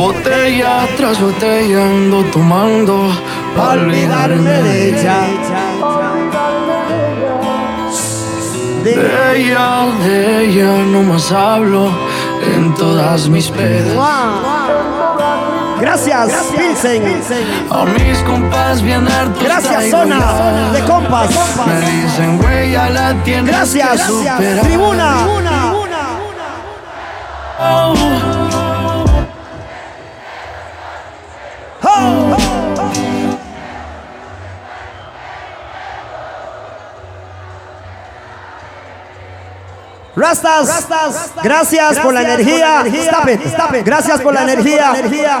Botella 0.00 0.88
tras 0.96 1.20
botella 1.20 1.84
ando 1.84 2.24
tomando 2.32 3.12
pa' 3.54 3.72
olvidarme 3.72 4.62
de 4.62 4.88
ella. 4.88 5.18
De 8.82 8.92
ella, 9.36 9.68
de 10.02 10.44
ella 10.46 10.72
no 10.90 11.02
más 11.02 11.30
hablo 11.30 11.90
en 12.56 12.74
todas 12.76 13.28
mis 13.28 13.50
pedas. 13.50 13.94
Gracias, 15.78 16.32
Pilsen. 16.56 17.02
A 17.70 17.84
mis 17.84 18.18
compas 18.20 18.80
bien 18.80 19.06
hartos 19.06 19.42
Gracias, 19.42 19.90
zona 19.90 20.18
ya. 20.18 20.70
de 20.72 20.80
compas. 20.86 21.28
Me 21.66 21.78
dicen, 21.90 22.38
güey, 22.38 22.72
ya 22.72 22.88
la 22.88 23.22
tienes 23.22 23.54
Gracias, 23.54 24.00
que 24.00 24.06
superar. 24.06 24.64
tribuna. 24.64 25.26
Oh. 27.62 28.29
Rastas, 40.58 41.30
gracias 41.42 41.98
por 42.00 42.14
la 42.14 42.22
energía. 42.22 42.84
Gracias 43.84 44.20
por 44.20 44.34
la 44.34 44.42
energía. 44.42 44.92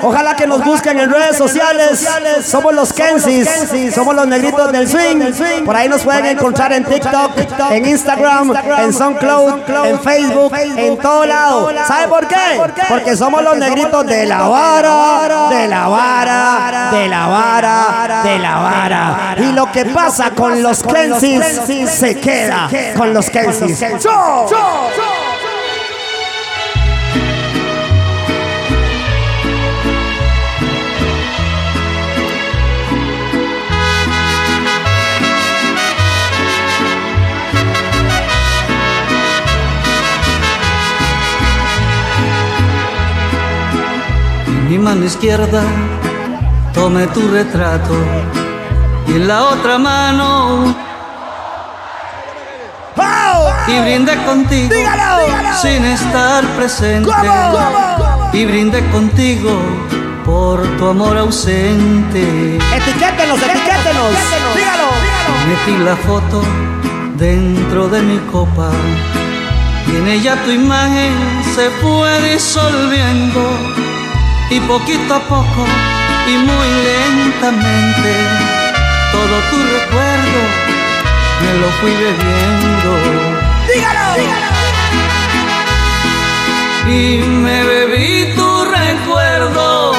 Ojalá 0.02 0.36
que 0.36 0.46
nos 0.46 0.64
busquen 0.64 0.98
en 0.98 1.10
redes 1.10 1.36
sociales. 1.36 2.06
Somos 2.44 2.74
los 2.74 2.92
Kensis, 2.92 3.48
somos 3.94 4.14
los 4.14 4.26
negritos 4.26 4.72
del 4.72 4.88
swing. 4.88 5.64
Por 5.64 5.76
ahí 5.76 5.88
nos 5.88 6.02
pueden 6.02 6.26
encontrar 6.26 6.72
en 6.72 6.84
TikTok, 6.84 7.32
en 7.70 7.86
Instagram, 7.86 8.54
en 8.78 8.92
SoundCloud, 8.92 9.86
en 9.86 10.00
Facebook, 10.00 10.54
en 10.54 10.96
todo 10.98 11.24
lado. 11.26 11.70
¿Sabe 11.86 12.08
por 12.08 12.26
qué? 12.26 12.60
Porque 12.88 13.16
somos 13.16 13.42
los 13.42 13.56
negritos 13.56 14.06
de 14.06 14.26
la 14.26 14.42
vara, 14.42 15.48
de 15.50 15.68
la 15.68 15.88
vara, 15.88 16.90
de 16.92 17.08
la 17.08 17.26
vara, 17.26 18.22
de 18.22 18.38
la 18.38 18.56
vara. 18.58 19.36
Y 19.38 19.52
lo 19.52 19.70
que 19.72 19.86
pasa 19.86 20.30
con 20.30 20.62
los 20.62 20.82
Kensis 20.82 21.44
se 21.90 22.18
queda 22.18 22.68
con 22.96 23.12
los 23.12 23.28
Kensis. 23.30 23.80
¡Chau! 23.98 24.46
En 24.50 25.09
mi 44.70 44.78
mano 44.78 45.04
izquierda 45.04 45.64
tomé 46.72 47.08
tu 47.08 47.28
retrato 47.28 47.92
y 49.08 49.14
en 49.14 49.26
la 49.26 49.42
otra 49.46 49.78
mano. 49.78 50.76
Y 53.66 53.80
brindé 53.80 54.16
contigo 54.24 54.72
sin 55.60 55.84
estar 55.84 56.44
presente. 56.56 57.10
Y 58.32 58.44
brindé 58.44 58.88
contigo 58.90 59.60
por 60.24 60.62
tu 60.78 60.86
amor 60.86 61.18
ausente. 61.18 62.56
Etiquétenos, 62.78 63.42
etiquétenos. 63.42 64.12
Dígalo. 64.54 64.88
Metí 65.48 65.84
la 65.84 65.96
foto 65.96 66.42
dentro 67.16 67.88
de 67.88 68.02
mi 68.02 68.18
copa 68.30 68.70
y 69.88 69.96
en 69.96 70.06
ella 70.06 70.36
tu 70.44 70.52
imagen 70.52 71.12
se 71.56 71.70
fue 71.82 72.20
disolviendo 72.32 73.89
y 74.50 74.60
poquito 74.60 75.14
a 75.14 75.20
poco 75.20 75.64
y 76.26 76.36
muy 76.36 76.68
lentamente 76.84 78.12
todo 79.12 79.36
tu 79.50 79.56
recuerdo 79.56 80.70
me 81.40 81.54
lo 81.60 81.68
fui 81.80 81.92
bebiendo. 81.92 82.90
Y 86.86 87.22
me 87.26 87.64
bebí 87.64 88.34
tu 88.34 88.64
recuerdo. 88.64 89.94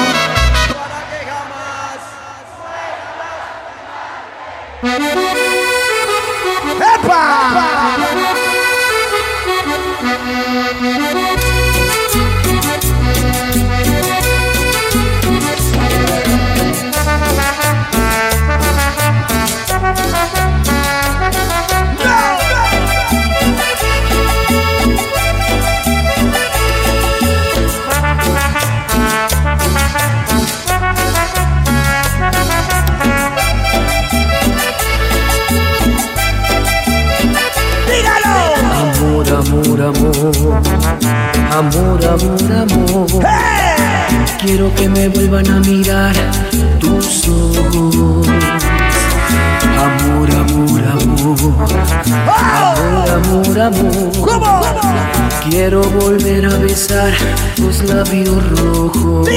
Amor, 38.82 39.28
amor, 39.30 39.80
amor. 39.80 40.62
Amor, 41.50 42.04
amor, 42.04 42.52
amor. 42.52 43.22
Quiero 44.38 44.74
que 44.74 44.88
me 44.88 45.08
vuelvan 45.08 45.48
a 45.48 45.60
mirar 45.60 46.14
tus 46.80 47.28
ojos. 47.28 48.71
Amor, 49.78 50.30
amor, 50.30 50.82
amor. 50.84 51.68
Amor, 53.10 53.58
amor, 53.58 53.58
amor. 53.58 54.80
Quiero 55.48 55.82
volver 55.82 56.46
a 56.46 56.56
besar 56.58 57.12
tus 57.56 57.82
labios 57.84 58.42
rojos. 58.50 59.28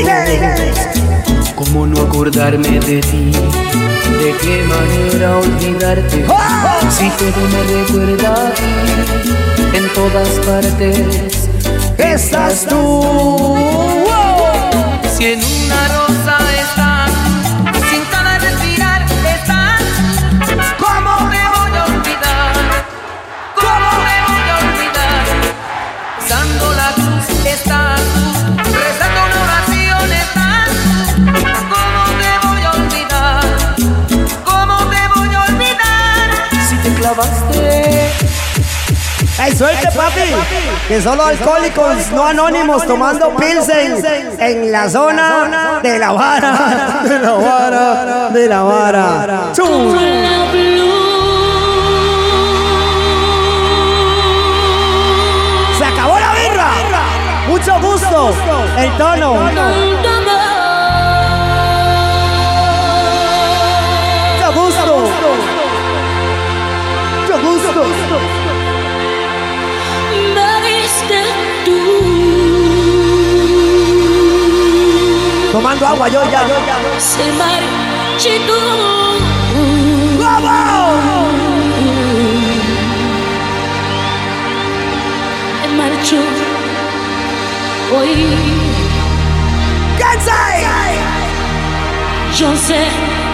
¿Cómo 1.55 1.87
no 1.87 2.01
acordarme 2.01 2.79
de 2.79 3.01
ti? 3.01 3.31
¿De 3.31 4.29
qué 4.41 4.63
manera 4.67 5.37
olvidarte? 5.37 6.25
Si 6.89 7.09
todo 7.09 7.41
me 7.51 7.61
recuerda 7.73 8.29
a 8.33 8.53
ti, 8.53 8.71
en 9.73 9.85
todas 9.93 10.29
partes 10.45 11.49
estás 11.97 12.65
tú. 12.67 13.55
Si 15.17 15.23
en 15.25 15.39
una 15.39 15.81
rosa 15.97 16.24
¡Ey, 39.45 39.55
suelte, 39.55 39.87
papi! 39.95 40.33
Que 40.87 40.99
solo 40.99 41.23
alcohólicos 41.23 42.09
no 42.13 42.25
anónimos 42.25 42.83
tomando 42.87 43.35
pilsen 43.35 44.03
en 44.39 44.71
la 44.71 44.89
zona 44.89 45.79
de 45.83 45.99
la 45.99 46.11
vara. 46.13 47.01
De 47.03 47.19
la 47.19 47.31
vara. 47.33 48.29
De 48.29 48.47
la 48.47 48.63
vara. 48.63 49.53
¡Se 55.77 55.85
acabó 55.85 56.17
la 56.17 56.33
birra! 56.33 56.71
Mucho 57.47 57.79
gusto. 57.81 58.33
El 58.77 58.97
tono. 58.97 59.33
Mucho 64.33 64.51
gusto. 64.53 64.95
Mucho 67.21 67.37
gusto. 67.41 68.34
Tomando 75.55 75.87
agua, 75.87 76.09
yo 76.09 76.21
ya. 76.29 76.45
Se 76.97 77.31
marchitó. 77.31 78.59
¡Vamos! 80.19 80.95
Marchó 85.77 86.17
hoy. 87.97 88.35
¡Cansai! 89.97 90.97
Yo 92.37 92.53
sé, 92.57 92.87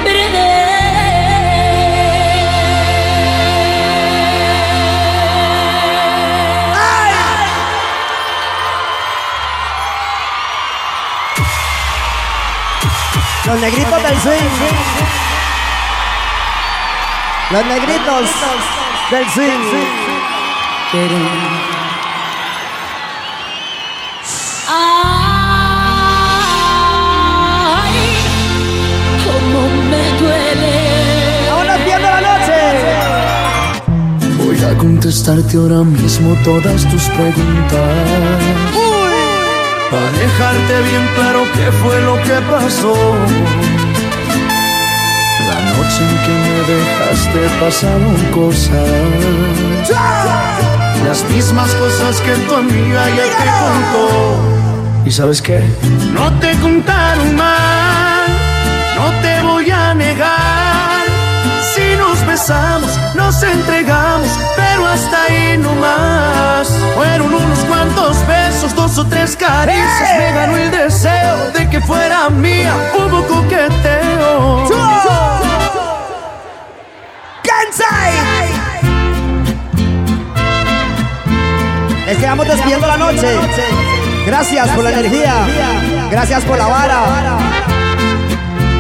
perder. 0.04 0.51
Los 13.52 13.60
negritos 13.60 14.02
del 14.02 14.18
swing. 14.22 14.50
Los 17.52 17.66
negritos 17.66 18.30
del 19.12 19.30
swing. 19.30 19.66
Ay, 24.70 25.52
cómo 29.26 29.62
me 29.90 30.04
duele. 30.18 30.76
La 32.00 32.22
noche. 32.22 32.60
Voy 34.38 34.60
a 34.64 34.78
contestarte 34.78 35.58
ahora 35.58 35.84
mismo 35.84 36.36
todas 36.46 36.88
tus 36.90 37.04
preguntas. 37.10 38.91
Para 39.92 40.10
dejarte 40.12 40.82
bien 40.84 41.06
claro 41.16 41.44
qué 41.54 41.70
fue 41.84 42.02
lo 42.02 42.16
que 42.24 42.40
pasó. 42.50 42.96
La 45.50 45.60
noche 45.72 46.02
en 46.10 46.18
que 46.24 46.34
me 46.46 46.60
dejaste 46.72 47.42
pasaron 47.60 48.16
cosas. 48.32 49.90
Las 51.06 51.30
mismas 51.30 51.70
cosas 51.76 52.22
que 52.22 52.32
tu 52.48 52.56
amiga 52.56 53.10
ya 53.10 53.26
te 53.38 53.48
contó. 53.60 54.08
¿Y 55.06 55.12
sabes 55.12 55.42
qué? 55.42 55.62
No 56.14 56.32
te 56.40 56.56
contaron 56.60 57.36
mal, 57.36 58.28
no 58.96 59.12
te 59.22 59.42
voy 59.42 59.70
a 59.72 59.94
negar. 59.94 61.04
Si 61.74 61.98
nos 61.98 62.26
besamos, 62.26 62.98
nos 63.16 63.44
entregamos, 63.44 64.30
pero 64.82 64.94
hasta 64.94 65.24
ahí 65.24 65.58
no 65.58 65.74
más. 65.76 66.68
Fueron 66.96 67.34
unos 67.34 67.60
cuantos 67.66 68.26
besos, 68.28 68.74
dos 68.76 68.98
o 68.98 69.06
tres 69.06 69.36
caricias. 69.36 70.18
Me 70.18 70.32
ganó 70.32 70.58
el 70.58 70.72
deseo 70.72 71.52
de 71.52 71.70
que 71.70 71.80
fuera 71.82 72.30
mía. 72.30 72.74
Hubo 72.94 73.26
coqueteo. 73.28 74.68
Es 82.08 82.18
que 82.18 82.26
vamos 82.26 82.46
despidiendo 82.46 82.88
la 82.88 82.98
noche. 82.98 83.40
Gracias 84.26 84.70
por 84.70 84.84
la 84.84 84.92
energía. 84.92 85.34
Gracias 86.10 86.44
por 86.44 86.58
la 86.58 86.68
vara. 86.68 87.04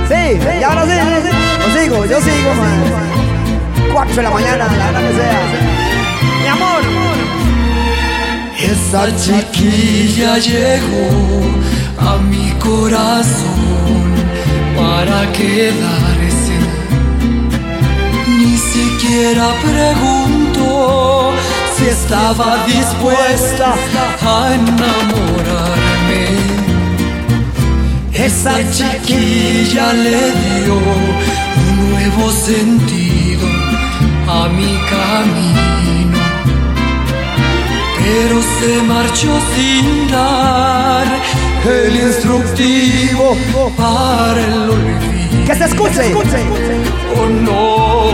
Sí, 0.10 0.40
ya 0.60 0.68
ahora 0.68 0.84
sí. 0.84 0.91
Yo 1.60 1.80
sigo, 1.80 2.06
yo 2.06 2.19
sigo, 2.19 2.53
man. 2.56 3.11
4 3.94 4.15
de 4.15 4.23
la 4.23 4.30
mañana, 4.30 4.68
la 4.68 4.90
hora 4.90 4.99
que 4.99 5.14
sea. 5.15 5.70
Esa 8.64 9.08
chiquilla 9.16 10.38
llegó 10.38 11.42
a 11.98 12.18
mi 12.18 12.52
corazón 12.60 14.04
para 14.78 15.32
quedarse. 15.32 16.56
Ni 18.38 18.56
siquiera 18.56 19.48
preguntó 19.64 21.32
si 21.76 21.86
estaba 21.88 22.64
dispuesta 22.68 23.74
a 24.22 24.54
enamorarme. 24.54 26.28
Esa 28.14 28.58
chiquilla 28.72 29.92
le 29.94 30.20
dio 30.44 30.76
un 30.76 31.90
nuevo 31.90 32.32
sentido 32.32 33.48
a 34.28 34.48
mi 34.50 34.78
camino 34.88 35.62
pero 38.14 38.42
se 38.42 38.84
marchó 38.84 39.40
sin 39.56 40.12
dar 40.12 41.06
el 41.66 41.96
instructivo 41.96 43.38
para 43.78 44.42
el 44.42 44.70
olvido. 44.70 45.46
Que 45.46 45.56
se 45.56 45.66
escuche. 45.66 46.14
Oh 47.18 47.28
no, 47.28 48.12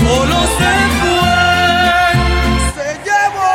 solo 0.00 0.36
se 0.58 0.74
fue. 1.00 1.36
Se 2.76 2.88
llevó 3.06 3.52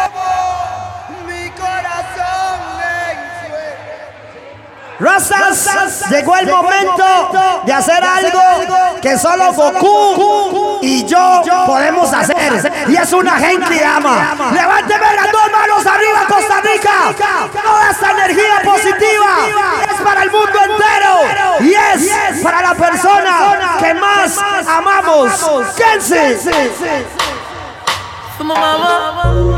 mi 1.28 1.44
corazón 1.52 2.60
Razas, 5.00 6.10
llegó 6.12 6.36
el 6.38 6.48
momento 6.48 7.06
de 7.66 7.74
hacer 7.74 8.04
algo 8.04 9.00
que 9.02 9.18
solo 9.18 9.54
Goku 9.54 10.67
y 10.88 11.06
yo 11.06 11.42
podemos 11.66 12.12
hacer. 12.14 12.72
Y 12.88 12.96
es 12.96 13.14
una 13.14 13.38
gente 13.38 13.84
ama. 13.84 14.52
Levánteme 14.54 15.16
las 15.16 15.32
dos 15.32 15.52
manos 15.52 15.86
arriba, 15.86 16.26
Costa 16.28 16.62
Rica. 16.62 17.50
Toda 17.62 17.92
esta 17.92 18.12
energía 18.12 18.62
positiva 18.64 19.82
es 19.92 20.02
para 20.02 20.24
el 20.24 20.32
mundo 20.32 20.60
entero. 20.64 21.58
Y 21.60 21.74
es 21.74 22.42
para 22.42 22.62
la 22.62 22.74
persona 22.74 23.78
que 23.80 23.94
más 23.94 24.38
amamos. 24.68 25.76
Kenzie. 25.76 26.38
¡Madre 28.40 29.57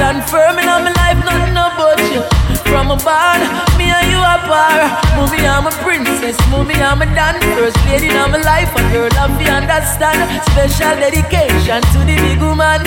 Stand 0.00 0.24
firm 0.30 0.56
in 0.56 0.64
my 0.64 0.80
life, 0.80 1.20
nothing 1.28 1.52
about 1.52 2.00
you. 2.08 2.24
From 2.64 2.90
a 2.90 2.96
barn, 3.04 3.44
me 3.76 3.92
and 3.92 4.08
you 4.08 4.16
are 4.16 4.40
par. 4.48 4.80
Mommy, 5.12 5.44
I'm 5.44 5.66
a 5.66 5.70
princess. 5.84 6.40
Mommy, 6.48 6.72
I'm 6.72 7.02
a 7.02 7.06
dance 7.12 7.44
first 7.52 7.76
lady 7.84 8.08
in 8.08 8.16
my 8.32 8.40
life. 8.40 8.72
A 8.72 8.80
girl, 8.96 9.12
I 9.12 9.28
feel 9.36 9.52
understand. 9.52 10.24
Special 10.48 10.96
dedication 11.04 11.84
to 11.92 11.98
the 12.08 12.16
big 12.16 12.40
woman. 12.40 12.80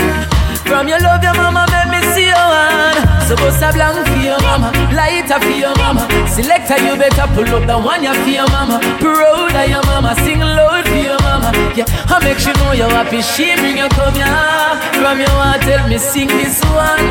From 0.73 0.87
your 0.87 0.97
love, 1.01 1.21
your 1.21 1.35
mama 1.35 1.67
make 1.69 1.89
me 1.93 2.01
see 2.17 2.25
your 2.25 2.33
hand. 2.33 2.97
So 3.29 3.35
bust 3.35 3.61
a 3.61 3.69
blank 3.71 4.07
for 4.09 4.17
your 4.17 4.41
mama, 4.41 4.73
lighter 4.89 5.39
for 5.39 5.53
your 5.53 5.75
mama. 5.77 6.01
Selector, 6.27 6.81
you 6.81 6.97
better 6.97 7.29
pull 7.37 7.45
up 7.53 7.67
the 7.69 7.77
one 7.77 8.01
you 8.01 8.11
for 8.25 8.29
your 8.29 8.49
mama. 8.49 8.81
Proud 8.97 9.53
of 9.53 9.69
your 9.69 9.85
mama, 9.85 10.15
sing 10.25 10.39
loud 10.39 10.83
for 10.89 10.95
your 10.97 11.21
mama. 11.21 11.53
Yeah, 11.77 11.85
I 12.09 12.17
make 12.25 12.39
sure 12.39 12.57
know 12.57 12.71
you're 12.71 12.89
happy. 12.89 13.21
She 13.21 13.53
bring 13.61 13.77
you 13.77 13.87
come 13.89 14.15
here. 14.17 14.25
From 14.97 15.19
your 15.21 15.29
heart, 15.37 15.61
tell 15.61 15.87
me 15.87 15.99
sing 15.99 16.27
this 16.27 16.57
one. 16.73 17.05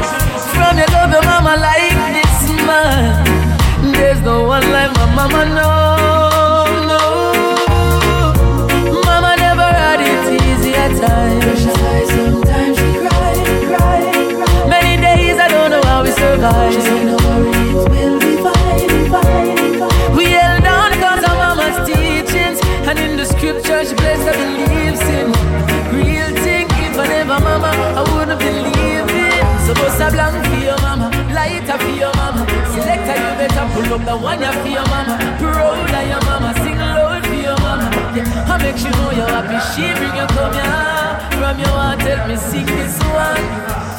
From 0.59 0.77
your 0.83 0.91
love, 0.91 1.13
your 1.15 1.23
mama 1.23 1.55
like 1.55 1.95
this 2.19 2.51
man. 2.67 3.95
There's 3.95 4.21
no 4.23 4.43
one 4.43 4.67
like 4.73 4.93
my 4.99 5.07
mama, 5.15 5.47
no. 5.55 6.22
Me 16.43 16.83
sing 16.83 17.07
this 23.17 23.33
cute 23.39 23.63
church 23.63 23.95
place 23.95 24.19
that 24.27 24.35
believes 24.35 24.99
in 25.07 25.31
more. 25.31 25.95
Real 25.95 26.35
think 26.43 26.67
if 26.83 26.99
ever 26.99 27.39
mama, 27.39 27.71
I 27.95 28.03
wouldn't 28.11 28.43
believe 28.43 29.07
it. 29.07 29.39
Suppose 29.63 29.95
I'm 30.03 30.11
blind 30.11 30.43
for 30.51 30.59
your 30.59 30.75
mama. 30.83 31.15
Light 31.31 31.63
her 31.71 31.79
for 31.79 31.95
your 31.95 32.11
mama. 32.19 32.43
Select 32.75 33.07
her 33.07 33.39
better 33.39 33.63
from 33.87 34.03
the 34.05 34.17
one. 34.17 34.43
Of 34.43 34.67
your 34.67 34.83
mama. 34.91 35.15
Grow 35.39 35.79
that 35.95 36.11
your 36.11 36.19
mama 36.27 36.59
sing 36.59 36.75
low 36.75 37.23
for 37.23 37.39
your 37.39 37.55
mama. 37.63 37.87
I 38.51 38.59
make 38.59 38.83
you 38.83 38.91
know 38.91 39.15
your 39.15 39.31
appreciation 39.31 40.11
can 40.11 40.27
come 40.35 40.59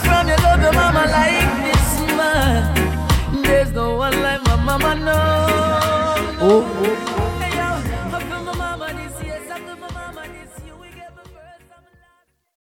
from 0.04 0.28
your 0.28 0.36
love, 0.44 0.60
your 0.62 0.74
mama 0.74 1.08
like 1.08 1.63
mama 4.80 4.96
know. 4.96 6.38
Oh, 6.42 6.64
oh. 6.86 7.13